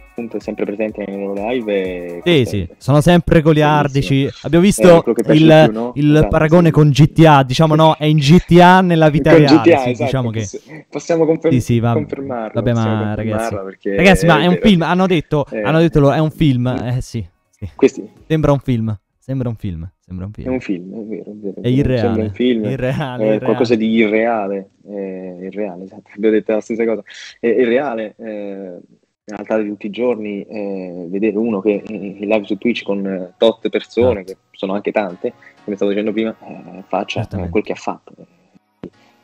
[0.09, 2.21] appunto è sempre presente nelle loro live.
[2.23, 4.29] Sì, sì, è- sono sempre goliardici.
[4.43, 5.91] Abbiamo Eh, visto il, più, no?
[5.95, 6.71] il Esatto, paragone sì.
[6.71, 10.29] con GTA, diciamo no, è in GTA nella vita Con reale, GTA, sì, esatto, diciamo
[10.29, 10.39] che...
[10.39, 12.61] poss- possiamo confer- Sì, sì, va- confermarlo.
[12.61, 14.67] Vabbè, ma ragazzi, perché ragazzi, ma è un vero.
[14.67, 17.67] film, hanno detto, Eh, hanno detto loro, è un film, eh sì, sì.
[17.75, 20.47] Questi- Sembra un film, sembra un film, sembra un film.
[20.47, 21.61] È un film, è vero, è vero.
[21.63, 23.39] È irreale, Sembra un film, irreale, è irreale.
[23.43, 27.01] qualcosa di irreale, è irreale, esatto, abbiamo detto la stessa cosa.
[27.39, 28.77] È irreale, eh,
[29.27, 33.03] in realtà di tutti i giorni, eh, vedere uno che in live su Twitch con
[33.03, 34.39] eh, tot persone, Esatto.
[34.51, 38.13] che sono anche tante, come stavo dicendo prima, eh, faccia eh, quel che ha fatto.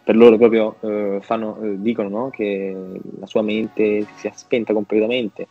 [0.04, 2.76] Per loro proprio eh, fanno, eh, dicono no, che
[3.20, 5.45] la sua mente si è spenta completamente.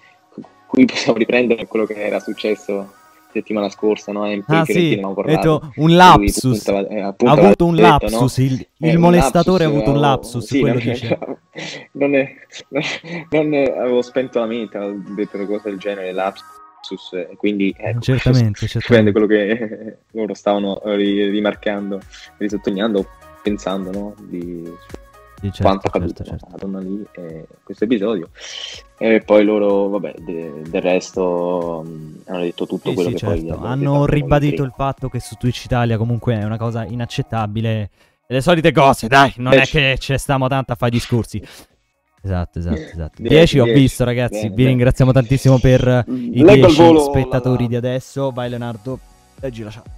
[0.66, 2.98] Qui possiamo riprendere quello che era successo
[3.32, 4.30] settimana scorsa, no?
[4.30, 8.38] In Ah sì, detto un Lui lapsus, puntava- eh, ha appunto avuto un detto, lapsus,
[8.38, 8.44] no?
[8.44, 11.18] il, Eh, il un molestatore ha lapsus, avuto un lapsus, sì, non, dice.
[11.92, 12.34] non, è-
[13.30, 17.74] non è- avevo spento la mente, avevo detto una cosa del genere, lapsus, e quindi
[17.76, 19.12] ecco, Certamente, certamente.
[19.12, 22.00] quello che loro stavano ri- rimarcando,
[22.38, 23.06] risottolineando,
[23.42, 24.14] pensando no?
[24.28, 24.68] di
[25.40, 28.28] Sì, certo, quanto certo, a Donna Lee e questo episodio.
[28.98, 33.24] E poi loro, vabbè, de- del resto mh, hanno detto tutto Sì, quello sì, che
[33.24, 33.54] poi certo.
[33.54, 34.68] abbiamo Hanno ribadito prima.
[34.68, 37.90] il fatto che su Twitch Italia comunque è una cosa inaccettabile.
[38.26, 41.42] E le solite cose, dai, non Eh, è che ci stiamo tanto a fare discorsi.
[42.22, 43.22] Esatto, esatto, esatto.
[43.22, 44.34] 10 Dieci, ho visto, ragazzi.
[44.34, 44.68] Bene, Vi bene.
[44.68, 48.30] ringraziamo tantissimo per eh, i Leggo al 10 volo spettatori la- di adesso.
[48.30, 48.98] Vai Leonardo,
[49.40, 49.88] leggi la chat.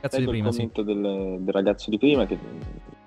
[0.00, 0.56] Cazzo di Leggo il prima, sì.
[0.70, 2.38] commento del, del ragazzo di prima che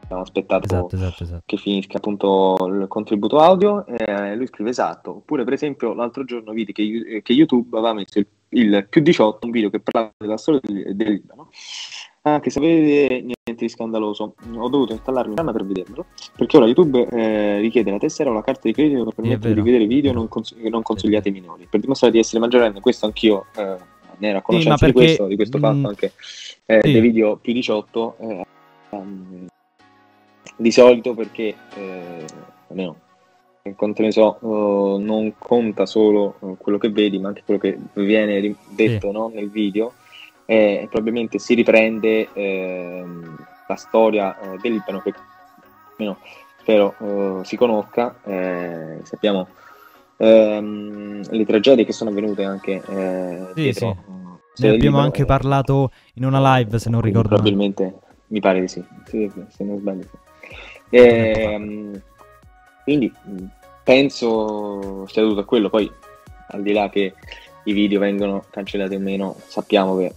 [0.10, 1.43] abbiamo aspettato Esatto, esatto, esatto.
[1.45, 3.86] che finisca appunto il contributo audio.
[3.86, 5.18] eh, lui scrive esatto.
[5.18, 9.45] Oppure, per esempio, l'altro giorno vidi che, che YouTube aveva messo il, il più 18,
[9.45, 11.49] un video che parlava della storia del, del Libano.
[12.22, 16.05] Anche se vede niente di scandaloso, ho dovuto installarmi un programma per vedermelo
[16.36, 19.62] perché ora YouTube eh, richiede la tessera o la carta di credito per permettere di
[19.62, 21.68] vedere video non, cons- non consigliati ai minori.
[21.70, 23.78] Per dimostrare di essere maggiorenne, questo anch'io eh,
[24.18, 26.12] ne ero a conoscenza di perché, questo, di questo mh, fatto anche
[26.66, 26.91] eh, sì.
[26.91, 28.45] dei video più 18 eh,
[28.89, 29.47] ehm,
[30.60, 32.26] di solito perché eh,
[32.68, 32.97] almeno
[33.62, 37.60] per quanto ne so eh, non conta solo eh, quello che vedi ma anche quello
[37.62, 39.93] che viene detto no, nel video
[40.45, 43.38] e probabilmente si riprende ehm,
[43.68, 45.14] la storia eh, del Libano che
[45.97, 46.18] almeno
[46.60, 49.47] spero eh, si conosca eh, sappiamo
[50.18, 53.95] ehm, le tragedie che sono avvenute anche eh, Sì, dietro
[54.55, 54.64] sì.
[54.66, 57.93] eh, Ne abbiamo anche eh, parlato in una live, se non ricordo probabilmente
[58.28, 60.01] Mi pare di sì, sì, sì, se non sbaglio.
[60.01, 60.28] sì.
[60.89, 62.01] Ehm,
[62.83, 63.43] quindi mh,
[63.83, 65.91] penso sia dovuto a quello, poi
[66.47, 67.13] al di là che
[67.63, 70.13] i video vengono cancellati o meno, sappiamo che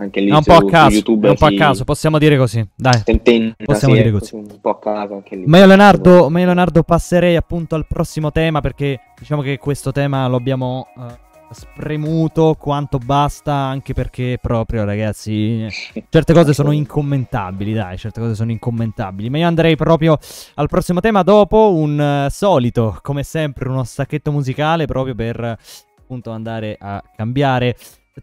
[0.00, 2.64] anche lì È un po' a caso, YouTube un po' a caso, possiamo dire così.
[2.74, 4.34] Dai, tentenna, possiamo sì, dire ecco, così.
[4.36, 5.44] un po' a caso anche lì.
[5.46, 9.90] Ma io, Leonardo, ma io, Leonardo, passerei appunto al prossimo tema perché diciamo che questo
[9.90, 15.66] tema lo abbiamo eh, spremuto quanto basta, anche perché proprio, ragazzi,
[16.08, 19.30] certe cose sono incommentabili, dai, certe cose sono incommentabili.
[19.30, 20.18] Ma io andrei proprio
[20.54, 25.58] al prossimo tema dopo un eh, solito, come sempre, uno stacchetto musicale proprio per
[25.98, 27.76] appunto andare a cambiare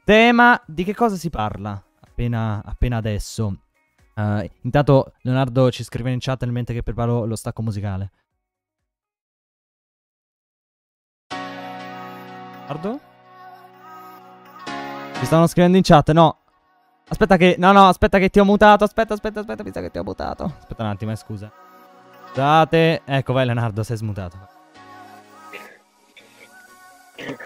[0.04, 0.62] tema.
[0.66, 1.82] Di che cosa si parla?
[2.02, 3.58] Appena, appena adesso.
[4.16, 8.12] Eh, intanto Leonardo ci scrive in chat nel mentre che preparo lo stacco musicale.
[12.68, 13.15] Leonardo?
[15.20, 16.38] Ci stanno scrivendo in chat, no.
[17.08, 17.56] Aspetta che...
[17.58, 18.84] No, no, aspetta che ti ho mutato.
[18.84, 20.44] Aspetta, aspetta, aspetta, mi sa che ti ho mutato.
[20.60, 21.52] Aspetta un attimo, eh, scusa.
[22.28, 23.02] Scusate.
[23.06, 24.38] Ecco, vai Leonardo, sei smutato.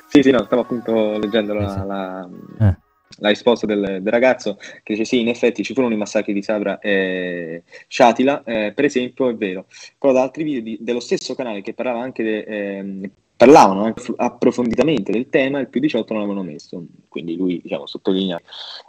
[0.07, 2.29] Sì, sì, no, stavo appunto leggendo la, Sì, la-
[2.67, 2.77] Eh.
[3.19, 6.41] la risposta del, del ragazzo che dice sì, in effetti ci furono i massacri di
[6.41, 9.65] Sabra e Shatila, eh, per esempio, è vero.
[9.99, 15.13] Però da altri video di- dello stesso canale che parlava anche de- ehm, parlavano approfonditamente
[15.13, 16.83] del tema, il più 18 non l'avevano messo.
[17.07, 18.37] Quindi lui, diciamo, sottolinea,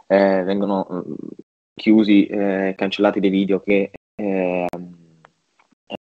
[0.07, 1.43] eh, vengono eh,
[1.73, 4.67] chiusi, eh, cancellati dei video che eh,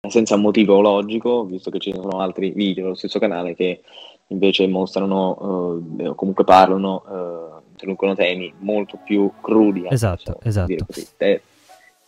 [0.09, 3.83] senza motivo logico, visto che ci sono altri video dello stesso canale che
[4.29, 9.87] invece mostrano eh, o comunque parlano, eh, introducono temi molto più crudi.
[9.87, 10.87] Esatto, dire esatto.
[10.87, 11.07] così.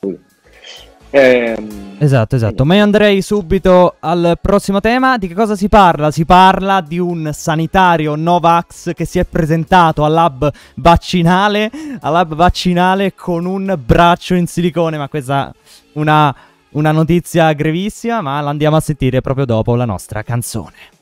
[0.00, 0.24] Crudi.
[1.12, 2.64] Ehm, Esatto, esatto.
[2.64, 5.18] Ma io andrei subito al prossimo tema.
[5.18, 6.10] Di che cosa si parla?
[6.10, 13.44] Si parla di un sanitario Novax che si è presentato all'hub vaccinale, all'hub vaccinale con
[13.44, 14.98] un braccio in silicone.
[14.98, 15.54] Ma questa
[15.92, 16.34] una,
[16.70, 21.01] una notizia grevissima, ma la andiamo a sentire proprio dopo la nostra canzone.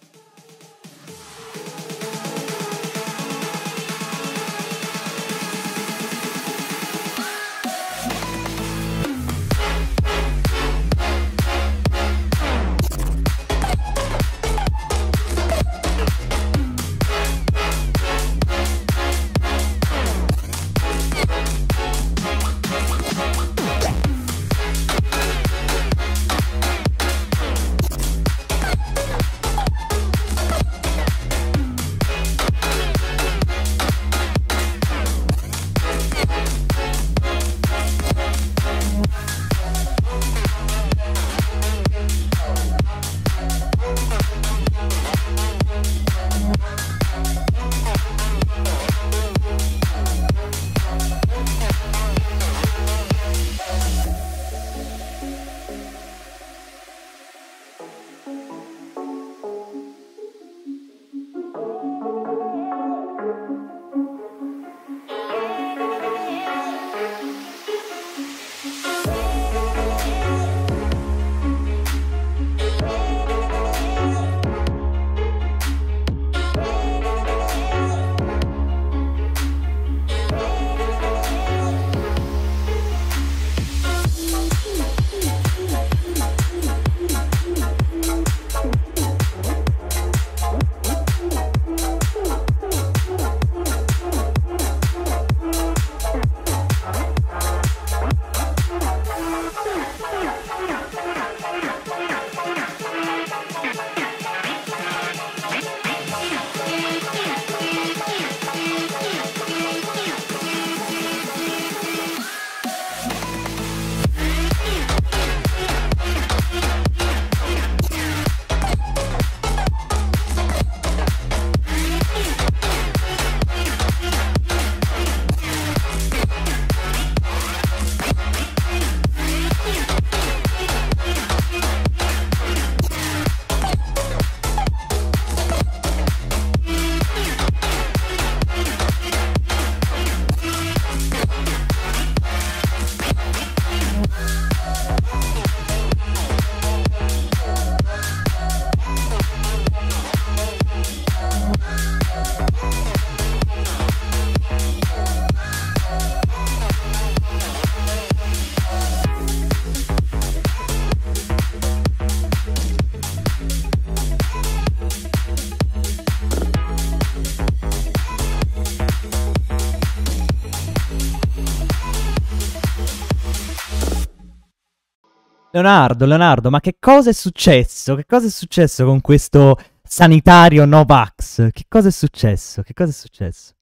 [175.61, 177.95] Leonardo, Leonardo, ma che cosa è successo?
[177.95, 181.51] Che cosa è successo con questo sanitario Novax?
[181.53, 182.63] Che cosa è successo?
[182.63, 183.53] Che cosa è successo?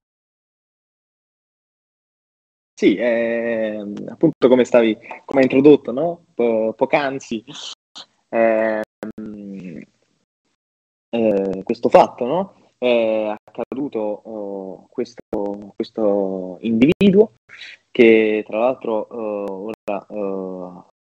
[2.79, 6.27] Sì, eh, appunto come stavi, come hai introdotto, no?
[6.33, 7.45] Po- poc'anzi,
[8.29, 8.83] ehm,
[11.11, 12.55] eh, questo fatto, no?
[12.79, 17.33] È accaduto oh, questo, questo individuo
[17.91, 20.97] che tra l'altro eh, ora, eh,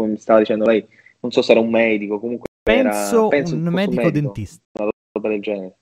[0.00, 0.86] come stava dicendo lei,
[1.20, 4.62] non so se era un medico, comunque Penso, era, penso un medico dentista.
[4.80, 5.76] una roba del genere.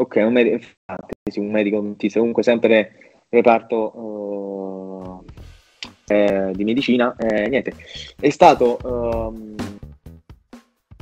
[0.00, 5.24] Ok, un medico, infatti, sì, un medico dentista, comunque sempre reparto
[6.06, 7.74] eh, eh, di medicina, eh, niente,
[8.18, 9.54] è stato, ehm,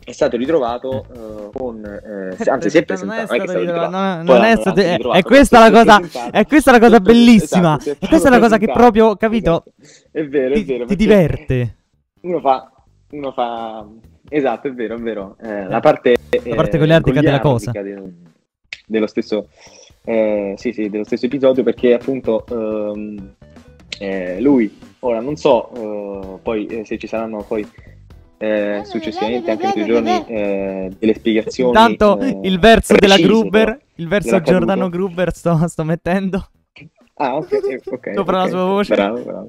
[0.09, 4.25] è stato ritrovato eh, con, eh, anzi si è presentato, non è stato ritrovato, No,
[4.25, 6.33] poi non è stato- questa la cosa, presentato.
[6.37, 7.77] è questa la cosa bellissima.
[7.79, 9.65] esatto, è questa è la cosa che proprio, capito?
[9.81, 10.09] Esatto.
[10.13, 10.87] È vero, è Ti, vero.
[10.87, 11.77] ti perché diverte.
[12.23, 12.73] Uno fa,
[13.11, 13.87] uno fa,
[14.31, 15.37] esatto, è vero, è vero.
[15.43, 17.71] Eh, la parte, La parte eh, goliardica della cosa.
[17.73, 18.13] de-
[18.87, 19.49] dello stesso,
[20.05, 23.35] eh, sì, sì, dello stesso episodio perché appunto ehm,
[23.99, 27.67] eh, lui, ora non so eh, poi eh, se ci saranno poi
[28.39, 31.69] eh, successivamente anche nei giorni eh, delle spiegazioni.
[31.71, 34.59] Intanto eh, il verso della precise, Gruber, il verso dell'accaduto.
[34.59, 36.49] Giordano Gruber sto, sto mettendo.
[37.15, 38.13] Ah, ok, eh, ok.
[38.17, 38.51] Sopra la ok.
[38.51, 38.95] sua voce.
[38.95, 39.47] Bravo, bravo.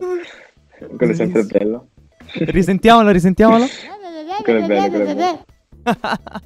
[0.97, 1.87] Quello è sempre bello.
[2.33, 3.65] Risentiamolo, risentiamolo.
[4.41, 5.45] Quello è bello, quello è bello.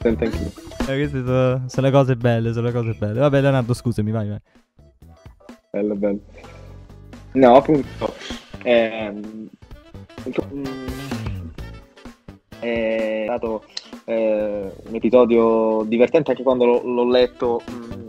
[0.00, 0.52] Sento anch'io.
[0.80, 3.18] Eh, queste sono, sono le cose belle, sono le cose belle.
[3.18, 4.38] Vabbè, Leonardo, scusami, vai, vai.
[5.70, 6.20] Bello, bello.
[7.32, 8.14] No, appunto.
[8.62, 9.50] ehm,
[12.60, 13.64] è stato
[14.04, 17.60] eh, un episodio divertente anche quando l'ho, l'ho letto.
[17.70, 18.04] mm,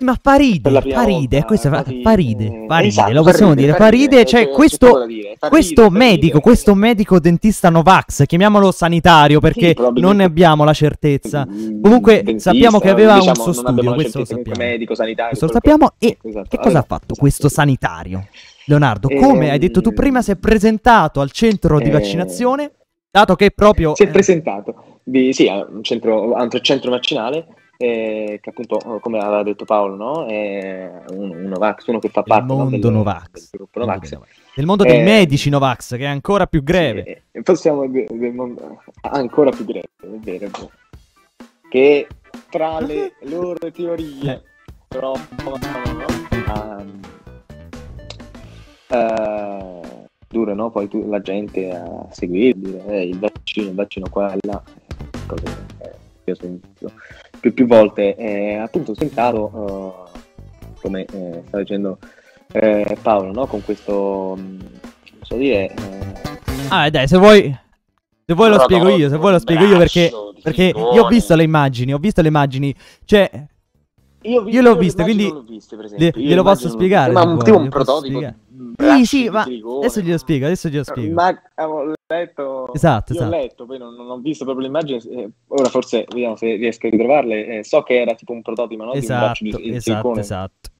[0.00, 2.86] Ma fa ride, Per la prima fa ride, volta, questo fa, quasi, fa ride, eh,
[2.86, 5.88] esatto, lo possiamo ride, dire, fa fa ride, ride, c'è- cioè questo, dire, fa questo
[5.90, 11.46] medico, questo medico dentista Novax, chiamiamolo sanitario perché probabilmente- non ne abbiamo la certezza.
[11.50, 14.58] Mm, Comunque dentista, sappiamo che aveva diciamo, un suo studio, questo lo sappiamo.
[14.58, 16.48] medico, sanitario, Questo lo sappiamo e esatto.
[16.50, 18.26] che cosa ha fatto questo sanitario?
[18.66, 22.70] Leonardo, Ehm, come hai detto tu prima, si è presentato al centro di eh, vaccinazione,
[23.16, 23.94] dato che proprio...
[23.94, 27.46] Si è eh, presentato, di- sì, a un centro, a un centro vaccinale,
[27.78, 30.26] eh, che appunto, eh, come aveva detto Paolo, no?
[30.26, 33.30] È un, un Novax, uno che fa parte no, mondo del, Novax.
[33.32, 34.18] del gruppo Novax.
[34.54, 37.24] Del mondo dei Eh, medici Novax, che è ancora più greve.
[37.30, 40.50] E possiamo dire del mondo ancora più greve, è vero.
[41.70, 42.06] Che
[42.50, 44.42] tra le loro teorie
[44.88, 45.58] provano
[46.46, 46.84] a
[48.88, 49.75] eh,
[50.36, 50.70] duro, no?
[50.70, 54.62] Poi tu- la gente a seguire, dire eh, il vaccino, il vaccino qua e là,
[54.64, 55.44] eh, cose
[56.24, 56.92] che ho sentito
[57.40, 58.14] più, più volte.
[58.16, 61.98] Eh, appunto ho sentato, eh, come eh, stava dicendo
[62.52, 63.46] eh, Paolo, no?
[63.46, 64.68] Con questo, non
[65.22, 65.74] so dire, eh,
[66.68, 67.56] Ah, dai, se vuoi.
[68.28, 70.10] Se vuoi lo spiego io, se vuoi lo spiego io perché,
[70.42, 72.74] perché io ho visto le immagini, ho visto le immagini,
[73.04, 73.30] cioè
[74.28, 76.10] Io, vi- Io l'ho immagini quindi non l'ho viste, per esempio.
[76.20, 77.12] le- glielo posso spiegare.
[77.12, 78.18] Ma un, tipo un prototipo.
[78.18, 79.78] bracci Sì, sì, ma silicone.
[79.78, 81.14] adesso glielo spiego, adesso glielo spiego.
[81.14, 83.36] Ma avevo letto, Esatto, io ho esatto.
[83.36, 85.00] letto, poi non, non ho visto proprio le immagini.
[85.22, 87.46] eh, ora forse vediamo se riesco a ritrovarle.
[87.58, 88.92] eh, so che era tipo un prototipo, no?
[88.92, 90.20] di un braccio Esatto, di, di esatto, silicone.
[90.20, 90.70] esatto.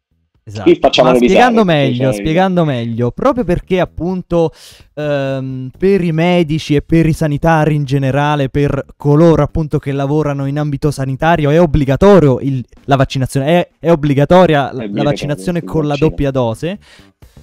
[0.49, 0.79] Qui Esatto.
[0.81, 4.53] facciamo Ma spiegando qui facciamo meglio, spiegando meglio, proprio perché appunto
[4.95, 10.47] ehm, per i medici e per i sanitari in generale, per coloro appunto che lavorano
[10.47, 15.85] in ambito sanitario, è obbligatorio il- la vaccinazione, è, è obbligatoria la, la vaccinazione con
[15.89, 16.79] la doppia dose.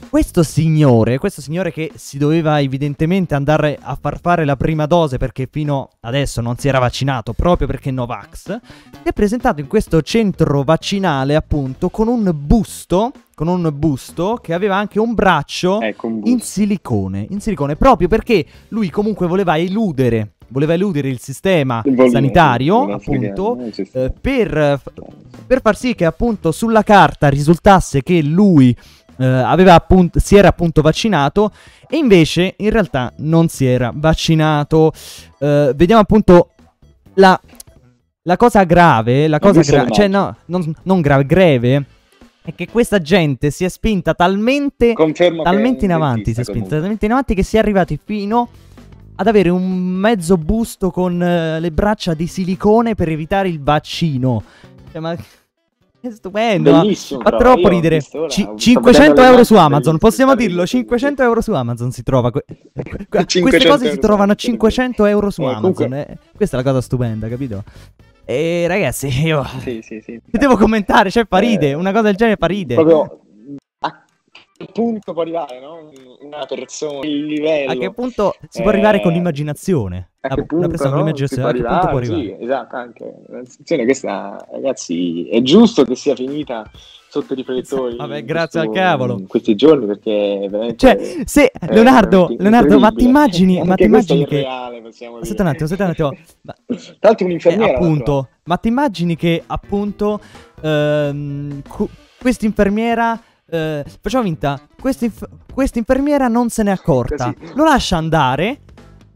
[0.10, 5.18] Questo signore, questo signore che si doveva evidentemente andare a far fare la prima dose
[5.18, 8.60] perché fino adesso non si era vaccinato proprio perché Novax,
[8.92, 14.54] si è presentato in questo centro vaccinale appunto con un busto, con un busto che
[14.54, 19.58] aveva anche un braccio Ecco, un in silicone, in silicone, proprio perché lui comunque voleva
[19.58, 23.58] eludere, voleva eludere il sistema Voleva- sanitario appunto?
[23.60, 24.80] Il eh, per,
[25.48, 28.76] per far sì che appunto sulla carta risultasse che lui
[29.18, 31.52] eh, aveva appunto, si era appunto vaccinato
[31.88, 34.92] e invece in realtà non si era vaccinato.
[35.40, 36.52] Eh, vediamo appunto
[37.16, 37.40] la,
[38.24, 41.86] la cosa grave, la cosa grave, cioè no, non, non grave, greve.
[42.46, 46.80] È che questa gente si è spinta talmente, talmente in avanti, si è spinta comunque.
[46.80, 48.50] talmente in avanti che si è arrivati fino
[49.16, 54.44] ad avere un mezzo busto con eh, le braccia di silicone per evitare il vaccino.
[54.92, 55.16] Cioè, ma
[56.12, 56.72] stupendo.
[56.72, 58.00] Bellissimo, Fa però, troppo io ridere.
[58.02, 60.64] sto 500 vedendo le euro su Amazon, possiamo dirlo.
[60.64, 62.32] ridendo, 500 euro su Amazon si trova.
[62.32, 65.74] que- que- queste 500 cose si trovano a su 500 euro su Eh, Amazon.
[65.74, 66.18] comunque- eh.
[66.36, 67.64] Questa è la cosa stupenda, capito?
[68.26, 70.20] E ragazzi, io Sì, sì, sì.
[70.32, 72.76] che devo commentare, cioè fa Eh, ride, una cosa del genere fa ride.
[72.76, 73.20] Proprio
[73.80, 74.06] a
[74.72, 75.90] punto può arrivare, no?
[76.22, 77.72] Una persona, il livello.
[77.72, 80.12] A che punto si può arrivare con Eh, l'immaginazione?
[80.26, 81.04] A La- punto, persona con no?
[81.04, 82.22] l'immaginazione, a Si che punto può arrivare?
[82.24, 83.14] Sì, esatto, anche.
[83.28, 86.64] La situazione questa, ragazzi, è giusto che sia finita
[87.10, 87.98] sotto i riflettori.
[87.98, 89.18] Vabbè, grazie al questo- cavolo.
[89.20, 90.76] In questi giorni, perché veramente...
[90.78, 94.46] Cioè, se Leonardo, Leonardo, ma ti immagini, ma ti immagini che.
[94.46, 96.16] Aspetta un attimo, aspetta un attimo.
[96.44, 97.72] Ma- Tra l'altro un'infermiera.
[97.72, 100.22] Eh, appunto, ma ti immagini che appunto
[100.62, 107.54] ehm, cu- quest'infermiera eh, facciamo finta, quest'inf- quest'infermiera non se n'è accorta, Così.
[107.56, 108.60] lo lascia andare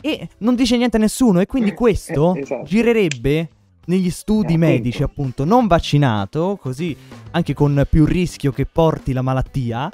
[0.01, 2.63] e non dice niente a nessuno e quindi questo Eh, esatto.
[2.63, 3.49] girerebbe
[3.85, 6.95] negli studi Eh, medici appunto non vaccinato, così
[7.31, 9.89] anche con più rischio che porti la malattia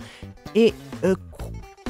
[0.51, 1.15] e eh,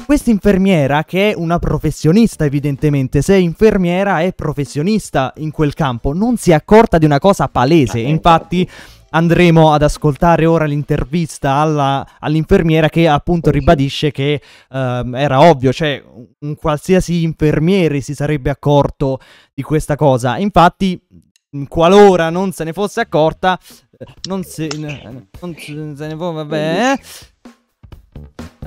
[0.04, 6.12] questa infermiera, che è una professionista evidentemente, se è infermiera è professionista in quel campo,
[6.12, 8.00] non si è accorta di una cosa palese.
[8.00, 8.68] Eh, Infatti
[9.14, 16.02] andremo ad ascoltare ora l'intervista alla- all'infermiera che appunto ribadisce che ehm, era ovvio, cioè
[16.40, 19.20] un qualsiasi infermiere si sarebbe accorto
[19.54, 20.36] di questa cosa.
[20.38, 21.00] Infatti,
[21.68, 23.58] qualora non se ne fosse accorta,
[23.98, 26.92] eh, non se, non se ne può, vabbè.
[26.92, 27.00] eh,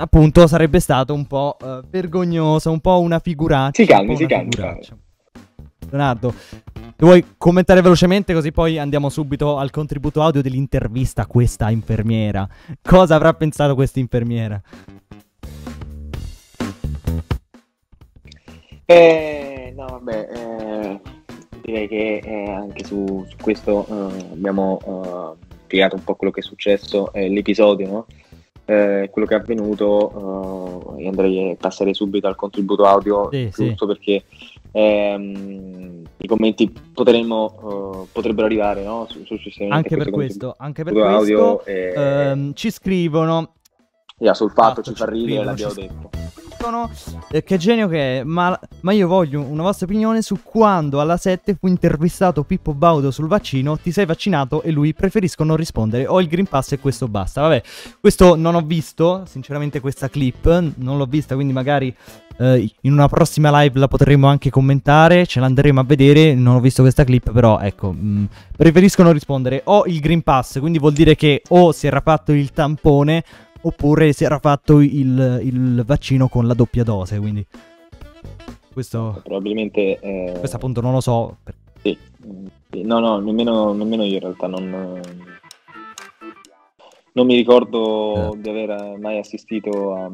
[0.00, 3.82] Appunto, sarebbe stato un po' eh, vergognoso, un po' una figuraccia.
[3.82, 4.50] Si calmi, si calmi.
[5.90, 6.34] Leonardo,
[7.04, 12.48] vuoi commentare velocemente così poi andiamo subito al contributo audio dell'intervista a questa infermiera?
[12.82, 14.60] Cosa avrà pensato questa infermiera?
[18.84, 21.00] Eh, no, vabbè, eh,
[21.60, 26.40] direi che eh, anche su, su questo eh, abbiamo eh, spiegato un po' quello che
[26.40, 28.06] è successo, eh, l'episodio, no?
[28.68, 34.24] Quello che è avvenuto, andrei, passerei subito al contributo audio, Sì, giusto perché
[34.72, 39.06] ehm, i commenti potremmo, eh, potrebbero arrivare no?
[39.08, 39.94] Su- successivamente.
[39.94, 43.54] Anche per questo, anche per contributo audio, questo eh, ehm, ci scrivono
[44.18, 46.10] yeah, sul fatto ci fa ridere, l'abbiamo detto.
[46.68, 46.90] dicono
[47.30, 51.16] eh, che genio che è, ma, ma io voglio una vostra opinione su quando alla
[51.16, 56.06] 7 fu intervistato Pippo Baudo sul vaccino, ti sei vaccinato e lui preferisco non rispondere,
[56.06, 57.40] ho il Green Pass e questo basta.
[57.42, 57.62] Vabbè,
[58.00, 61.94] questo non ho visto, sinceramente questa clip, non l'ho vista, quindi magari
[62.38, 66.60] eh, in una prossima live la potremo anche commentare, ce l'andremo a vedere, non ho
[66.60, 70.92] visto questa clip, però ecco, mh, preferisco non rispondere, ho il Green Pass, quindi vuol
[70.92, 73.24] dire che o si era fatto il tampone
[73.60, 77.46] oppure si era fatto il, il vaccino con la doppia dose, quindi
[78.72, 79.98] questo, Probabilmente...
[79.98, 81.38] eh, questo appunto non lo so.
[81.82, 81.98] Sì,
[82.70, 85.00] sì, no, no, nemmeno, nemmeno io in realtà non,
[87.12, 90.04] non mi ricordo di aver mai assistito a,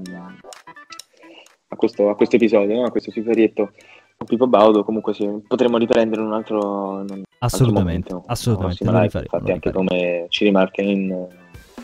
[1.69, 2.85] a questo, a questo episodio, no?
[2.85, 3.73] a questo siparietto
[4.17, 4.83] con Pippo Baudo.
[4.83, 9.53] Comunque sì, potremmo riprendere un altro, un altro Assolutamente, momento, assolutamente, live, rifaremo, infatti lo
[9.53, 11.29] anche come ci rimarca in,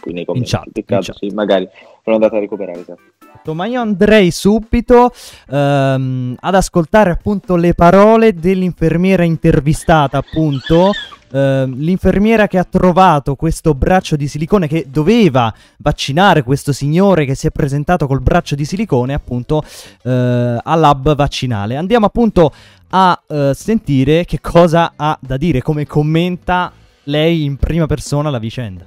[0.01, 0.51] qui nei commenti.
[0.51, 1.69] chat, Peccato, sì, magari
[2.05, 2.81] l'ho andata a recuperare.
[2.81, 3.55] esatto.
[3.55, 5.13] Ma io andrei subito
[5.49, 10.93] ehm, ad ascoltare appunto le parole dell'infermiera intervistata, appunto.
[11.33, 17.35] ehm, l'infermiera che ha trovato questo braccio di silicone che doveva vaccinare questo signore che
[17.37, 19.63] si è presentato col braccio di silicone appunto
[20.03, 21.77] eh, al lab vaccinale.
[21.77, 22.53] Andiamo appunto
[22.91, 26.73] a eh, sentire che cosa ha da dire, come commenta
[27.05, 28.87] lei in prima persona la vicenda.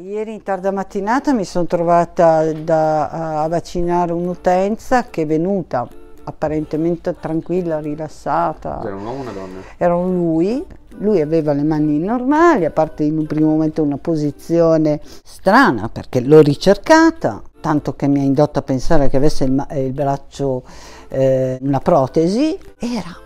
[0.00, 5.88] Ieri in tarda mattinata mi sono trovata da- a vaccinare un'utenza che è venuta
[6.22, 8.80] apparentemente tranquilla, rilassata.
[8.84, 9.60] Era un uomo o una donna?
[9.76, 10.64] Era un lui,
[10.98, 16.20] lui aveva le mani normali, a parte in un primo momento una posizione strana perché
[16.20, 20.62] l'ho ricercata, tanto che mi ha indotto a pensare che avesse il, eh, il braccio,
[21.08, 23.18] eh, una protesi, era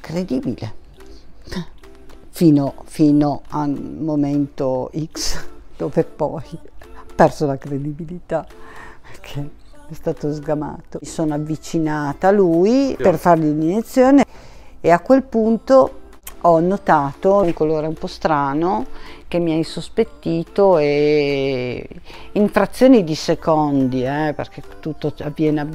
[0.00, 0.78] credibile.
[2.30, 8.46] Fino, fino al momento X, dove poi ha perso la credibilità,
[9.00, 9.50] perché
[9.88, 10.98] è stato sgamato.
[11.00, 14.26] Mi sono avvicinata a lui per fargli l'iniezione
[14.78, 15.98] e a quel punto
[16.42, 18.86] ho notato un colore un po' strano
[19.26, 21.88] che mi ha insospettito e
[22.32, 25.66] in frazioni di secondi, eh, perché tutto avviene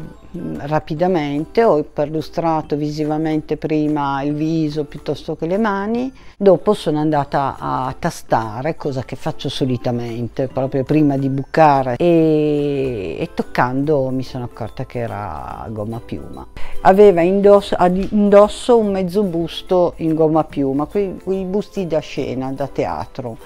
[0.58, 7.96] rapidamente, ho perlustrato visivamente prima il viso piuttosto che le mani, dopo sono andata a
[7.98, 14.86] tastare, cosa che faccio solitamente, proprio prima di bucare e, e toccando mi sono accorta
[14.86, 16.46] che era gomma piuma.
[16.82, 17.76] Aveva indosso,
[18.10, 23.38] indosso un mezzo busto in gomma piuma, quei, quei busti da scena, da teatro,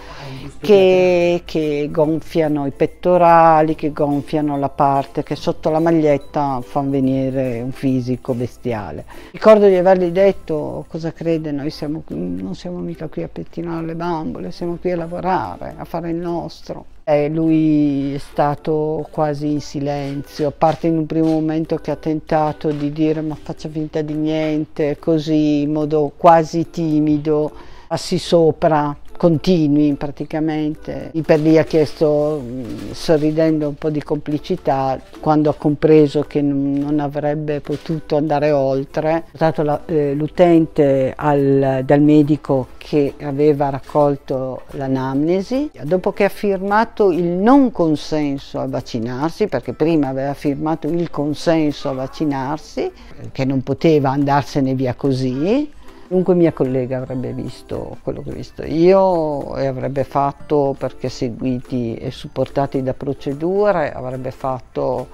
[0.59, 7.61] che, che gonfiano i pettorali, che gonfiano la parte che sotto la maglietta fanno venire
[7.61, 9.05] un fisico bestiale.
[9.31, 13.95] Ricordo di avergli detto cosa crede, noi siamo non siamo mica qui a pettinare le
[13.95, 16.85] bambole, siamo qui a lavorare, a fare il nostro.
[17.03, 21.95] E lui è stato quasi in silenzio, a parte in un primo momento che ha
[21.95, 27.51] tentato di dire ma faccia finta di niente, così in modo quasi timido,
[27.87, 31.09] passi sopra, continui praticamente.
[31.11, 36.41] Lì per lì ha chiesto, mh, sorridendo un po' di complicità, quando ha compreso che
[36.41, 44.61] non, avrebbe potuto andare oltre, ha portato eh, l'utente al- dal medico che aveva raccolto
[44.71, 51.09] l'anamnesi, dopo che ha firmato il non consenso a vaccinarsi, perché prima aveva firmato il
[51.09, 52.89] consenso a vaccinarsi,
[53.33, 55.69] che non poteva andarsene via così,
[56.09, 61.97] Dunque mia collega avrebbe visto quello che ho visto io e avrebbe fatto, perché seguiti
[61.97, 65.07] e supportati da procedure, avrebbe fatto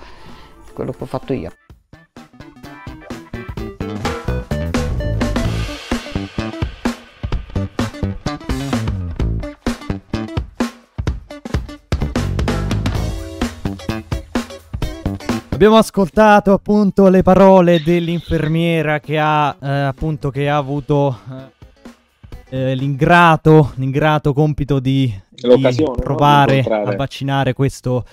[0.74, 1.52] quello che ho fatto io.
[15.66, 21.18] Abbiamo ascoltato appunto le parole dell'infermiera che ha eh, appunto che ha avuto
[22.52, 25.96] eh, eh, l'ingrato, l'ingrato compito di, di L'occasione, no?
[25.96, 28.06] Di provare a vaccinare questo,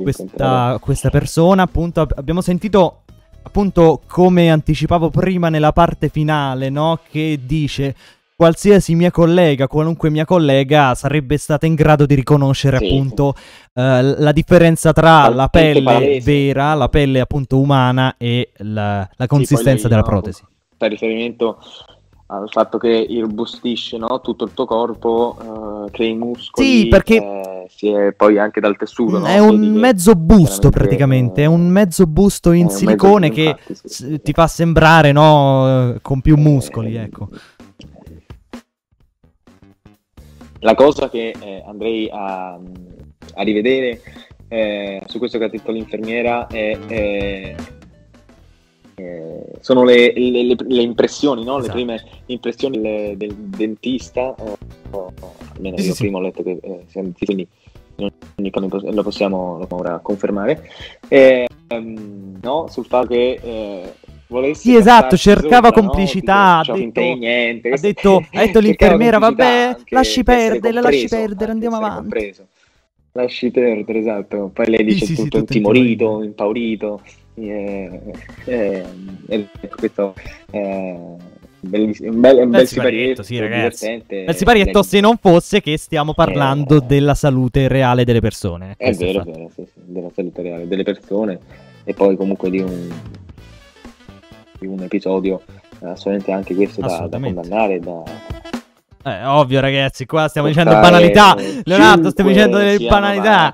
[0.00, 1.64] questa, questa persona.
[1.64, 3.02] Appunto ab- abbiamo sentito
[3.42, 7.00] appunto come anticipavo prima nella parte finale, no?
[7.10, 7.94] Che dice
[8.36, 13.34] qualsiasi mia collega, qualunque mia collega sarebbe stata in grado di riconoscere Sì, appunto
[13.72, 16.20] eh, la differenza tra la Talmente pelle palese.
[16.30, 20.42] vera, la pelle appunto umana e la, la consistenza Sì, della no, protesi.
[20.76, 21.58] Fa riferimento
[22.26, 24.20] al fatto che irrobustisce no?
[24.20, 28.76] tutto il tuo corpo, eh, crei muscoli, Sì, perché- eh, si è poi anche dal
[28.76, 29.18] tessuto.
[29.18, 29.26] no?
[29.26, 33.42] È un che mezzo busto praticamente, è un mezzo busto in un mezzo- silicone che
[33.42, 37.28] infatti, sì, ti fa sembrare no, eh, con più muscoli, ecco.
[40.64, 44.00] La cosa che eh, andrei a, a rivedere
[44.48, 47.54] eh, su questo che ha detto l'infermiera è, eh,
[48.94, 51.58] eh, sono le, le- le- le impressioni, no?
[51.58, 51.66] Esatto.
[51.66, 54.56] le prime impressioni del, del dentista, o-
[54.90, 55.12] o-
[55.54, 57.46] almeno io sì, prima ho letto che eh, quindi
[57.96, 60.66] lo possiamo, ora confermare,
[61.08, 61.46] Eh,
[62.40, 62.66] no?
[62.70, 63.92] sul fatto che eh,
[64.52, 65.88] Sì, esatto, cercava sopra, no?
[65.88, 70.22] complicità, Tipo, ha "C'ho finta di detto- niente", Ha detto, ha detto l'infermiera, vabbè, lasci
[70.24, 72.00] perdere, lasci perdere, andiamo avanti.
[72.00, 72.46] compreso.
[73.12, 74.50] Lasci perdere, esatto.
[74.52, 77.00] Poi lei dice sì, sì, tutto, tutto intimorito, impaurito.
[77.36, 78.00] eh,
[78.46, 78.84] eh,
[79.76, 80.14] questo
[80.50, 80.94] è
[81.60, 83.38] bellissimo, un bel, un bel siparietto, sì.
[83.38, 88.74] Bel siparietto se non fosse che stiamo parlando della salute reale delle persone.
[88.76, 91.38] È vero, è vero, sì, della salute reale delle persone
[91.84, 92.88] e poi comunque di un,
[94.64, 95.42] un episodio
[95.80, 98.02] eh, assolutamente anche questo da, da condannare, da,
[99.06, 101.36] Eh, ovvio, ragazzi, qua stiamo dicendo banalità.
[101.64, 103.52] Leonardo, stiamo dicendo delle banalità.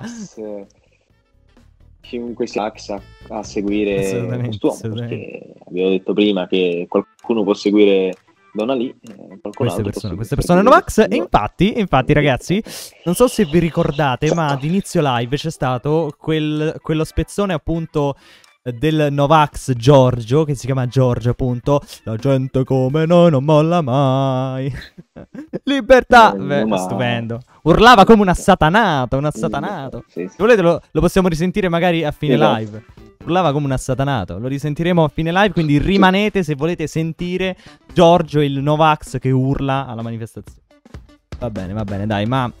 [1.99, 8.13] Chiunque sia Novax a, a seguire quest'uomo, perché abbiamo detto prima che qualcuno può seguire
[8.53, 11.05] Donna Lee, eh, Queste persone, queste persone Novax.
[11.09, 12.61] E infatti, infatti, ragazzi,
[13.05, 18.15] non so se vi ricordate, ma ad inizio live c'è stato quel- quello spezzone appunto
[18.63, 21.81] del Novax Giorgio, che si chiama Giorgio appunto.
[22.03, 24.71] La gente come noi non molla mai.
[25.63, 26.33] Libertà!
[26.35, 27.39] Eh, Beh, ma- stupendo.
[27.63, 30.03] Urlava come un assatanato, un assatanato.
[30.07, 30.27] Sì, sì.
[30.29, 32.57] Se volete lo, lo possiamo risentire magari a fine Esatto.
[32.59, 32.83] live.
[33.23, 34.39] Urlava come un assatanato.
[34.39, 37.55] Lo risentiremo a fine live, quindi rimanete se volete sentire
[37.93, 40.59] Giorgio il Novax che urla alla manifestazione.
[41.39, 42.51] Va bene, va bene, dai, ma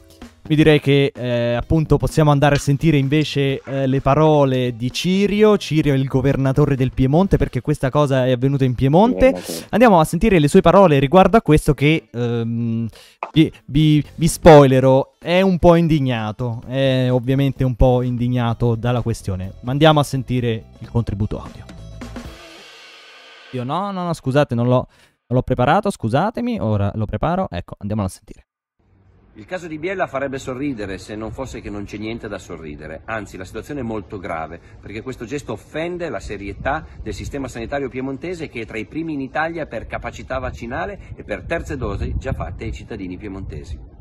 [0.43, 5.57] vi direi che eh, appunto possiamo andare a sentire invece eh, le parole di Cirio.
[5.57, 9.33] Cirio è il governatore del Piemonte perché questa cosa è avvenuta in Piemonte.
[9.69, 12.87] Andiamo a sentire le sue parole riguardo a questo che ehm,
[13.31, 19.53] vi, vi, vi spoilerò, è un po' indignato, è ovviamente un po' indignato dalla questione.
[19.61, 21.63] Ma andiamo a sentire il contributo audio.
[23.51, 24.87] Io no, no, no, scusate, non l'ho,
[25.27, 28.45] non l'ho preparato, scusatemi, ora lo preparo, ecco, andiamolo a sentire.
[29.35, 33.03] Il caso di Biella farebbe sorridere se non fosse che non c'è niente da sorridere,
[33.05, 37.87] anzi la situazione è molto grave perché questo gesto offende la serietà del sistema sanitario
[37.87, 42.15] piemontese che è tra i primi in Italia per capacità vaccinale e per terze dosi
[42.17, 44.00] già fatte ai cittadini piemontesi.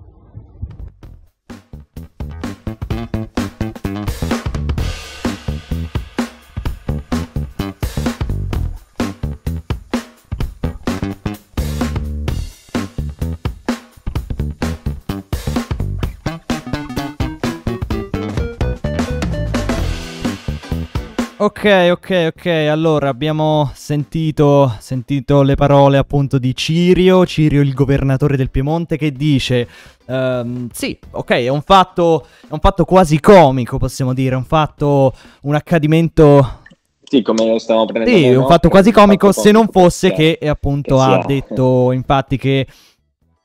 [21.43, 22.47] Ok, ok, ok.
[22.71, 29.11] Allora abbiamo sentito, sentito le parole appunto di Cirio, Cirio il governatore del Piemonte, che
[29.11, 29.67] dice:
[30.05, 34.35] ehm, Sì, ok, è un fatto, è un fatto quasi comico, possiamo dire.
[34.35, 35.15] Un fatto,
[35.45, 36.61] un accadimento
[37.05, 38.47] Sì, come lo stiamo prendendo Sì, un no?
[38.47, 42.37] fatto quasi È comico fatto se non fosse che eh, appunto che ha detto infatti
[42.37, 42.67] che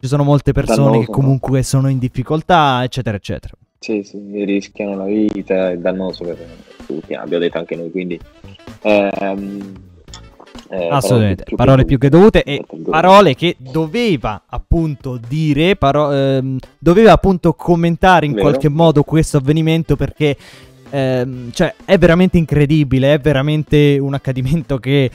[0.01, 3.53] ci sono molte persone Dannoso, che comunque sono in difficoltà, eccetera, eccetera.
[3.85, 6.37] Sì, sì, rischiano la vita, è dannoso per
[6.87, 8.19] tutti, abbiamo detto anche noi, quindi...
[8.81, 9.73] ehm,
[10.71, 16.57] eh, Assolutamente, più- parole più che dovute e parole che doveva appunto dire, paro- ehm,
[16.79, 18.45] doveva appunto commentare in Vero.
[18.49, 20.35] qualche modo questo avvenimento perché
[20.89, 25.11] ehm, cioè, è veramente incredibile, è veramente un accadimento che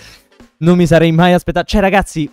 [0.58, 1.66] non mi sarei mai aspettato.
[1.66, 2.30] Cioè ragazzi,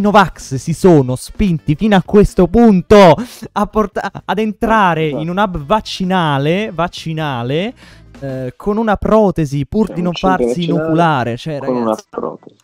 [0.00, 3.14] i Novax si sono spinti fino a questo punto
[3.52, 7.74] a porta- ad entrare in un hub vaccinale, vaccinale
[8.20, 11.36] eh, con una protesi pur di non farsi inoculare.
[11.36, 12.56] Cioè, con una ragazzi, protesi.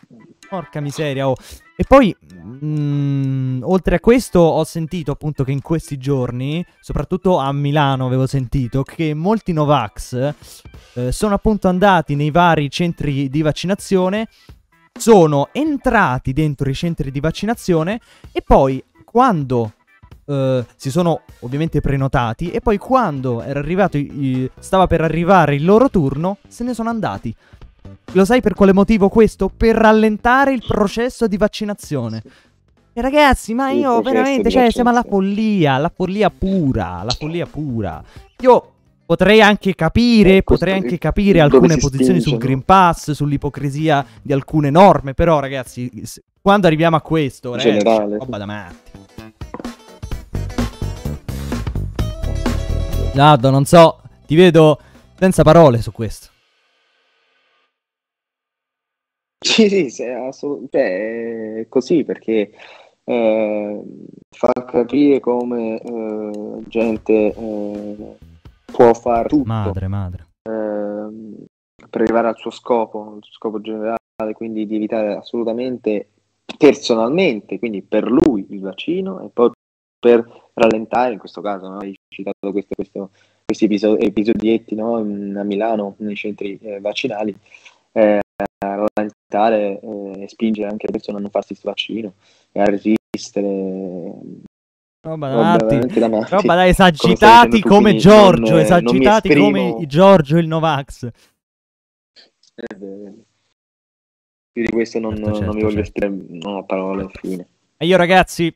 [0.48, 1.36] Porca miseria, oh.
[1.78, 7.52] E poi, mm, oltre a questo, ho sentito appunto che in questi giorni, soprattutto a
[7.52, 10.34] Milano avevo sentito, che molti Novax
[10.94, 14.28] eh, sono appunto andati nei vari centri di vaccinazione,
[14.98, 18.00] sono entrati dentro i centri di vaccinazione
[18.32, 19.72] e poi quando
[20.26, 25.64] eh, si sono ovviamente prenotati e poi quando era arrivato i- stava per arrivare il
[25.64, 27.34] loro turno, se ne sono andati.
[28.12, 29.50] Lo sai per quale motivo questo?
[29.54, 32.22] Per rallentare il processo di vaccinazione.
[32.92, 38.02] E ragazzi, ma io veramente, cioè, siamo alla follia, la follia pura, la follia pura.
[38.40, 38.72] Io
[39.06, 42.38] potrei anche capire, Eh, potrei anche capire alcune si posizioni sul?
[42.38, 45.90] Green Pass, sull'ipocrisia di alcune norme, però ragazzi,
[46.42, 48.90] quando arriviamo a questo, In ragazzi, generale, roba da matti.
[53.14, 54.78] Nardo, non so, ti vedo
[55.18, 56.28] senza parole su questo.
[59.38, 62.50] Sì, sì, sì, assolut- cioè, è così perché
[63.04, 63.82] eh,
[64.30, 68.16] fa capire come eh, gente eh,
[68.76, 70.26] può fare tutto Madre, madre.
[70.48, 71.44] ehm,
[71.88, 73.96] per arrivare al suo scopo, al suo scopo generale,
[74.34, 76.10] quindi di evitare assolutamente
[76.58, 79.50] personalmente, quindi per lui il vaccino e poi
[79.98, 81.78] per rallentare, in questo caso, no?
[81.78, 83.10] hai citato questo- questo-
[83.44, 84.96] questi episo- episodietti no?
[84.96, 87.34] a Milano nei centri eh, vaccinali,
[87.92, 88.20] eh,
[88.58, 92.12] rallentare eh, e spingere anche le persone a non farsi questo vaccino
[92.52, 94.44] e a resistere.
[95.06, 95.64] Roba da matti.
[95.66, 96.30] veramente da matti.
[96.30, 101.10] Roba da Come esagitati come quindi Giorgio, non, eh, non esagitati come Giorgio il Novax.
[102.54, 103.14] Eh,
[104.52, 106.00] di questo non, Certo, non certo, mi voglio certo.
[106.00, 107.48] esprimere, non ho parole, fine.
[107.76, 108.54] E io ragazzi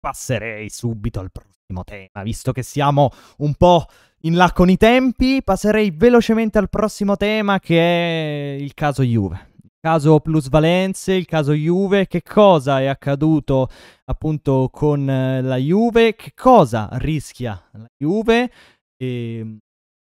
[0.00, 3.86] passerei subito al prossimo tema, visto che siamo un po'
[4.22, 9.52] in là con i tempi, passerei velocemente al prossimo tema che è il caso Juve.
[9.84, 13.68] Caso plusvalenze, il caso Juve, che cosa è accaduto
[14.06, 18.50] appunto con eh, la Juve, che cosa rischia la Juve
[18.96, 19.58] e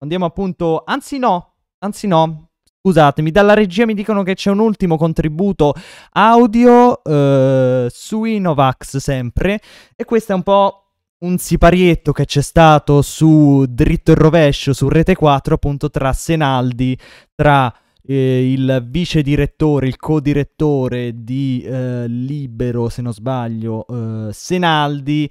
[0.01, 2.51] andiamo appunto, anzi no, anzi no,
[2.83, 5.73] Scusatemi, dalla regia mi dicono che c'è un ultimo contributo
[6.11, 9.63] audio eh, sui Novax sempre.
[9.97, 10.89] E questo è un po'
[11.21, 16.99] un siparietto che c'è stato su dritto e rovescio su Rete 4, appunto tra Senaldi,
[17.35, 17.75] tra
[18.07, 25.31] eh, il vice direttore, il co-direttore di eh, Libero, se non sbaglio, eh, Senaldi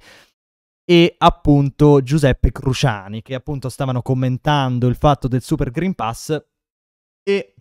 [0.86, 6.38] e appunto Giuseppe Cruciani che appunto stavano commentando il fatto del Super Green Pass
[7.22, 7.54] e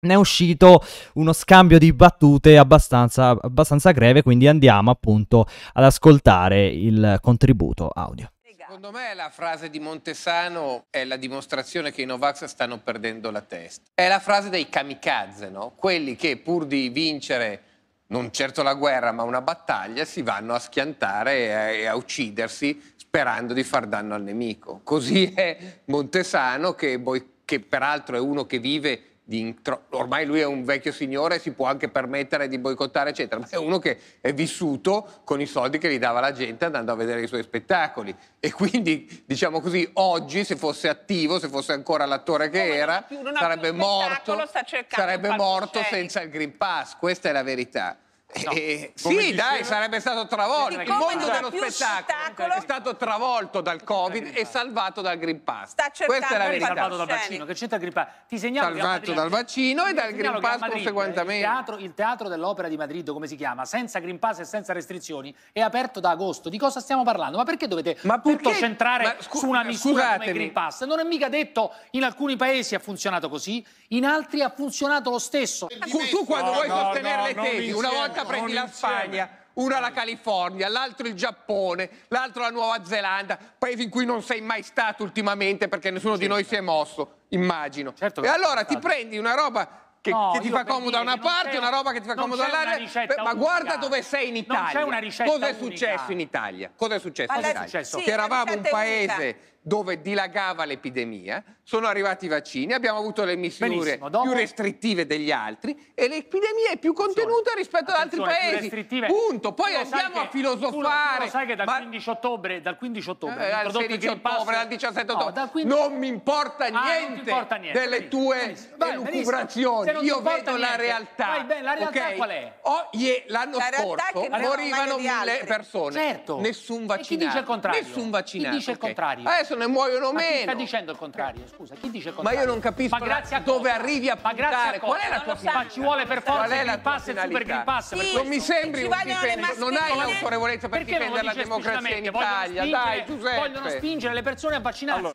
[0.00, 0.82] ne è uscito
[1.14, 8.30] uno scambio di battute abbastanza, abbastanza greve, quindi andiamo appunto ad ascoltare il contributo audio.
[8.68, 13.40] Secondo me la frase di Montesano è la dimostrazione che i Novax stanno perdendo la
[13.40, 13.92] testa.
[13.94, 15.72] È la frase dei kamikaze, no?
[15.74, 17.62] Quelli che pur di vincere
[18.08, 23.54] non certo la guerra, ma una battaglia, si vanno a schiantare e a, uccidersi sperando
[23.54, 24.82] di far danno al nemico.
[24.84, 27.02] Così è Montesano, che,
[27.46, 31.66] che peraltro è uno che vive intro- ormai lui è un vecchio signore, si può
[31.66, 35.90] anche permettere di boicottare, eccetera, ma è uno che è vissuto con i soldi che
[35.90, 38.14] gli dava la gente andando a vedere i suoi spettacoli.
[38.40, 43.20] E quindi, diciamo così, oggi, se fosse attivo, se fosse ancora l'attore che era, più,
[43.20, 44.48] non ha sarebbe più morto,
[44.88, 46.96] sarebbe morto senza il Green Pass.
[46.96, 47.98] Questa è la verità.
[48.30, 50.78] Eh, Come sì, dai, sarebbe stato travolto.
[50.78, 55.72] Il mondo dello spettacolo è stato travolto dal Covid e salvato dal Green Pass.
[56.04, 56.66] Questa è la verità.
[56.66, 58.06] salvato dal vaccino, che c'entra il Green Pass?
[58.28, 61.46] Ti segnalo Salvato dal vaccino e dal Green Pass Madrid conseguentemente.
[61.46, 64.74] Il teatro, il teatro dell'Opera di Madrid, come si chiama, senza Green Pass e senza
[64.74, 66.50] restrizioni, è aperto da agosto.
[66.50, 67.38] Di cosa stiamo parlando?
[67.38, 70.32] Ma perché dovete tutto perché- centrare ma scu- su una misura come il scusatemi.
[70.38, 70.84] Green Pass?
[70.84, 75.18] Non è mica detto in alcuni paesi ha funzionato così, in altri ha funzionato lo
[75.18, 75.66] stesso.
[75.66, 80.68] Tu, tu quando vuoi sostenere le tesi, una volta prendi la Spagna, una la California,
[80.68, 85.68] l'altro il Giappone, l'altro la Nuova Zelanda, paesi in cui non sei mai stato ultimamente
[85.68, 87.94] perché nessuno di noi si è mosso, immagino.
[87.94, 91.14] Certo e allora ti prendi una roba che, No, che ti fa comodo da una
[91.14, 93.22] che parte e una roba che ti fa comodo dall'altra.
[93.22, 94.86] Ma guarda dove sei in Non c'è Italia.
[94.86, 95.64] una ricetta Cosa è unica.
[95.64, 96.70] successo in Italia?
[96.76, 97.68] Cosa è successo in Cosa è Italia?
[97.68, 97.96] successo?
[97.96, 99.36] Che Sì, la eravamo un è unica.
[99.60, 105.30] Dove dilagava l'epidemia, sono arrivati i vaccini, abbiamo avuto le misure dopo- più restrittive degli
[105.30, 108.70] altri e l'epidemia è più contenuta rispetto ad altri paesi.
[109.06, 109.52] Punto.
[109.52, 111.24] Poi andiamo a che- tu lo- tu filosofare.
[111.24, 114.34] lo sai che dal Ma- 15 ottobre, dal 15 ottobre eh, il 16 Green Pass-
[114.36, 115.34] ottobre, dal 17 No, ottobre.
[115.34, 118.36] dal 15 Non mi importa Ah, niente, importa niente, delle benissimo, tue
[118.76, 119.08] benissimo.
[119.08, 119.90] Elucubrazioni.
[120.04, 120.76] Io vedo la niente.
[120.78, 121.26] realtà.
[121.26, 122.16] Vai bene, la realtà ok?
[122.16, 122.52] qual è?
[122.62, 125.46] Oh, ie- l'anno La scorso morivano mille altri.
[125.46, 125.92] persone.
[125.92, 126.40] Certo.
[126.40, 127.24] Nessun E chi vaccinato.
[127.26, 127.80] dice il contrario?
[127.82, 128.50] Nessun vaccinato.
[128.50, 129.28] Chi dice il contrario?
[129.48, 130.42] Adesso ne muoiono Ma chi meno.
[130.42, 131.46] sta dicendo il contrario?
[131.46, 132.40] Scusa, chi dice il Ma contrario?
[132.40, 133.74] io non capisco Ma grazie a dove cosa?
[133.80, 134.76] arrivi a Ma puntare.
[134.76, 135.52] a Qual è la tua sa.
[135.54, 137.44] Ma ci vuole per forza il Green Pass e il Super finalità?
[137.44, 141.96] Green Pass Sì, non mi sembri un difensore, non hai l'autorevolezza per difendere la democrazia
[141.96, 142.62] in Italia.
[142.62, 143.36] spingere- Dai, Giuseppe.
[143.38, 145.12] Vogliono spingere le persone a vaccinarsi.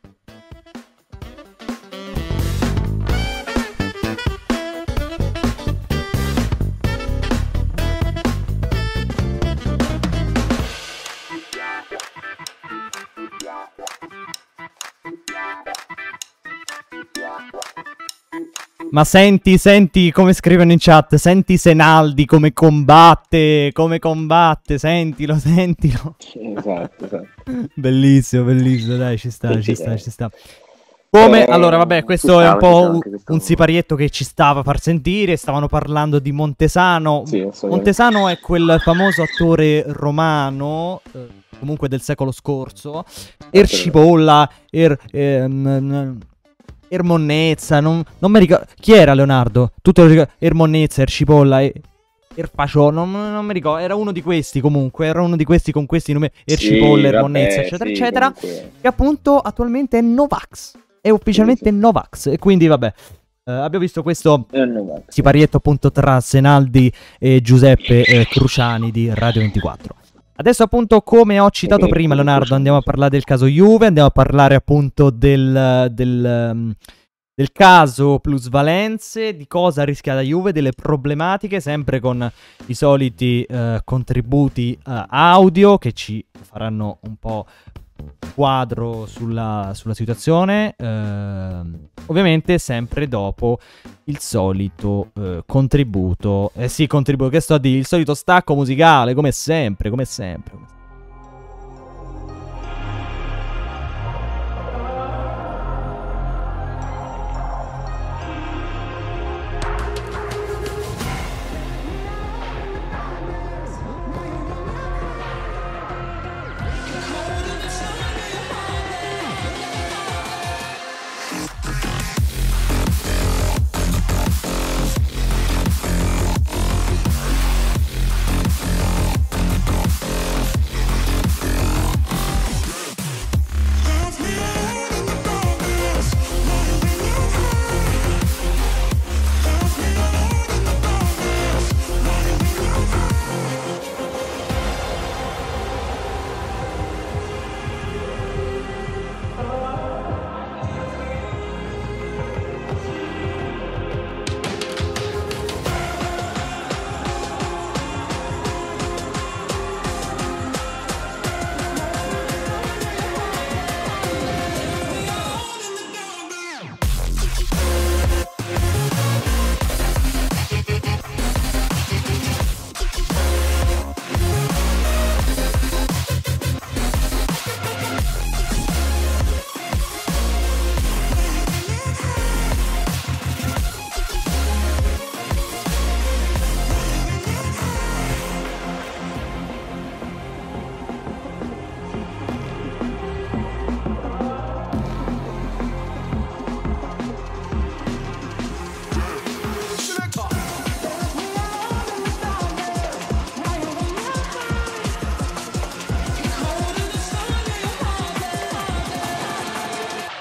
[18.94, 26.16] Ma senti, senti come scrivono in chat, senti Senaldi come combatte, come combatte, sentilo, sentilo.
[26.36, 27.28] Esatto, esatto.
[27.74, 30.30] bellissimo, bellissimo, dai, ci sta, ci sta, ci sta.
[31.10, 34.60] Come, Eh, allora, vabbè, questo è un stava, po' stava un, siparietto che ci stava
[34.60, 35.38] a far sentire.
[35.38, 37.24] Stavano parlando di Montesano.
[37.26, 37.48] Sì.
[37.64, 43.06] Montesano è quel famoso attore romano, eh, comunque del secolo scorso.
[43.50, 46.20] Ercipolla, er, ehm,
[46.94, 48.66] Ermonnezza, non, non mi ricordo.
[48.76, 49.72] Chi era Leonardo?
[49.82, 50.32] Tu te lo ricordi?
[50.38, 51.74] Ermonnezza, Ercipolla e.
[52.36, 55.86] Erfacio, non, non mi ricordo, era uno di questi comunque, era uno di questi con
[55.86, 58.72] questi nomi, Ercipolla, vabbè, Ermonnezza, eccetera, sì, eccetera, comunque.
[58.82, 62.94] che appunto attualmente è Novax, è ufficialmente Novax, e quindi vabbè,
[63.46, 64.48] eh, abbiamo visto questo
[65.10, 69.96] siparietto appunto tra Senaldi e Giuseppe eh, Cruciani di Radio 24.
[70.36, 72.16] Adesso appunto come ho citato prima.
[72.16, 76.74] Leonardo andiamo a parlare del caso Juve, andiamo a parlare appunto del, del, um,
[77.36, 82.32] del caso plusvalenze, di cosa rischia la Juve, delle problematiche, sempre con
[82.66, 87.46] i soliti eh, contributi eh, audio che ci faranno un po'
[88.34, 90.76] quadro sulla, sulla situazione.
[90.78, 93.60] ehm, ovviamente sempre dopo
[94.06, 96.52] il solito eh, contributo.
[96.56, 100.52] Eh sì, contributo che sto a dire, il solito stacco musicale, come sempre, come sempre.
[100.52, 100.83] come sempre.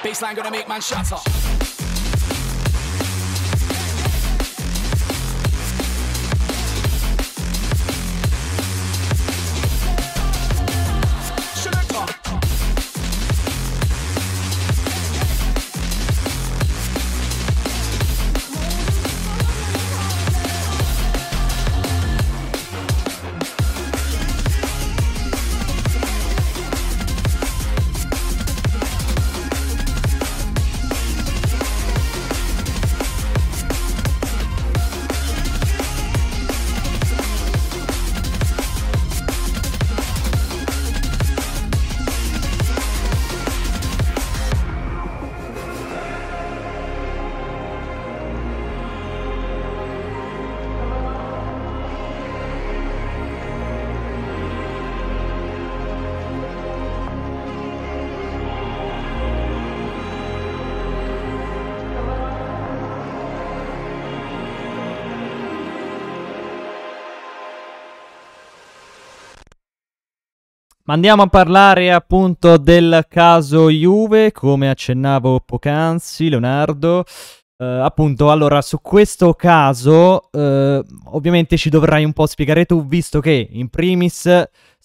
[0.03, 1.62] Baseline gonna make man shatter.
[70.93, 77.05] Andiamo a parlare appunto del caso Juve, come accennavo poc'anzi, Leonardo.
[77.57, 80.83] Eh, appunto, allora, su questo caso, eh,
[81.13, 84.27] ovviamente ci dovrai un po' spiegare tu, visto che in primis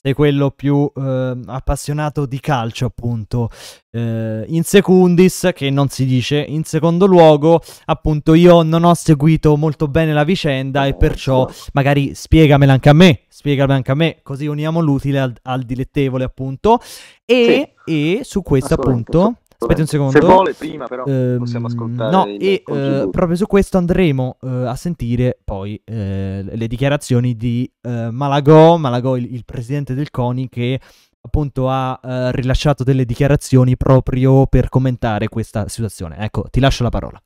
[0.07, 3.49] sei quello più eh, appassionato di calcio, appunto.
[3.91, 9.57] Eh, in secundis, che non si dice, in secondo luogo, appunto, io non ho seguito
[9.57, 14.19] molto bene la vicenda e perciò magari spiegamela anche a me, spiegamela anche a me,
[14.23, 16.79] così uniamo l'utile al, al dilettevole, appunto.
[17.25, 20.11] E, e su questo, appunto, aspetta un secondo.
[20.11, 24.47] Se vuole prima però Ehm, possiamo ascoltare No, e eh, proprio su questo andremo eh,
[24.47, 30.49] a sentire poi eh, le dichiarazioni di eh, Malagò, Malagò il, il presidente del CONI
[30.49, 30.79] che
[31.19, 36.17] appunto ha eh, rilasciato delle dichiarazioni proprio per commentare questa situazione.
[36.17, 37.21] Ecco, ti lascio la parola.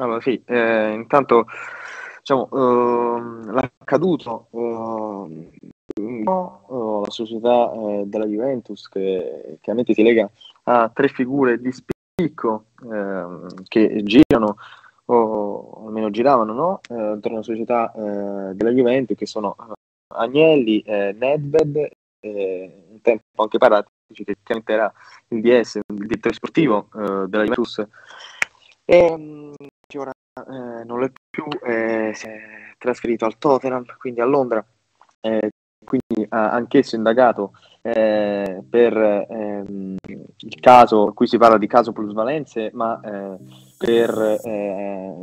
[0.00, 1.46] Allora sì, eh, intanto
[2.18, 5.68] diciamo, ehm, l'accaduto, ehm, eh,
[6.00, 10.28] la società eh, della Juventus che chiaramente si lega
[10.64, 14.56] a tre figure di spicco ehm, che girano
[15.06, 16.80] o almeno giravano no?
[16.88, 19.72] eh, intorno alla società eh, della Juventus che sono eh,
[20.16, 21.88] Agnelli, eh, Nedved,
[22.20, 24.92] eh, un tempo anche Paratici che chiaramente era
[25.28, 27.86] il DS, il direttore sportivo eh, della Juventus
[28.84, 29.52] e mm,
[29.86, 32.40] che ora eh, non lo è più, eh, si è
[32.78, 34.64] trasferito al Tottenham, quindi a Londra,
[35.20, 35.50] eh,
[35.84, 37.52] quindi ha anch'esso indagato
[37.82, 43.36] eh, per ehm, il caso, qui si parla di caso plusvalenze, ma eh,
[43.76, 45.14] per eh,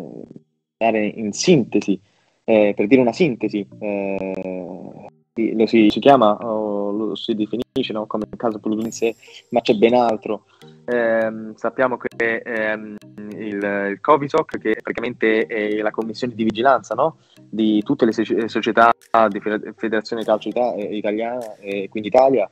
[0.77, 1.99] dare in sintesi,
[2.43, 8.05] eh, per dire una sintesi, eh, lo si, si chiama o lo si definisce no,
[8.05, 9.15] come caso plusvalenze,
[9.49, 10.45] ma c'è ben altro.
[10.85, 12.97] Ehm, sappiamo che ehm,
[13.31, 17.17] il, il Covisoc, che è praticamente è la commissione di vigilanza no?
[17.49, 18.91] di tutte le soci- società
[19.29, 22.49] di Fede- Federazione Calcio Ita- eh, Italiana e quindi Italia,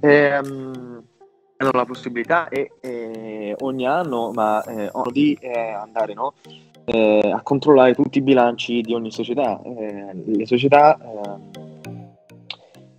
[0.00, 1.02] ehm,
[1.56, 6.34] hanno la possibilità e, e ogni anno ma, eh, di eh, andare no?
[6.84, 9.60] eh, a controllare tutti i bilanci di ogni società.
[9.62, 11.63] Eh, le società ehm,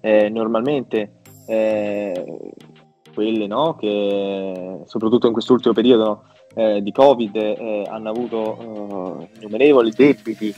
[0.05, 1.13] eh, normalmente
[1.47, 2.39] eh,
[3.11, 9.89] quelle no, che soprattutto in quest'ultimo periodo eh, di Covid eh, hanno avuto eh, innumerevoli
[9.89, 10.53] debiti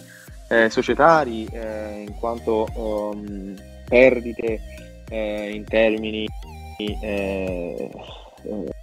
[0.49, 3.56] eh, societari in quanto ehm,
[3.88, 4.60] perdite
[5.10, 6.26] in termini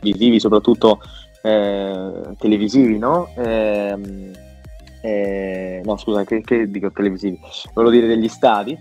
[0.01, 1.01] visivi, soprattutto
[1.43, 3.29] televisivi, no?
[3.37, 4.33] Ehm,
[5.03, 7.39] eh, no, scusa, che, che dico televisivi?
[7.75, 8.79] Volevo dire degli stadi,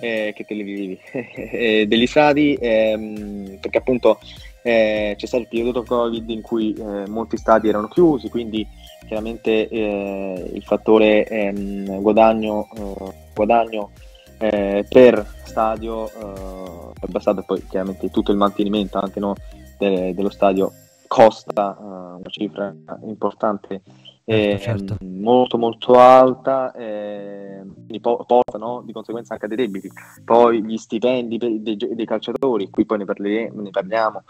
[0.00, 0.98] eh, che televisivi,
[1.56, 4.18] Eh, degli stadi, ehm, perché appunto
[4.62, 8.66] eh, c'è stato il periodo Covid in cui eh, molti stadi erano chiusi, quindi
[9.06, 13.90] chiaramente eh, il fattore ehm, guadagno, eh, guadagno
[14.38, 19.34] per stadio è bastato poi chiaramente tutto il mantenimento anche no,
[19.78, 20.70] de- dello stadio
[21.06, 22.74] costa una cifra
[23.04, 23.80] importante
[24.28, 29.88] eh, Certo, molto molto alta eh, quindi po- porta no, di conseguenza anche dei debiti
[30.24, 34.24] poi gli stipendi dei, gio- dei calciatori qui poi ne, parlere- ne parliamo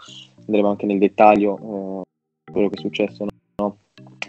[0.45, 3.25] andremo anche nel dettaglio eh, quello che è successo
[3.55, 3.77] no?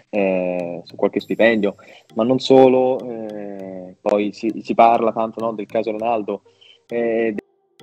[0.09, 1.75] Eh, su qualche stipendio
[2.15, 6.41] ma non solo eh, poi si, si parla tanto no, del caso Ronaldo
[6.87, 7.35] eh,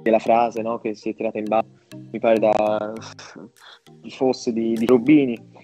[0.02, 1.68] della frase no, che si è tirata in ballo
[2.10, 2.92] mi pare da
[4.10, 5.54] fosse di, di Rubini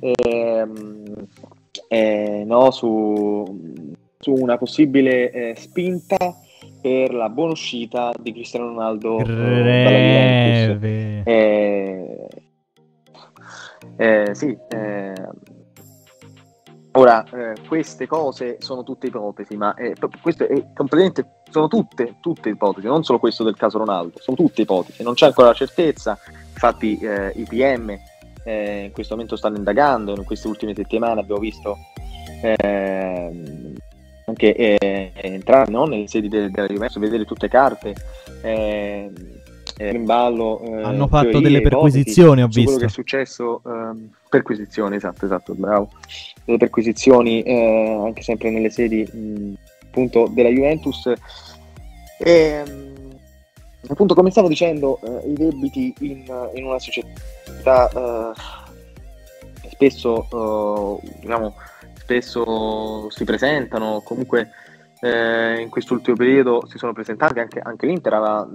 [0.00, 1.14] ehm,
[1.88, 3.84] eh, no, su,
[4.18, 6.16] su una possibile eh, spinta
[6.80, 10.76] per la buona uscita di Cristiano Ronaldo eh.
[11.24, 12.28] Eh,
[13.96, 15.14] eh, sì, eh,
[16.92, 22.50] ora eh, queste cose sono tutte ipotesi, ma eh, questo è completamente, sono tutte, tutte
[22.50, 26.18] ipotesi, non solo questo del caso Ronaldo, sono tutte ipotesi, non c'è ancora la certezza,
[26.52, 27.96] infatti eh, i PM
[28.46, 31.76] eh, in questo momento stanno indagando, in queste ultime settimane abbiamo visto
[32.42, 33.74] ehm,
[34.26, 37.94] anche eh, entrare no, nelle sedi de- della Juventus, vedere tutte carte.
[38.42, 39.10] Eh,
[39.78, 42.78] eh, in ballo eh, Hanno fatto delle perquisizioni, ho su quello visto.
[42.78, 45.90] che è successo ehm, perquisizioni esatto esatto bravo
[46.44, 49.52] delle perquisizioni eh, anche sempre nelle sedi mh,
[49.84, 51.12] appunto della Juventus
[52.18, 53.16] e mh,
[53.88, 56.24] appunto come stavo dicendo eh, i debiti in,
[56.54, 57.08] in una società
[57.66, 58.32] eh,
[59.70, 61.54] spesso eh, diciamo
[61.94, 64.50] spesso si presentano comunque
[65.00, 68.48] eh, in quest'ultimo periodo si sono presentati anche, anche l'Inter aveva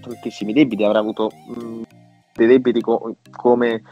[0.00, 1.82] tantissimi debiti avrà avuto mh,
[2.34, 3.82] dei debiti co- come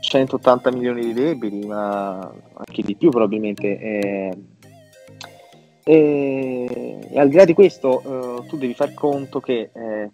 [0.00, 4.38] 180 milioni di debiti ma anche di più probabilmente eh,
[5.84, 10.10] e, e al di là di questo eh, tu devi far conto che eh,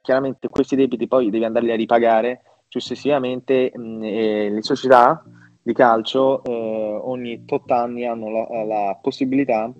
[0.00, 5.22] chiaramente questi debiti poi devi andarli a ripagare successivamente mh, e le società
[5.62, 9.70] di calcio eh, ogni tot anni hanno la, la possibilità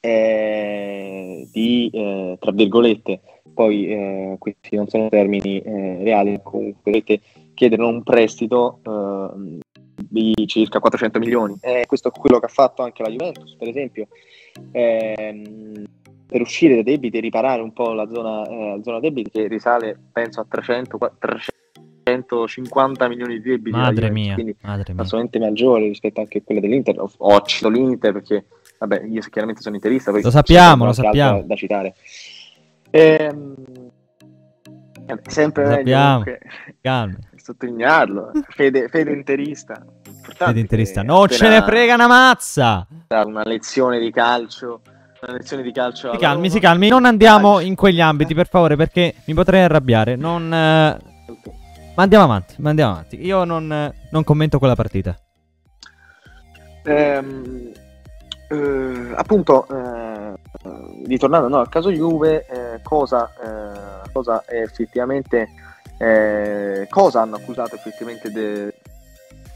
[0.00, 3.20] eh, di, eh, tra virgolette,
[3.52, 7.02] poi eh, questi non sono termini eh, reali, comunque
[7.52, 9.58] chiedere un prestito eh,
[9.96, 11.58] di circa 400 milioni.
[11.86, 14.08] Questo è quello che ha fatto anche la Juventus, per esempio,
[14.72, 15.84] ehm,
[16.26, 19.98] per uscire dai debiti e riparare un po' la zona, eh, zona debiti che risale,
[20.12, 20.96] penso, a 300,
[22.18, 23.76] 350 milioni di debiti.
[23.76, 25.02] Madre mia, quindi madre mia.
[25.02, 26.98] assolutamente maggiore rispetto anche a quelle dell'Inter.
[27.00, 28.44] Ho, ho l'Inter perché,
[28.78, 30.10] vabbè, io chiaramente sono interista.
[30.10, 31.42] Lo sappiamo, lo sappiamo.
[31.42, 31.94] Da citare.
[32.90, 33.54] Ehm,
[35.26, 36.24] sempre Lo meglio sappiamo.
[36.80, 37.16] Calmi.
[37.36, 38.32] sottolinearlo.
[38.48, 39.84] Fede, fede interista.
[40.22, 41.02] Fede interista.
[41.02, 42.86] Non ce ne frega una mazza.
[43.08, 44.82] Una lezione di calcio.
[45.22, 46.12] Una lezione di calcio.
[46.12, 46.54] Si calmi, Roma.
[46.54, 46.88] si calmi.
[46.88, 50.16] Non andiamo in quegli ambiti, per favore, perché mi potrei arrabbiare.
[50.16, 50.52] Non.
[50.52, 50.96] eh,
[52.00, 53.22] Ma andiamo avanti, ma andiamo avanti.
[53.22, 55.14] Io non, eh, non commento quella partita.
[56.84, 57.72] Ehm,
[58.48, 60.32] eh, appunto, eh,
[61.04, 65.50] ritornando no, al caso Juve, eh, cosa, eh, cosa effettivamente
[65.98, 68.72] eh, cosa hanno accusato effettivamente de-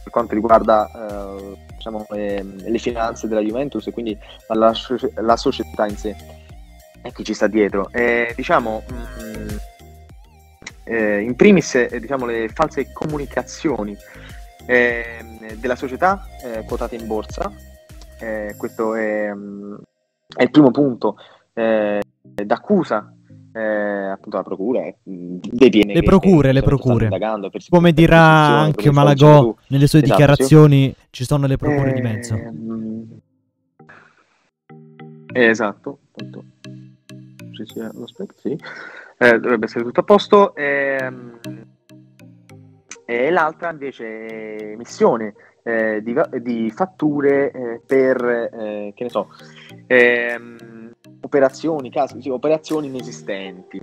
[0.02, 4.18] per quanto riguarda eh, diciamo, le, le finanze della Juventus e quindi
[4.48, 4.74] la,
[5.14, 6.14] la società in sé
[7.00, 7.88] e chi ci sta dietro.
[7.90, 9.56] Eh, diciamo, mm,
[10.84, 13.96] eh, in primis eh, diciamo, le false comunicazioni
[14.66, 17.50] ehm, della società eh, quotata in borsa.
[18.20, 19.74] Eh, questo è, mm,
[20.36, 21.16] è il primo punto
[21.52, 23.14] eh, d'accusa
[23.56, 27.08] eh, appunto alla procura eh, dei PNP Le procure, che le procure.
[27.68, 30.26] Come dirà anche Malagò nelle sue Esatto, sì.
[30.26, 32.34] dichiarazioni, ci sono le procure di mezzo.
[35.32, 36.44] Eh, esatto, appunto.
[37.64, 38.58] Sia lo spec- sì.
[39.18, 40.54] Eh, dovrebbe essere tutto a posto.
[40.54, 41.38] Ehm,
[43.06, 49.28] e l'altra invece è emissione eh, di, di fatture eh, per, eh, che ne so,
[49.86, 53.82] ehm, operazioni, casi, sì, operazioni inesistenti.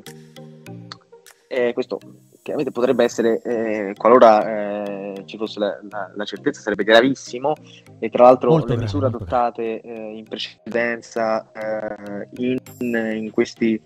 [1.74, 2.00] Questo
[2.42, 7.54] chiaramente potrebbe essere, eh, qualora eh, ci fosse la, la- la certezza, sarebbe gravissimo
[8.00, 13.82] e tra l'altro Molto le grave, misure adottate eh, in precedenza eh, in, in questi,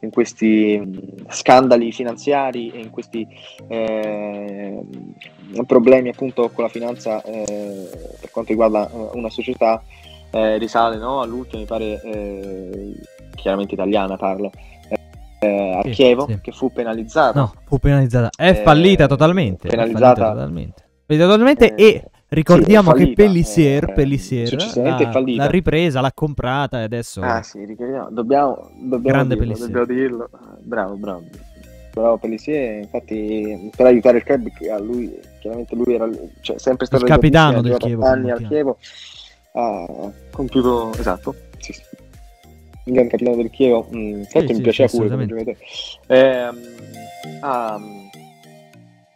[0.00, 0.80] in questi
[1.28, 3.26] scandali finanziari e in questi
[3.68, 4.80] eh,
[5.66, 7.88] problemi appunto con la finanza eh,
[8.20, 9.82] per quanto riguarda eh, una società
[10.30, 12.94] eh, risale no, all'ultima, mi pare eh,
[13.34, 14.50] chiaramente italiana parlo,
[15.40, 16.38] eh, a Sì, Chievo sì.
[16.40, 17.38] che fu penalizzata.
[17.38, 18.30] No, fu penalizzata.
[18.36, 19.68] È fallita totalmente.
[19.68, 20.84] è penalizzata- fallita totalmente.
[21.06, 26.84] Fallita totalmente e ricordiamo sì, che Pellissier, eh, Pellissier l'ha, l'ha ripresa, l'ha comprata e
[26.84, 27.20] adesso...
[27.20, 30.30] Ah sì, ricordiamo, dobbiamo, dobbiamo Grande dirlo, dobbiamo dirlo.
[30.60, 31.22] Bravo, bravo.
[31.92, 36.08] Bravo Pellissier, infatti per aiutare il club, che a lui, chiaramente lui era
[36.42, 38.78] cioè, sempre stato Il capitano del Chievo, anni al Chievo,
[39.52, 41.82] ha compiuto, esatto, sì, sì.
[42.84, 45.56] il gran capitano del Chievo, mm, infatti Sì, mi piaceva pure come giocatore.
[46.06, 46.58] Ehm,
[47.40, 47.80] ha,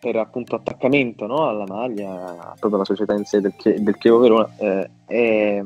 [0.03, 4.51] per appunto attaccamento no, alla maglia, proprio alla società in sé del, del Chievo Verona,
[4.59, 5.65] eh, e,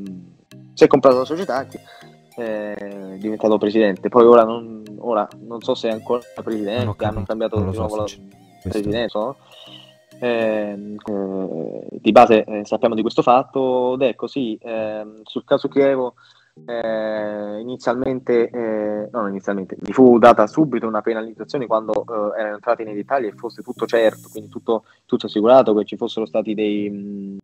[0.75, 1.81] si è comprato la società che
[2.37, 4.11] eh, è diventato presidente.
[4.11, 7.79] Poi ora non, ora non so se è ancora presidente, ho hanno cambiato di so,
[7.79, 9.19] nuovo la sincer- presidenza.
[9.21, 9.37] no?
[10.19, 15.69] Ehm, eh, di base eh, sappiamo di questo fatto ed è così ehm, sul caso
[15.69, 16.15] Chievo
[16.65, 22.83] eh, inizialmente, eh, no, inizialmente, gli fu data subito una penalizzazione quando eh, erano entrati
[22.83, 26.89] nei dettagli e fosse tutto certo, quindi tutto, tutto assicurato, che ci fossero stati dei,
[26.89, 27.37] mh,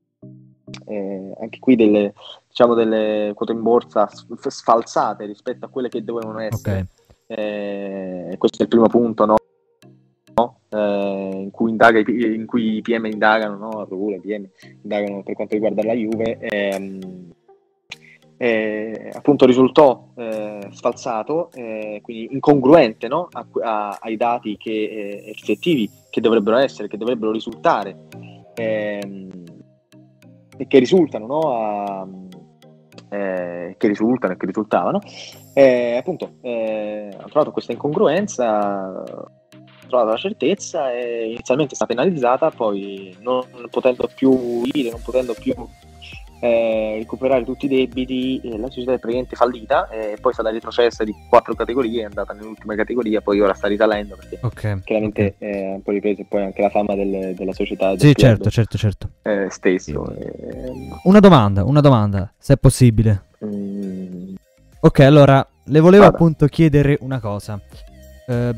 [0.86, 2.14] eh, anche qui delle,
[2.48, 6.86] diciamo delle quote in borsa sf- sfalsate rispetto a quelle che dovevano essere.
[7.26, 9.36] Eh, questo è il primo punto, no?
[10.34, 10.60] No?
[10.70, 13.78] Eh, in, cui indaga, in cui i PM indagano, no?
[13.78, 14.48] La procura, i PM
[14.82, 16.38] indagano per quanto riguarda la Juve.
[16.38, 17.30] ehm,
[18.42, 23.28] eh, appunto risultò eh, sfalsato, eh, quindi incongruente no?
[23.30, 27.96] a- a- ai dati che, eh, effettivi che dovrebbero essere, che dovrebbero risultare
[28.54, 29.44] ehm,
[30.56, 31.38] e che risultano, no?
[31.54, 32.08] a-
[33.10, 34.98] eh, che risultano e che risultavano.
[35.54, 42.50] Eh, appunto, ho trovato questa incongruenza, ho trovato la certezza e inizialmente è stata penalizzata,
[42.50, 43.40] poi non
[43.70, 45.54] potendo più dire, non potendo più
[46.44, 50.50] eh, recuperare tutti i debiti, eh, la società è praticamente fallita e poi è stata
[50.50, 54.82] retrocessa di quattro categorie, è andata nell'ultima categoria, poi ora sta risalendo perché Ok.
[54.82, 58.12] chiaramente eh, ha un po' ripreso e poi anche la fama del- della società Sì,
[58.16, 59.08] certo, certo, certo.
[59.22, 60.12] eh, stesso.
[60.16, 60.72] eh,
[61.04, 63.22] Una domanda, una domanda, se è possibile.
[63.44, 64.34] mm,
[64.80, 66.16] Ok, allora, le volevo Vada.
[66.16, 67.60] appunto chiedere una cosa.
[68.26, 68.50] Eh,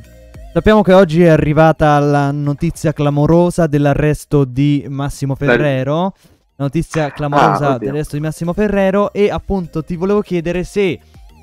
[0.54, 6.14] sappiamo che oggi è arrivata la notizia clamorosa dell'arresto di Massimo Ferrero.
[6.56, 7.78] Notizia clamorosa Ah, oddio.
[7.78, 9.12] dell'arresto di Massimo Ferrero.
[9.12, 10.98] E appunto ti volevo chiedere se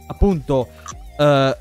[0.07, 0.67] appunto
[1.17, 1.57] eh,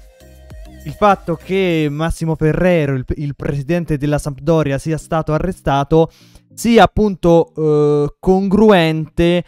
[0.85, 6.11] il fatto che Massimo Ferrero, il, il presidente della Sampdoria, sia stato arrestato
[6.53, 9.45] sia appunto eh, congruente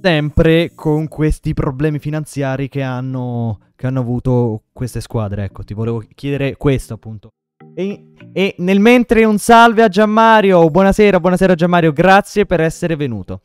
[0.00, 5.44] sempre con questi problemi finanziari che hanno, che hanno avuto queste squadre.
[5.44, 7.30] Ecco, ti volevo chiedere questo appunto.
[7.74, 13.42] E, e nel mentre un salve a Gianmario, buonasera, buonasera Gianmario, grazie per essere venuto.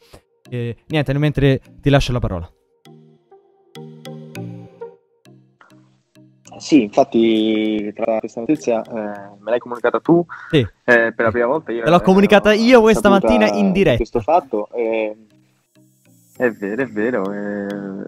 [0.49, 2.49] E, niente, nel mentre ti lascio la parola.
[6.57, 8.91] Sì, infatti tra questa notizia eh,
[9.39, 10.59] me l'hai comunicata tu Sì.
[10.59, 11.71] eh, per la prima volta.
[11.71, 13.97] Io Te l'ho eh, comunicata ho io questa mattina in di diretta.
[13.97, 15.15] Questo fatto eh,
[16.37, 17.31] è vero, è vero.
[17.33, 18.05] eh,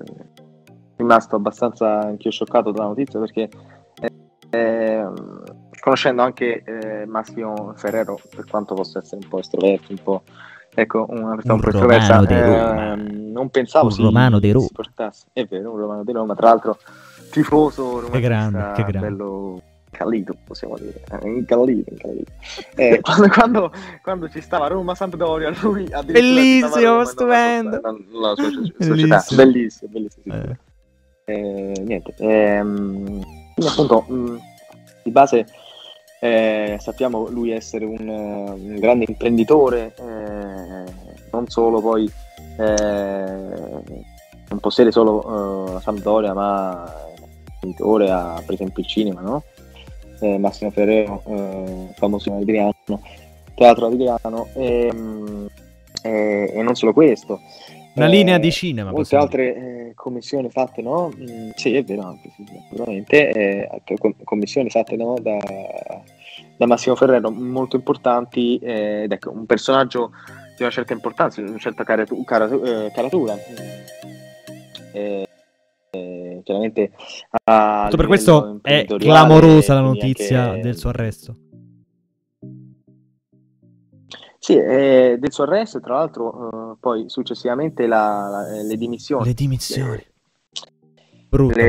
[0.96, 3.50] rimasto abbastanza anch'io scioccato dalla notizia perché
[4.00, 4.12] eh,
[4.50, 5.08] eh,
[5.80, 10.24] conoscendo anche eh, Massimo Ferrero, per quanto possa essere un po' estroverso, un po'
[10.74, 12.94] ecco, una persona un, po' Roma.
[12.94, 14.66] ehm, non pensavo Un si, romano di Roma.
[14.66, 15.26] si portasse.
[15.34, 16.78] È vero, un romano di Roma, tra l'altro
[17.32, 19.00] tifoso romanista, Che grande, che grande.
[19.00, 22.32] bello incallito, possiamo dire, eh, incallito, incallito.
[22.76, 23.72] Eh, quando, quando,
[24.04, 27.80] quando ci stava Roma Sampdoria, lui addirittura Bellissimo, stupendo.
[27.84, 29.44] non la non società, Bellissimo.
[29.44, 30.24] bellissimo, bellissimo.
[30.44, 30.56] sì.
[31.30, 33.04] Eh, niente, ehm,
[33.54, 34.40] quindi appunto mh,
[35.04, 35.46] di base
[36.20, 40.92] eh, sappiamo lui essere un, eh, un grande imprenditore, eh,
[41.32, 42.12] non solo poi
[42.58, 43.84] eh,
[44.50, 46.92] non possiede solo eh, la Sampdoria, ma
[47.54, 49.44] imprenditore ha per esempio il cinema, no?
[50.20, 51.22] Eh, Massimo Ferrero,
[51.96, 52.74] famosissimo Adriano,
[53.54, 55.48] teatro Adriano, e, mh,
[56.02, 57.40] e- e non solo questo.
[57.98, 61.12] Una Eh, linea di cinema, Molte altre eh, commissioni fatte, no?
[61.18, 63.32] Mm, sì, è vero, anche, sì, sicuramente.
[63.32, 65.16] eh, altre com- commissioni fatte no?
[65.20, 65.36] da,
[66.56, 68.60] da Massimo Ferrero, molto importanti.
[68.60, 70.12] eh, ed ecco, un personaggio
[70.56, 73.36] di una certa importanza, di una certa caratu- caratu- eh, caratura.
[74.94, 75.26] Eh,
[75.90, 76.92] eh, chiaramente
[77.32, 81.36] Tutto per questo è clamorosa la notizia anche- del suo arresto.
[84.48, 89.26] Sì, eh, del suo arresto, tra l'altro, eh, poi successivamente la- la- le dimissioni.
[89.26, 90.02] Le dimissioni.
[91.28, 91.64] Brutto le,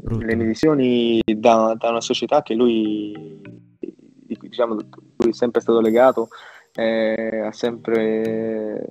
[0.00, 0.24] però, eh.
[0.24, 3.38] le dimissioni da, da una società che lui,
[3.78, 6.28] di cui, diciamo, lui è sempre stato legato,
[6.72, 8.86] eh, ha sempre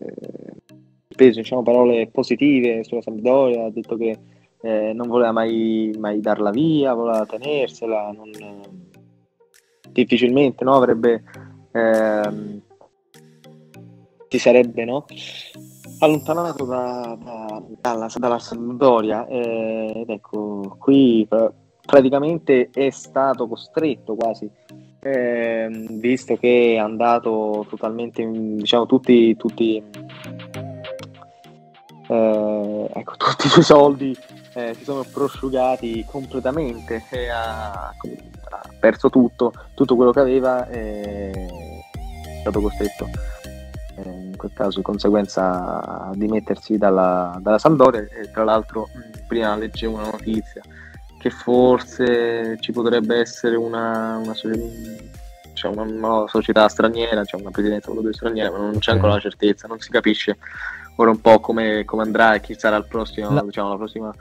[1.10, 4.20] speso diciamo, parole positive sulla Sampdoria, ha detto che
[4.62, 8.30] eh, non voleva mai, mai darla via, voleva tenersela, non,
[9.90, 11.24] difficilmente no, avrebbe
[11.72, 12.62] ehm,
[14.30, 15.06] si sarebbe no,
[16.00, 21.52] allontanato da- da- dalla, dalla Sampdoria eh, ed ecco qui pra-
[21.86, 24.50] praticamente è stato costretto quasi
[25.00, 29.84] ehm, visto che è andato totalmente diciamo tutti tutti
[32.08, 34.16] eh, ecco tutti i suoi soldi
[34.54, 37.94] eh, si sono prosciugati completamente e ha, ha
[38.80, 43.39] perso tutto tutto quello che aveva e è stato costretto eh,
[44.40, 48.90] quel caso di conseguenza dimettersi dalla, dalla Sampdoria e tra l'altro
[49.28, 50.62] prima leggevo una notizia
[51.20, 57.90] che forse ci potrebbe essere una, una, cioè una nuova società straniera, cioè una presidenza
[57.90, 60.38] volutamente straniera, ma non c'è ancora la certezza, non si capisce
[60.96, 64.14] ora un po' come, come andrà e chi sarà il prossimo, La- diciamo, la prossima,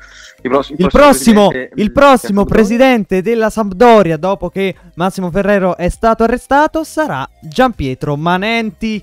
[0.42, 5.88] il, pross- Il prossimo, presidente, il prossimo presidente della Sampdoria, dopo che Massimo Ferrero è
[5.88, 9.02] stato arrestato, sarà Gianpietro Manenti.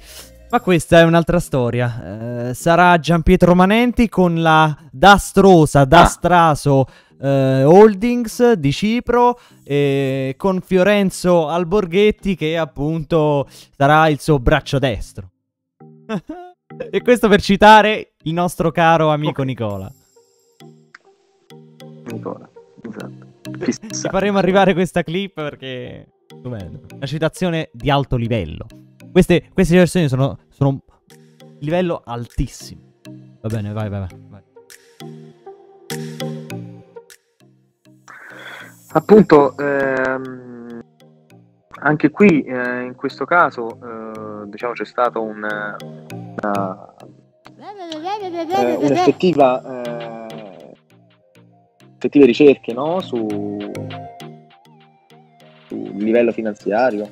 [0.55, 2.47] Ma questa è un'altra storia.
[2.47, 6.85] Eh, sarà Gianpietro Manenti con la Dastrosa, Dastraso
[7.19, 15.29] eh, Holdings di Cipro, e con Fiorenzo Alborghetti che appunto sarà il suo braccio destro.
[16.89, 19.91] e questo per citare il nostro caro amico Nicola.
[22.13, 22.49] Nicola,
[22.81, 23.73] esatto.
[23.93, 26.79] Ci faremo arrivare questa clip perché stupendo.
[26.93, 28.67] Una citazione di alto livello.
[29.15, 30.81] Queste, queste versioni sono, sono
[31.59, 32.81] livello altissimo.
[33.39, 34.43] Va bene, vai, vai, vai.
[38.89, 40.83] Appunto, ehm,
[41.79, 46.93] anche qui eh, in questo caso eh, diciamo c'è stata un, una,
[48.49, 50.73] eh, un'effettiva eh,
[51.95, 52.99] effettive ricerche no?
[52.99, 53.25] su,
[55.67, 57.09] sul livello finanziario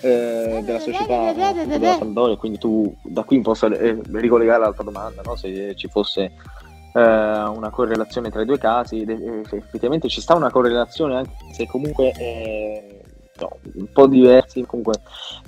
[0.00, 5.36] eh, della società della Sampdoria quindi tu da qui posso eh, ricollegare l'altra domanda no?
[5.36, 6.32] se ci fosse
[6.92, 11.66] eh, una correlazione tra i due casi eh, effettivamente ci sta una correlazione anche se
[11.66, 13.00] comunque eh,
[13.38, 14.94] no, un po' diversi comunque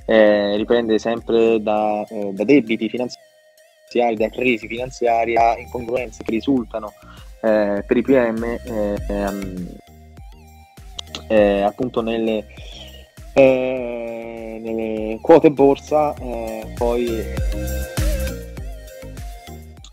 [0.05, 6.93] riprende sempre da, da debiti finanziari da crisi finanziari a incongruenze che risultano
[7.43, 9.77] eh, per i PM eh, ehm,
[11.29, 12.47] eh, appunto nelle,
[13.35, 17.07] eh, nelle quote borsa eh, poi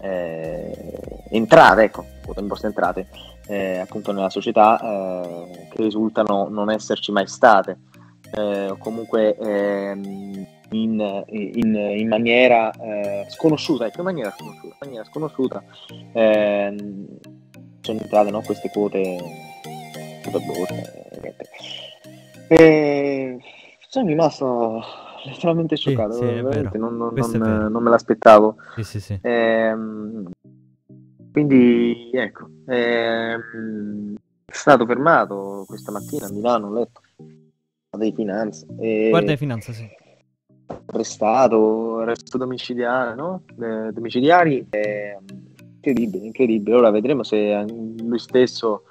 [0.02, 0.78] eh,
[1.30, 3.08] entrate, ecco, quote in borsa entrate,
[3.48, 7.78] eh, appunto nella società eh, che risultano non esserci mai state,
[8.32, 12.72] o comunque ehm, in, in, in maniera
[13.28, 15.64] sconosciuta, ecco, in maniera sconosciuta, in maniera sconosciuta
[16.14, 17.08] ehm,
[17.82, 19.18] sono entrate no, queste quote,
[20.22, 20.74] quote borsa.
[21.22, 21.50] niente.
[22.52, 23.38] E
[23.88, 24.82] sono rimasto
[25.26, 26.90] letteralmente scioccato, sì, è veramente, vero.
[26.90, 28.56] non, non- è non- non me l'aspettavo.
[28.76, 29.20] Sì, sì, sì.
[29.22, 30.30] Ehm,
[31.32, 34.16] quindi ecco, ehm,
[34.46, 37.02] è stato fermato questa mattina a Milano, ho letto,
[37.96, 39.88] dei finanze, e Guarda le finanze, sì.
[40.88, 43.44] arrestato, arresto domiciliare, no?
[43.62, 45.24] Eh, domiciliari, ehm,
[45.76, 46.76] incredibile, incredibile.
[46.78, 48.84] Ora vedremo se lui stesso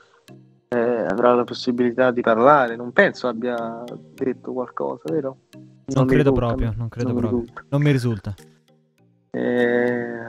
[0.69, 2.77] eh, avrà la possibilità di parlare.
[2.77, 3.83] Non penso abbia
[4.15, 5.37] detto qualcosa, vero?
[5.87, 7.41] Non, mi credo risulta, proprio, non credo mi proprio.
[7.41, 7.65] risulta.
[7.71, 8.35] Non mi risulta.
[9.31, 10.29] Ehm,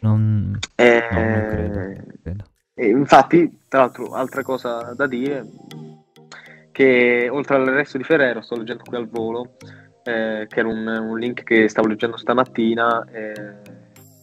[0.00, 1.72] Non, Eh, no, non credo.
[2.22, 2.44] credo.
[2.74, 5.44] E infatti, tra l'altro, altra cosa da dire,
[6.70, 9.56] che oltre all'arresto di Ferrero, sto leggendo qui al volo,
[10.04, 13.34] eh, che era un, un link che stavo leggendo stamattina, eh,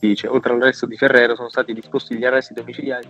[0.08, 3.08] dice, oltre all'arresto di Ferrero sono stati disposti gli arresti domiciliari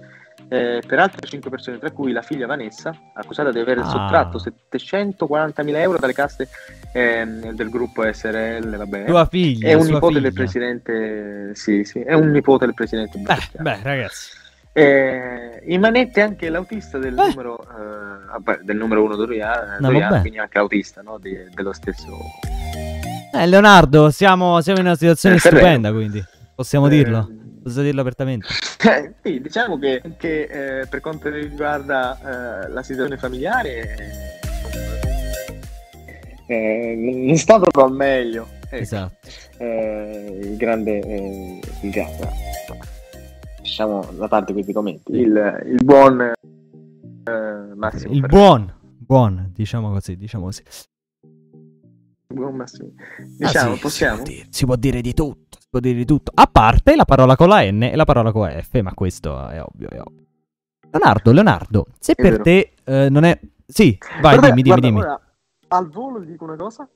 [0.50, 3.84] eh, per altre 5 persone, tra cui la figlia Vanessa, accusata di aver Ah.
[3.90, 6.48] sottratto 740.000 euro dalle casse
[6.94, 9.06] ehm, del gruppo SRL, vabbè.
[9.08, 10.34] Sua figlia, È un nipote del figlia.
[10.34, 14.42] presidente, sì, sì, è un nipote del presidente Beh, beh, ragazzi.
[14.76, 20.10] Eh, in manette anche l'autista del numero eh, vabbè, del numero uno Doriano, No, Doriano,
[20.10, 20.22] vabbè.
[20.22, 22.08] quindi anche autista no, di- dello stesso
[23.36, 26.24] Eh, Leonardo, siamo, siamo in una situazione Eh, stupenda, quindi.
[26.56, 27.30] Possiamo Eh, dirlo?
[27.64, 28.48] Posso dirlo apertamente?
[28.88, 33.96] Eh, sì, diciamo che anche eh, per quanto riguarda eh, la situazione familiare
[36.48, 38.76] eh, eh, non sta proprio al meglio ecco.
[38.76, 39.28] Esatto.
[39.58, 42.30] Eh, il grande eh, il grande
[43.62, 50.18] diciamo da parte questi commenti il, il buon eh, Massimo Il buon, buon, diciamo così,
[50.18, 50.64] diciamo così.
[52.28, 56.06] buon Massimo Ah, diciamo sì, possiamo Si può dire di tutto, si può dire di
[56.06, 56.32] tutto.
[56.36, 59.48] A parte la parola con la N e la parola con la F, ma questo
[59.50, 60.22] è ovvio, è ovvio.
[60.92, 62.44] Leonardo, Leonardo, se È per vero.
[62.44, 63.40] te eh, non è...
[63.66, 65.00] Sì, vai, Guarda- dimmi, dimmi, guarda, dimmi.
[65.02, 65.22] ora,
[65.70, 66.88] al volo dico una cosa.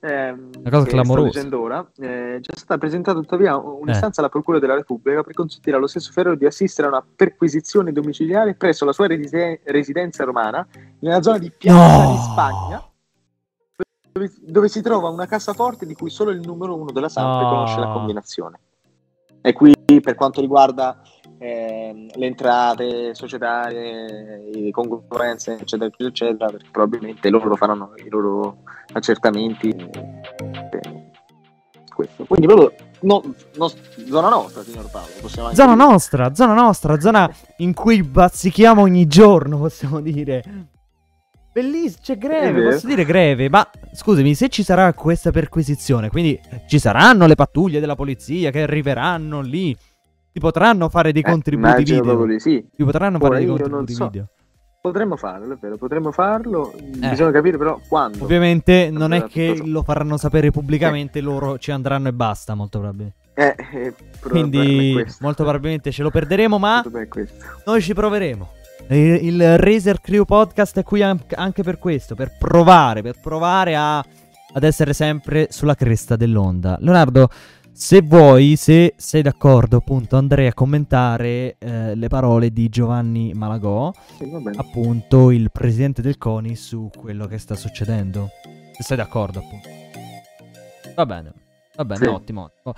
[0.00, 1.40] ehm, Una cosa che clamorosa.
[1.40, 1.86] Sto ora.
[1.98, 4.24] Eh, è già stata presentata tuttavia un'istanza Eh.
[4.24, 8.54] alla Procura della Repubblica per consentire allo stesso Ferrero di assistere a una perquisizione domiciliare
[8.54, 10.66] presso la sua reside- residenza romana
[11.00, 12.10] nella zona di Piazza No!
[12.12, 12.82] di Spagna.
[14.14, 17.48] Dove, dove si trova una cassaforte di cui solo il numero uno della Samp No.
[17.48, 18.60] conosce la combinazione.
[19.40, 21.02] E qui per quanto riguarda
[21.36, 28.58] ehm, le entrate societarie, le concorrenze, eccetera, eccetera, eccetera, perché probabilmente loro faranno i loro
[28.92, 29.70] accertamenti.
[29.70, 31.12] eh,
[31.92, 32.24] questo.
[32.24, 33.22] Quindi proprio no-
[33.56, 33.68] no-
[34.06, 35.08] zona nostra, signor Paolo.
[35.20, 35.88] Possiamo anche Zona dire.
[35.90, 37.28] nostra, zona nostra, zona
[37.58, 40.68] in cui bazzichiamo ogni giorno, possiamo dire.
[41.54, 46.36] Bellissimo, c'è greve, posso dire greve, ma scusami, se ci sarà questa perquisizione, quindi
[46.66, 49.72] ci saranno le pattuglie della polizia che arriveranno lì,
[50.32, 52.26] ti potranno fare dei Eh, contributi video.
[52.26, 52.66] di sì.
[52.74, 54.04] Ti potranno Ora fare dei contributi so.
[54.06, 54.26] video.
[54.80, 56.72] Potremmo farlo, è vero, potremmo farlo.
[56.74, 57.08] Eh.
[57.10, 58.24] Bisogna capire però quando.
[58.24, 62.80] Ovviamente non è che tutto- lo faranno sapere pubblicamente, loro ci andranno e basta, molto
[62.80, 63.22] probabilmente.
[63.34, 66.82] Eh, eh, Quindi molto probabilmente ce lo perderemo, ma
[67.64, 68.50] noi ci proveremo.
[68.88, 73.98] Il, Razer Crew Podcast è qui an- anche per questo, per provare, per provare a,
[73.98, 76.76] ad essere sempre sulla cresta dell'onda.
[76.80, 77.28] Leonardo,
[77.72, 83.90] se vuoi, se sei d'accordo, appunto, andrei a commentare eh, le parole di Giovanni Malagò,
[84.18, 88.28] Sì, appunto il presidente del CONI, su quello che sta succedendo.
[88.76, 89.68] Se sei d'accordo, appunto.
[90.94, 91.32] Va bene,
[91.74, 92.10] va bene, Sì.
[92.10, 92.74] ottimo, ottimo.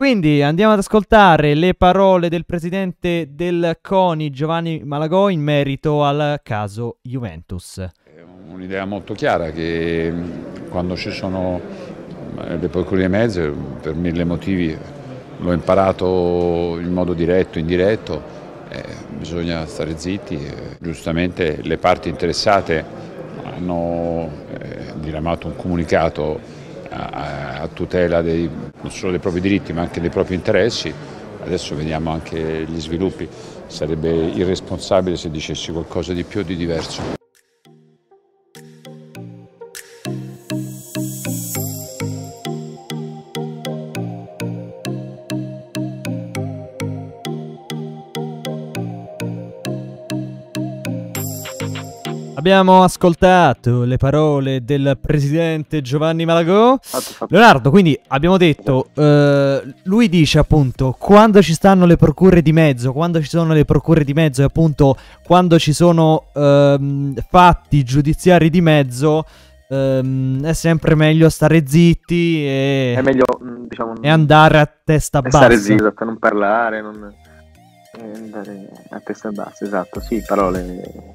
[0.00, 6.40] Quindi andiamo ad ascoltare le parole del presidente del CONI Giovanni Malagò in merito al
[6.42, 7.86] caso Juventus.
[8.48, 11.60] un'idea molto chiara che mh, quando ci sono
[12.38, 13.52] eh, le procure di mezzo,
[13.82, 14.74] per mille motivi,
[15.36, 18.22] l'ho imparato in modo diretto, indiretto,
[18.70, 18.82] eh,
[19.18, 20.34] bisogna stare zitti.
[20.36, 20.76] eh.
[20.80, 22.82] Giustamente le parti interessate
[23.44, 26.59] hanno eh, diramato un comunicato
[26.90, 28.48] a, tutela dei-
[28.80, 30.92] non solo dei propri diritti ma anche dei propri interessi.
[31.42, 33.28] Adesso vediamo anche gli sviluppi.
[33.66, 37.19] Sarebbe irresponsabile se dicessi qualcosa di più o di diverso.
[52.40, 56.78] Abbiamo ascoltato le parole del presidente Giovanni Malagò.
[57.28, 62.92] Leonardo, quindi abbiamo detto, eh, lui dice appunto, quando ci stanno le procure di mezzo,
[62.94, 68.48] quando ci sono le procure di mezzo e appunto quando ci sono ehm, fatti giudiziari
[68.48, 69.26] di mezzo,
[69.68, 75.20] ehm, è sempre meglio stare zitti e, È meglio, mh, diciamo, e andare a testa
[75.20, 75.36] bassa.
[75.36, 77.12] stare zitto, esatto, non parlare, non
[77.92, 81.10] e andare a testa bassa, esatto, sì, parole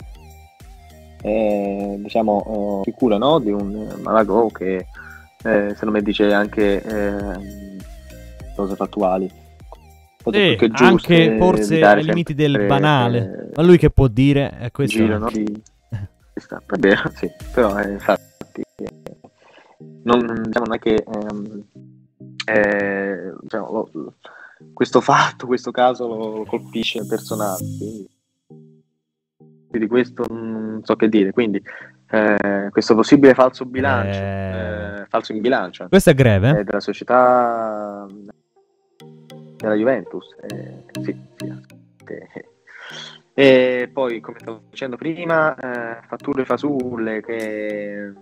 [1.26, 3.40] eh, diciamo eh, sicure no?
[3.40, 4.86] di un eh, Malagò che
[5.44, 7.78] eh, secondo me dice anche eh,
[8.56, 9.32] cose fattuali.
[10.24, 13.50] Cose Sì, giuste, anche forse ai limiti del banale.
[13.50, 14.98] eh, Ma lui che può dire è questo.
[14.98, 15.30] giro, no?
[15.32, 15.44] di...
[15.90, 18.90] è vero, sì, però eh, infatti eh,
[20.04, 21.64] non, diciamo, non è che ehm,
[22.46, 24.14] eh, diciamo, lo-
[24.74, 28.08] questo fatto, questo caso lo, lo colpisce personale, quindi
[29.76, 31.32] più di questo non so che dire.
[31.32, 31.62] Quindi
[32.10, 36.60] eh, questo possibile falso bilancio, eh, falso in bilancio Questo è greve?
[36.60, 38.06] eh, della società
[39.58, 41.54] della Juventus, eh, sì, sì,
[42.06, 42.50] eh,
[43.38, 48.14] e poi, come stavo dicendo prima, eh, fatture fasulle, che,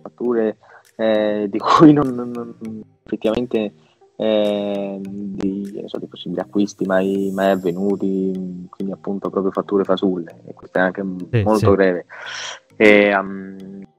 [0.00, 0.56] fatture
[0.96, 3.72] eh, di cui non, non- non- effettivamente
[4.20, 10.52] eh, di, so, di possibili acquisti mai, mai avvenuti, quindi appunto proprio fatture fasulle, e
[10.52, 11.70] questo è anche Sì, molto sì.
[11.70, 12.04] greve.
[12.76, 13.56] E, um,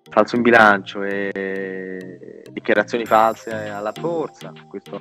[0.09, 4.99] falso in bilancio e dichiarazioni false alla borsa, questo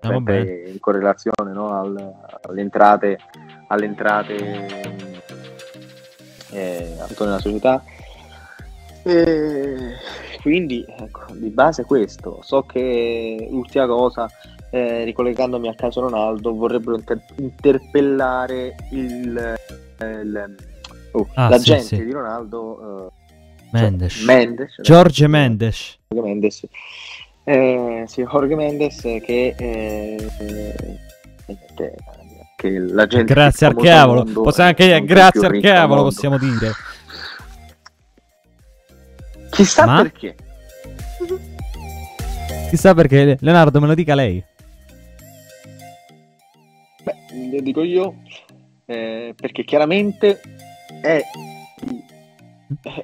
[0.00, 3.18] Ah, in correlazione no, al- alle entrate,
[3.68, 4.34] alle entrate
[6.50, 7.82] eh, appunto nella società.
[9.02, 9.94] E
[10.44, 12.40] quindi ecco, di base questo.
[12.42, 14.28] So che l'ultima cosa,
[14.68, 19.54] eh, ricollegandomi al caso Ronaldo, vorrebbero inter- interpellare il,
[20.00, 20.54] il-
[21.12, 22.04] oh, Ah, l'agente sì, sì.
[22.04, 23.06] di Ronaldo.
[23.08, 23.22] eh,
[23.70, 24.12] Mendes.
[24.16, 25.98] cioè, Mendes, Jorge Mendes.
[26.08, 26.66] Jorge Mendes.
[27.44, 30.98] Eh, sì, Jorge Mendes che, eh, eh,
[31.46, 31.94] niente,
[32.56, 34.24] che la gente Grazie al cavolo.
[34.24, 36.70] Possiamo anche grazie al cavolo, possiamo dire.
[39.54, 40.02] Chissà Ma?
[40.02, 40.34] perché.
[42.70, 44.42] Chissà perché, Leonardo, me lo dica lei.
[47.04, 47.14] Beh,
[47.52, 48.16] lo dico io
[48.86, 50.40] eh, perché chiaramente
[51.00, 51.22] è,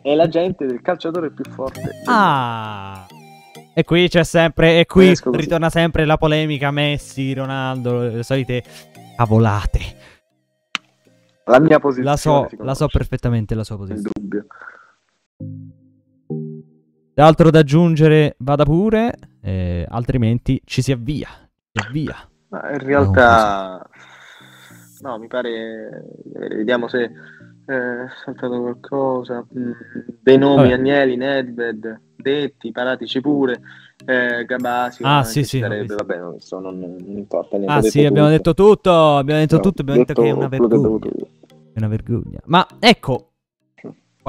[0.03, 2.03] è l'agente del calciatore più forte.
[2.07, 3.07] Ah.
[3.73, 8.65] E qui c'è sempre, e qui ritorna sempre la polemica Messi, Ronaldo, le solite
[9.17, 9.79] cavolate.
[11.45, 12.11] La mia posizione.
[12.11, 14.11] La so, la so perfettamente la sua posizione.
[14.13, 14.47] dubbio.
[17.21, 21.29] Altro da aggiungere, vada pure, eh, altrimenti ci si avvia.
[21.73, 22.17] Si avvia.
[22.49, 23.87] Ma in realtà,
[25.03, 26.03] no, mi pare.
[26.25, 27.11] Vediamo se eh,
[27.75, 29.47] è saltato qualcosa.
[29.57, 29.71] Mm,
[30.23, 30.73] dei nomi: Vabbè.
[30.73, 33.61] Agnelli, Nedved, Detti, Paratici pure.
[34.07, 37.57] Eh, Gabasio, Ah, sì, ci sì, sarebbe, vabbè, non, so, non, non importa.
[37.59, 38.37] niente, Ah sì, detto abbiamo tutto.
[38.51, 41.25] detto tutto, abbiamo detto No, tutto, abbiamo detto che è una detto- detto vergogna.
[41.73, 42.41] È una vergogna.
[42.47, 43.30] Ma ecco,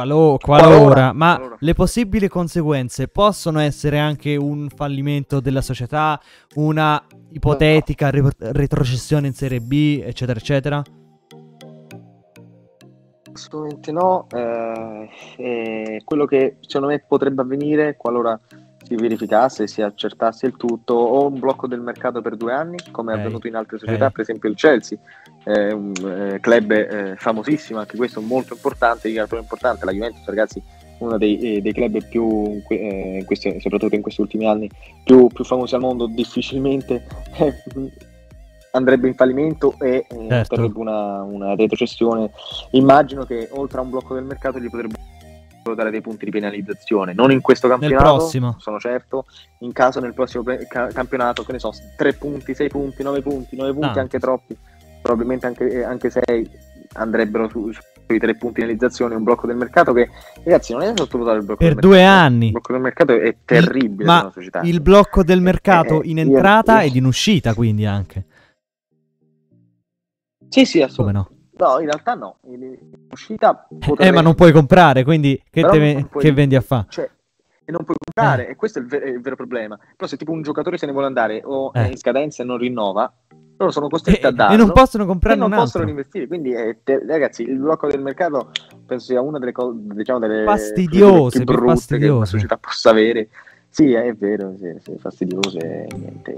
[0.01, 6.19] Qualo- qualora, ma le possibili conseguenze possono essere anche un fallimento della società,
[6.55, 10.83] una ipotetica re- retrocessione in Serie B, eccetera, eccetera?
[13.33, 14.27] Assolutamente no.
[14.31, 18.37] eh, e quello che secondo me potrebbe avvenire qualora
[18.83, 23.13] si verificasse, si accertasse il tutto, o un blocco del mercato per due anni, come
[23.13, 24.11] è Ok, avvenuto in altre società, ok.
[24.11, 24.97] per esempio il Chelsea,
[25.43, 25.91] è un
[26.33, 30.61] eh, club eh, famosissimo, anche questo molto importante, di calcio importante, la Juventus ragazzi
[30.99, 34.69] uno dei, eh, dei club più, in eh, in questi- soprattutto in questi ultimi anni,
[35.03, 37.07] più, più famosi al mondo, difficilmente
[37.37, 37.53] eh,
[38.71, 40.53] andrebbe in fallimento e eh, Certo.
[40.53, 42.29] otterrebbe una, una retrocessione.
[42.71, 44.95] Immagino che oltre a un blocco del mercato gli potrebbe
[45.75, 48.27] dare dei punti di penalizzazione, non in questo campionato,
[48.57, 49.25] sono certo,
[49.59, 53.21] in caso nel prossimo pe- ca- campionato, che ne so, 3 punti, 6 punti, 9
[53.21, 53.99] punti, 9 punti, Tanti.
[53.99, 54.57] anche troppi,
[55.01, 56.49] probabilmente anche, anche 6
[56.93, 60.09] andrebbero su- sui 3 punti di penalizzazione, un blocco del mercato che,
[60.43, 62.19] ragazzi, non è da sottovalutare il blocco Per due mercato.
[62.19, 62.45] anni.
[62.45, 66.83] Il blocco del mercato è terribile per Ma il blocco del mercato eh, in entrata
[66.83, 68.25] ed in uscita, quindi anche.
[70.49, 71.29] Sì, sì, Come assolutamente.
[71.31, 71.39] no?
[71.67, 72.75] No, in realtà no, in,
[73.11, 76.85] uscita Eh, potrebbe- ma non puoi comprare, quindi che, ve- puoi- che vendi a fa?
[76.89, 77.09] Cioè,
[77.63, 79.77] e non puoi comprare, e questo è il, ver- è il vero problema.
[79.95, 81.87] Però se tipo un giocatore se ne vuole andare o è Eh.
[81.91, 83.13] in scadenza e non rinnova,
[83.61, 85.89] loro sono costretti E- a darlo e non possono e comprarne non possono altro.
[85.89, 86.27] investire.
[86.27, 88.51] Quindi, è te- ragazzi, il blocco del mercato
[88.85, 92.31] penso sia una delle cose, diciamo, delle Fastidiose, più brutte che una fastidiose.
[92.31, 93.29] società possa avere.
[93.69, 96.35] Sì, è vero, sì, sì, fastidiose, niente.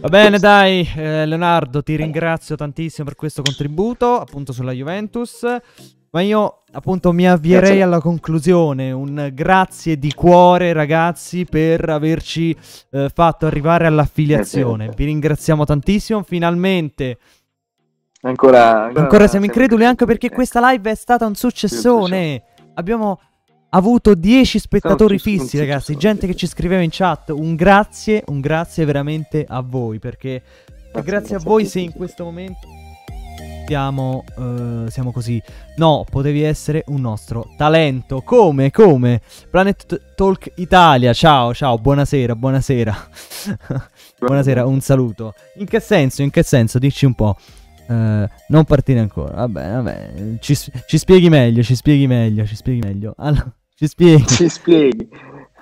[0.00, 5.44] Va bene, dai, eh, Leonardo, ti ringrazio tantissimo per questo contributo, appunto sulla Juventus.
[6.10, 7.82] Ma io, appunto, mi avvierei Grazie.
[7.82, 8.92] alla conclusione.
[8.92, 12.56] Un grazie di cuore, ragazzi, per averci
[12.90, 14.84] eh, fatto arrivare all'affiliazione.
[14.84, 14.96] Grazie.
[14.96, 16.22] Vi ringraziamo tantissimo.
[16.22, 17.18] Finalmente,
[18.20, 22.42] Ancora, ancora siamo increduli, anche perché questa live è stata un successone.
[22.74, 23.20] Abbiamo
[23.70, 25.96] avuto 10 spettatori fissi, ragazzi.
[25.96, 27.28] Gente che ci scriveva in chat.
[27.28, 30.00] Un grazie, un grazie veramente a voi.
[30.00, 30.42] Perché
[31.04, 32.66] grazie, a voi se in questo momento
[33.68, 35.40] siamo, eh, siamo così.
[35.76, 38.22] No, potevi essere un nostro talento.
[38.22, 38.70] Come?
[38.70, 39.20] Come?
[39.50, 41.12] Planet Talk Italia.
[41.12, 42.96] Ciao, ciao, buonasera, buonasera.
[44.20, 45.34] buonasera, un saluto.
[45.56, 46.22] In che senso?
[46.22, 46.78] In che senso?
[46.78, 47.36] Dici un po'.
[47.88, 49.34] Eh, non partire ancora.
[49.34, 50.12] Vabbè, vabbè.
[50.40, 53.14] Ci, ci spieghi meglio, ci spieghi meglio, ci spieghi meglio.
[53.20, 54.26] Allora, ci spieghi.
[54.26, 55.08] Ci spieghi.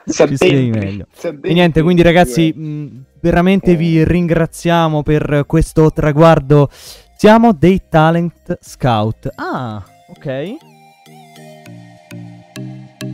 [0.07, 1.07] Ci spieghi meglio.
[1.43, 6.71] E niente, quindi in ragazzi, mh, veramente vi ringraziamo per questo traguardo.
[7.17, 9.33] Siamo dei talent scout.
[9.37, 10.57] Ah, ok.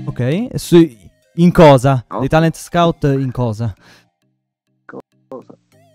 [0.06, 0.96] Ok, su-
[1.34, 2.04] in cosa?
[2.18, 3.72] Dei talent scout in cosa?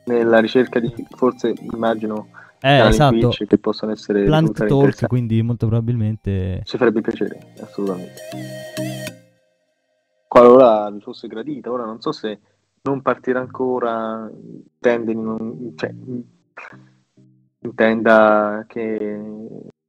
[0.05, 2.29] nella ricerca di forse immagino
[2.61, 3.29] Eh, esatto.
[3.29, 6.61] Che possono essere Plant Talk, quindi molto probabilmente...
[6.63, 8.13] ci farebbe piacere assolutamente
[10.27, 12.39] qualora fosse gradita ora non so se
[12.83, 15.93] non partire ancora intende non, cioè,
[17.61, 19.19] intenda che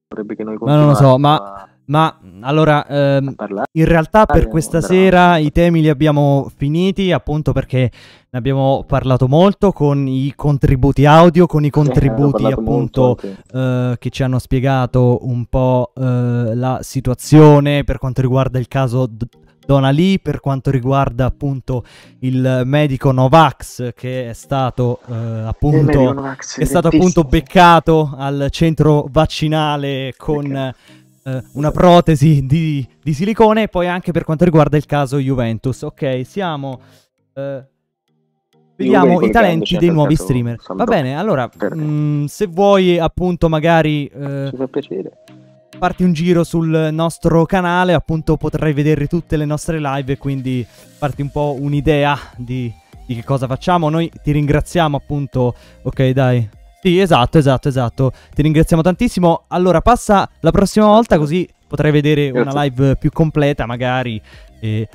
[0.08, 3.34] vorrebbe che noi Ma non lo so, ma, ma allora, ehm,
[3.72, 7.90] in realtà per questa sera i temi li abbiamo finiti, appunto perché
[8.30, 13.18] ne abbiamo parlato molto con i contributi audio, con i contributi parlato appunto
[13.52, 19.06] eh, che ci hanno spiegato un po' eh, la situazione per quanto riguarda il caso
[19.06, 19.26] D-
[19.68, 21.84] Donna Lee, per quanto riguarda appunto
[22.20, 29.06] il medico Novax che è stato eh, appunto Novax, è stato appunto beccato al centro
[29.10, 34.86] vaccinale con eh, una protesi di, di silicone e poi anche per quanto riguarda il
[34.86, 35.82] caso Juventus.
[35.82, 36.80] Ok, siamo
[37.34, 37.62] eh,
[38.74, 40.56] Vediamo i talenti dei nuovi streamer.
[40.66, 45.12] Va bene, allora, mh, se vuoi appunto magari eh, ci fa piacere
[45.78, 50.66] farti un giro sul nostro canale, appunto potrai vedere tutte le nostre live e quindi
[50.68, 52.72] farti un po' un'idea di,
[53.06, 53.88] di che cosa facciamo.
[53.88, 56.48] Noi ti ringraziamo appunto, ok dai.
[56.82, 58.12] Sì, esatto, esatto, esatto.
[58.34, 59.44] Ti ringraziamo tantissimo.
[59.48, 62.60] Allora, passa la prossima volta così potrai vedere una Grazie.
[62.60, 64.20] live più completa magari
[64.58, 64.88] e,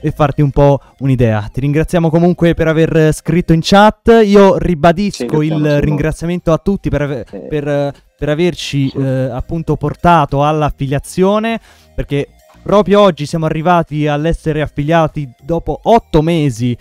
[0.00, 1.48] e farti un po' un'idea.
[1.52, 4.20] Ti ringraziamo comunque per aver scritto in chat.
[4.24, 11.60] Io ribadisco il ringraziamento a tutti per, ave- per, per averci eh, appunto portato all'affiliazione
[11.94, 12.28] perché
[12.62, 16.76] proprio oggi siamo arrivati all'essere affiliati dopo otto mesi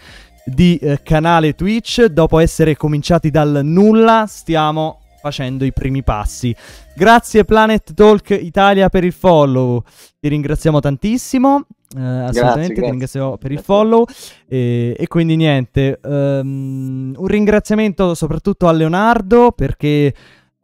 [0.45, 2.05] di eh, canale Twitch.
[2.05, 6.55] Dopo essere cominciati dal nulla stiamo facendo i primi passi.
[6.95, 9.83] Grazie Planet Talk Italia per il follow.
[10.19, 11.65] Ti ringraziamo tantissimo.
[11.95, 12.89] Eh, assolutamente ti grazie.
[12.89, 14.05] ringrazio per il follow.
[14.47, 20.13] E, e quindi niente ehm, un ringraziamento soprattutto a Leonardo perché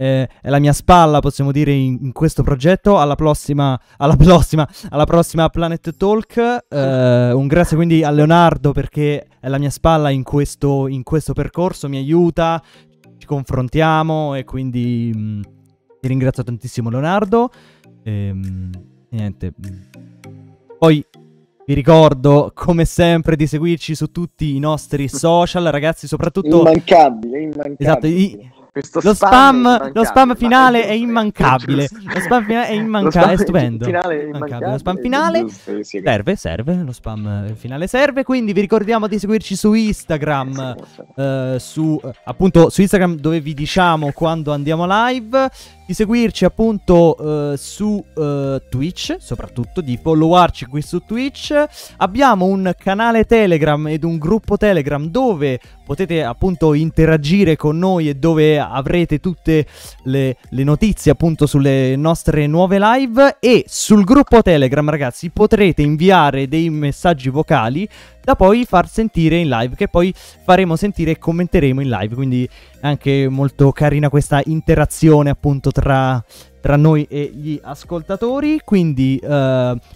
[0.01, 2.97] eh, è la mia spalla, possiamo dire, in, in questo progetto.
[2.97, 6.37] Alla prossima, alla prossima, alla prossima Planet Talk.
[6.69, 11.33] Eh, un grazie quindi a Leonardo perché è la mia spalla in questo, in questo
[11.33, 12.63] percorso, mi aiuta,
[13.17, 15.41] ci confrontiamo e quindi mh,
[15.99, 17.49] ti ringrazio tantissimo Leonardo.
[18.03, 18.71] Ehm,
[19.09, 19.53] niente.
[20.77, 21.05] Poi
[21.65, 26.59] vi ricordo, come sempre, di seguirci su tutti i nostri social, ragazzi, soprattutto...
[26.59, 27.75] Immancabile, immancabile.
[27.77, 31.87] Esatto, i- Questo lo spam lo spam finale è immancabile.
[31.91, 33.85] Lo spam finale è immancabile, è stupendo.
[33.85, 34.71] finale è Immancabile.
[34.71, 39.73] Lo spam finale serve, serve, lo spam finale serve, quindi vi ricordiamo di seguirci su
[39.73, 40.75] Instagram,
[41.15, 45.49] eh, su eh, appunto su Instagram dove vi diciamo quando andiamo live,
[45.89, 47.17] di seguirci appunto
[47.51, 51.51] eh, su eh, Twitch, soprattutto di followarci qui su Twitch.
[51.97, 58.13] Abbiamo un canale Telegram ed un gruppo Telegram dove potete appunto interagire con noi e
[58.13, 59.65] dove avrete tutte
[60.03, 66.47] le, le notizie appunto sulle nostre nuove live e sul gruppo Telegram ragazzi potrete inviare
[66.47, 67.89] dei messaggi vocali
[68.29, 72.47] da poi far sentire in live che poi faremo sentire e commenteremo in live quindi
[72.79, 76.23] è anche molto carina questa interazione appunto tra,
[76.61, 79.27] tra noi e gli ascoltatori quindi eh,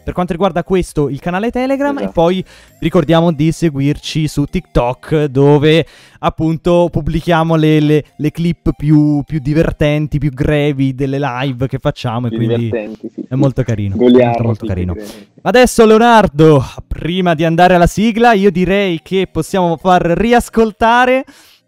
[0.03, 2.11] per quanto riguarda questo il canale Telegram e Esatto.
[2.13, 2.45] poi vi
[2.79, 5.85] ricordiamo di seguirci su TikTok dove
[6.19, 12.27] appunto pubblichiamo le, le- le clip più, più divertenti, più grevi delle live che facciamo
[12.29, 12.69] Più e quindi
[13.13, 13.95] sì, è molto carino.
[13.95, 14.95] Goliardiche, molto, carino.
[15.41, 21.25] Adesso Leonardo, prima di andare alla sigla, io direi che possiamo far riascoltare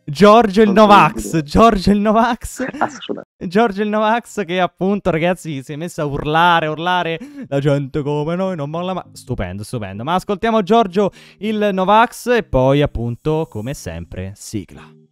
[0.08, 1.42] Giorgio il Novax.
[1.42, 2.64] Giorgio il Novax.
[3.38, 8.36] Giorgio il Novax che appunto ragazzi si è messo a urlare, urlare la gente come
[8.36, 9.04] noi non molla mai.
[9.14, 10.04] Stupendo, stupendo.
[10.04, 15.05] Ma ascoltiamo Giorgio il Novax e poi appunto come sempre sigla.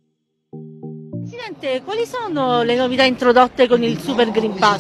[1.44, 4.80] Presidente, quali sono le novità introdotte con il Super Green Pass?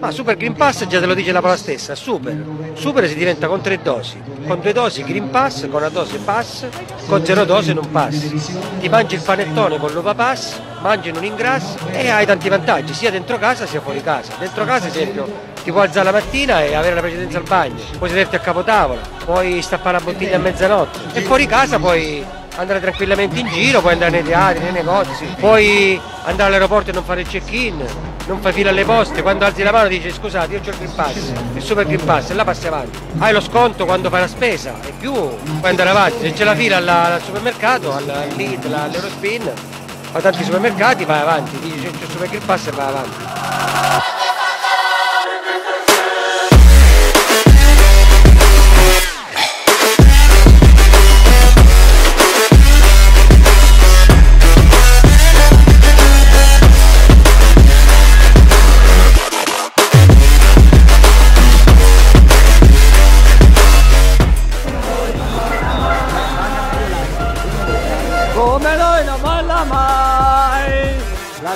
[0.00, 2.36] Ma Super Green Pass già te lo dice la parola stessa, super.
[2.74, 4.20] Super si diventa con tre dosi.
[4.44, 6.66] Con due dosi Green Pass, con una dose pass,
[7.06, 8.28] con zero dose non passi.
[8.80, 13.12] Ti mangi il panettone con l'uva pass, mangi non ingrassi e hai tanti vantaggi, sia
[13.12, 14.32] dentro casa sia fuori casa.
[14.36, 15.28] Dentro casa, ad esempio,
[15.62, 19.00] ti puoi alzare la mattina e avere la precedenza al bagno, puoi sederti a capotavola,
[19.24, 22.24] puoi stappare la bottiglia a mezzanotte e fuori casa puoi
[22.56, 27.04] andare tranquillamente in giro, puoi andare nei teatri, nei negozi, puoi andare all'aeroporto e non
[27.04, 27.84] fare il check-in,
[28.26, 30.94] non fai fila alle poste, quando alzi la mano dici scusate io ho il Green
[30.94, 31.14] Pass,
[31.54, 32.98] il Super Green Pass e là passi avanti.
[33.18, 36.54] Hai lo sconto quando fai la spesa e più puoi andare avanti, se c'è la
[36.54, 39.50] fila alla- al supermercato, al al Lidl, all'Eurospin,
[40.12, 44.38] a tanti supermercati vai avanti, dici c'è il Super Green Pass e vai avanti.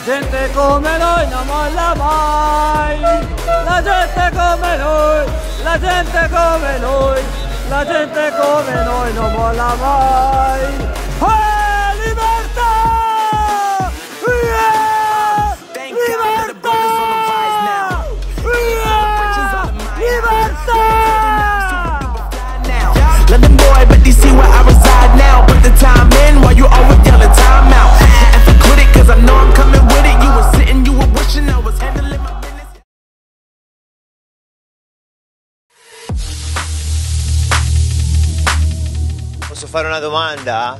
[0.04, 3.00] Gente come noi non molla mai,
[3.64, 5.24] la gente come noi,
[5.62, 7.22] la gente come noi,
[7.70, 10.60] la gente come noi non molla mai.
[10.60, 12.72] Eh, libertà!
[14.26, 15.56] Yeah!
[15.72, 16.78] Libertà!
[18.56, 19.00] Yeah!
[19.96, 20.82] Libertà!
[23.56, 25.46] Boy, but they see where I reside now.
[25.46, 27.32] Put the time in while you always yelling
[39.64, 40.78] Posso fare una domanda?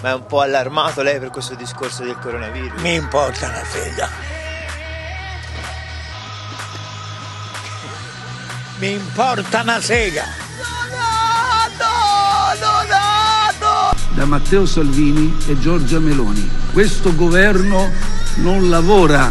[0.00, 2.80] Ma è un po' allarmato lei per questo discorso del coronavirus?
[2.80, 4.08] Mi importa una sega.
[8.78, 10.24] Mi importa una sega.
[14.14, 16.50] da Matteo Salvini e Giorgia Meloni.
[16.72, 17.90] Questo governo
[18.36, 19.30] non lavora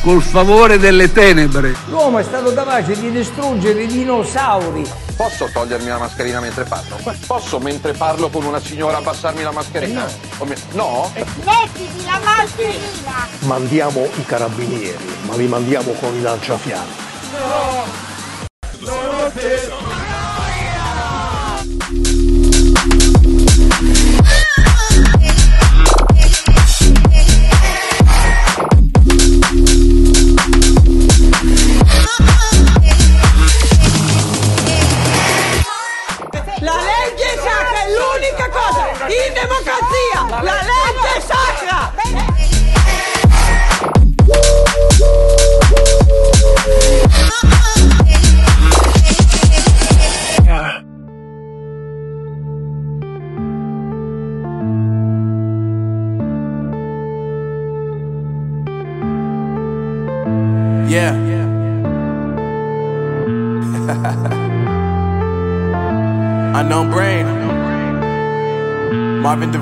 [0.00, 1.74] col favore delle tenebre.
[1.88, 5.05] L'uomo è stato capace di distruggere i dinosauri.
[5.16, 6.98] Posso togliermi la mascherina mentre parlo?
[7.26, 10.06] Posso mentre parlo con una signora abbassarmi la mascherina?
[10.38, 11.10] O mi- No?
[11.14, 13.26] Mettiti la mascherina!
[13.40, 17.04] Mandiamo i carabinieri, ma li mandiamo con i lanciafiamme.
[17.32, 17.75] La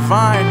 [0.08, 0.44] Marvin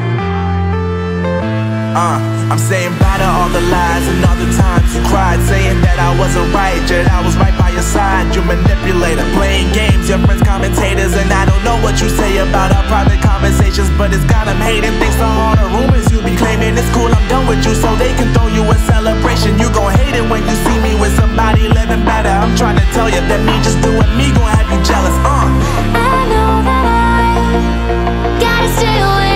[1.94, 2.18] Uh,
[2.50, 6.02] I'm saying bye to all the lies and all the times you cried, saying that
[6.02, 8.34] I wasn't right, yet I was right by your side.
[8.34, 12.74] You manipulator, playing games, your friends commentators, and I don't know what you say about
[12.74, 14.98] our private conversations, but it's got them hating.
[14.98, 16.74] Thanks to all the rumors you be claiming.
[16.74, 19.62] It's cool, I'm done with you, so they can throw you a celebration.
[19.62, 22.34] You gon' hate it when you see me with somebody living better.
[22.34, 25.14] I'm trying to tell you that me just doing me gon' have you jealous.
[25.22, 25.46] Uh.
[25.94, 29.33] I know that I gotta stay away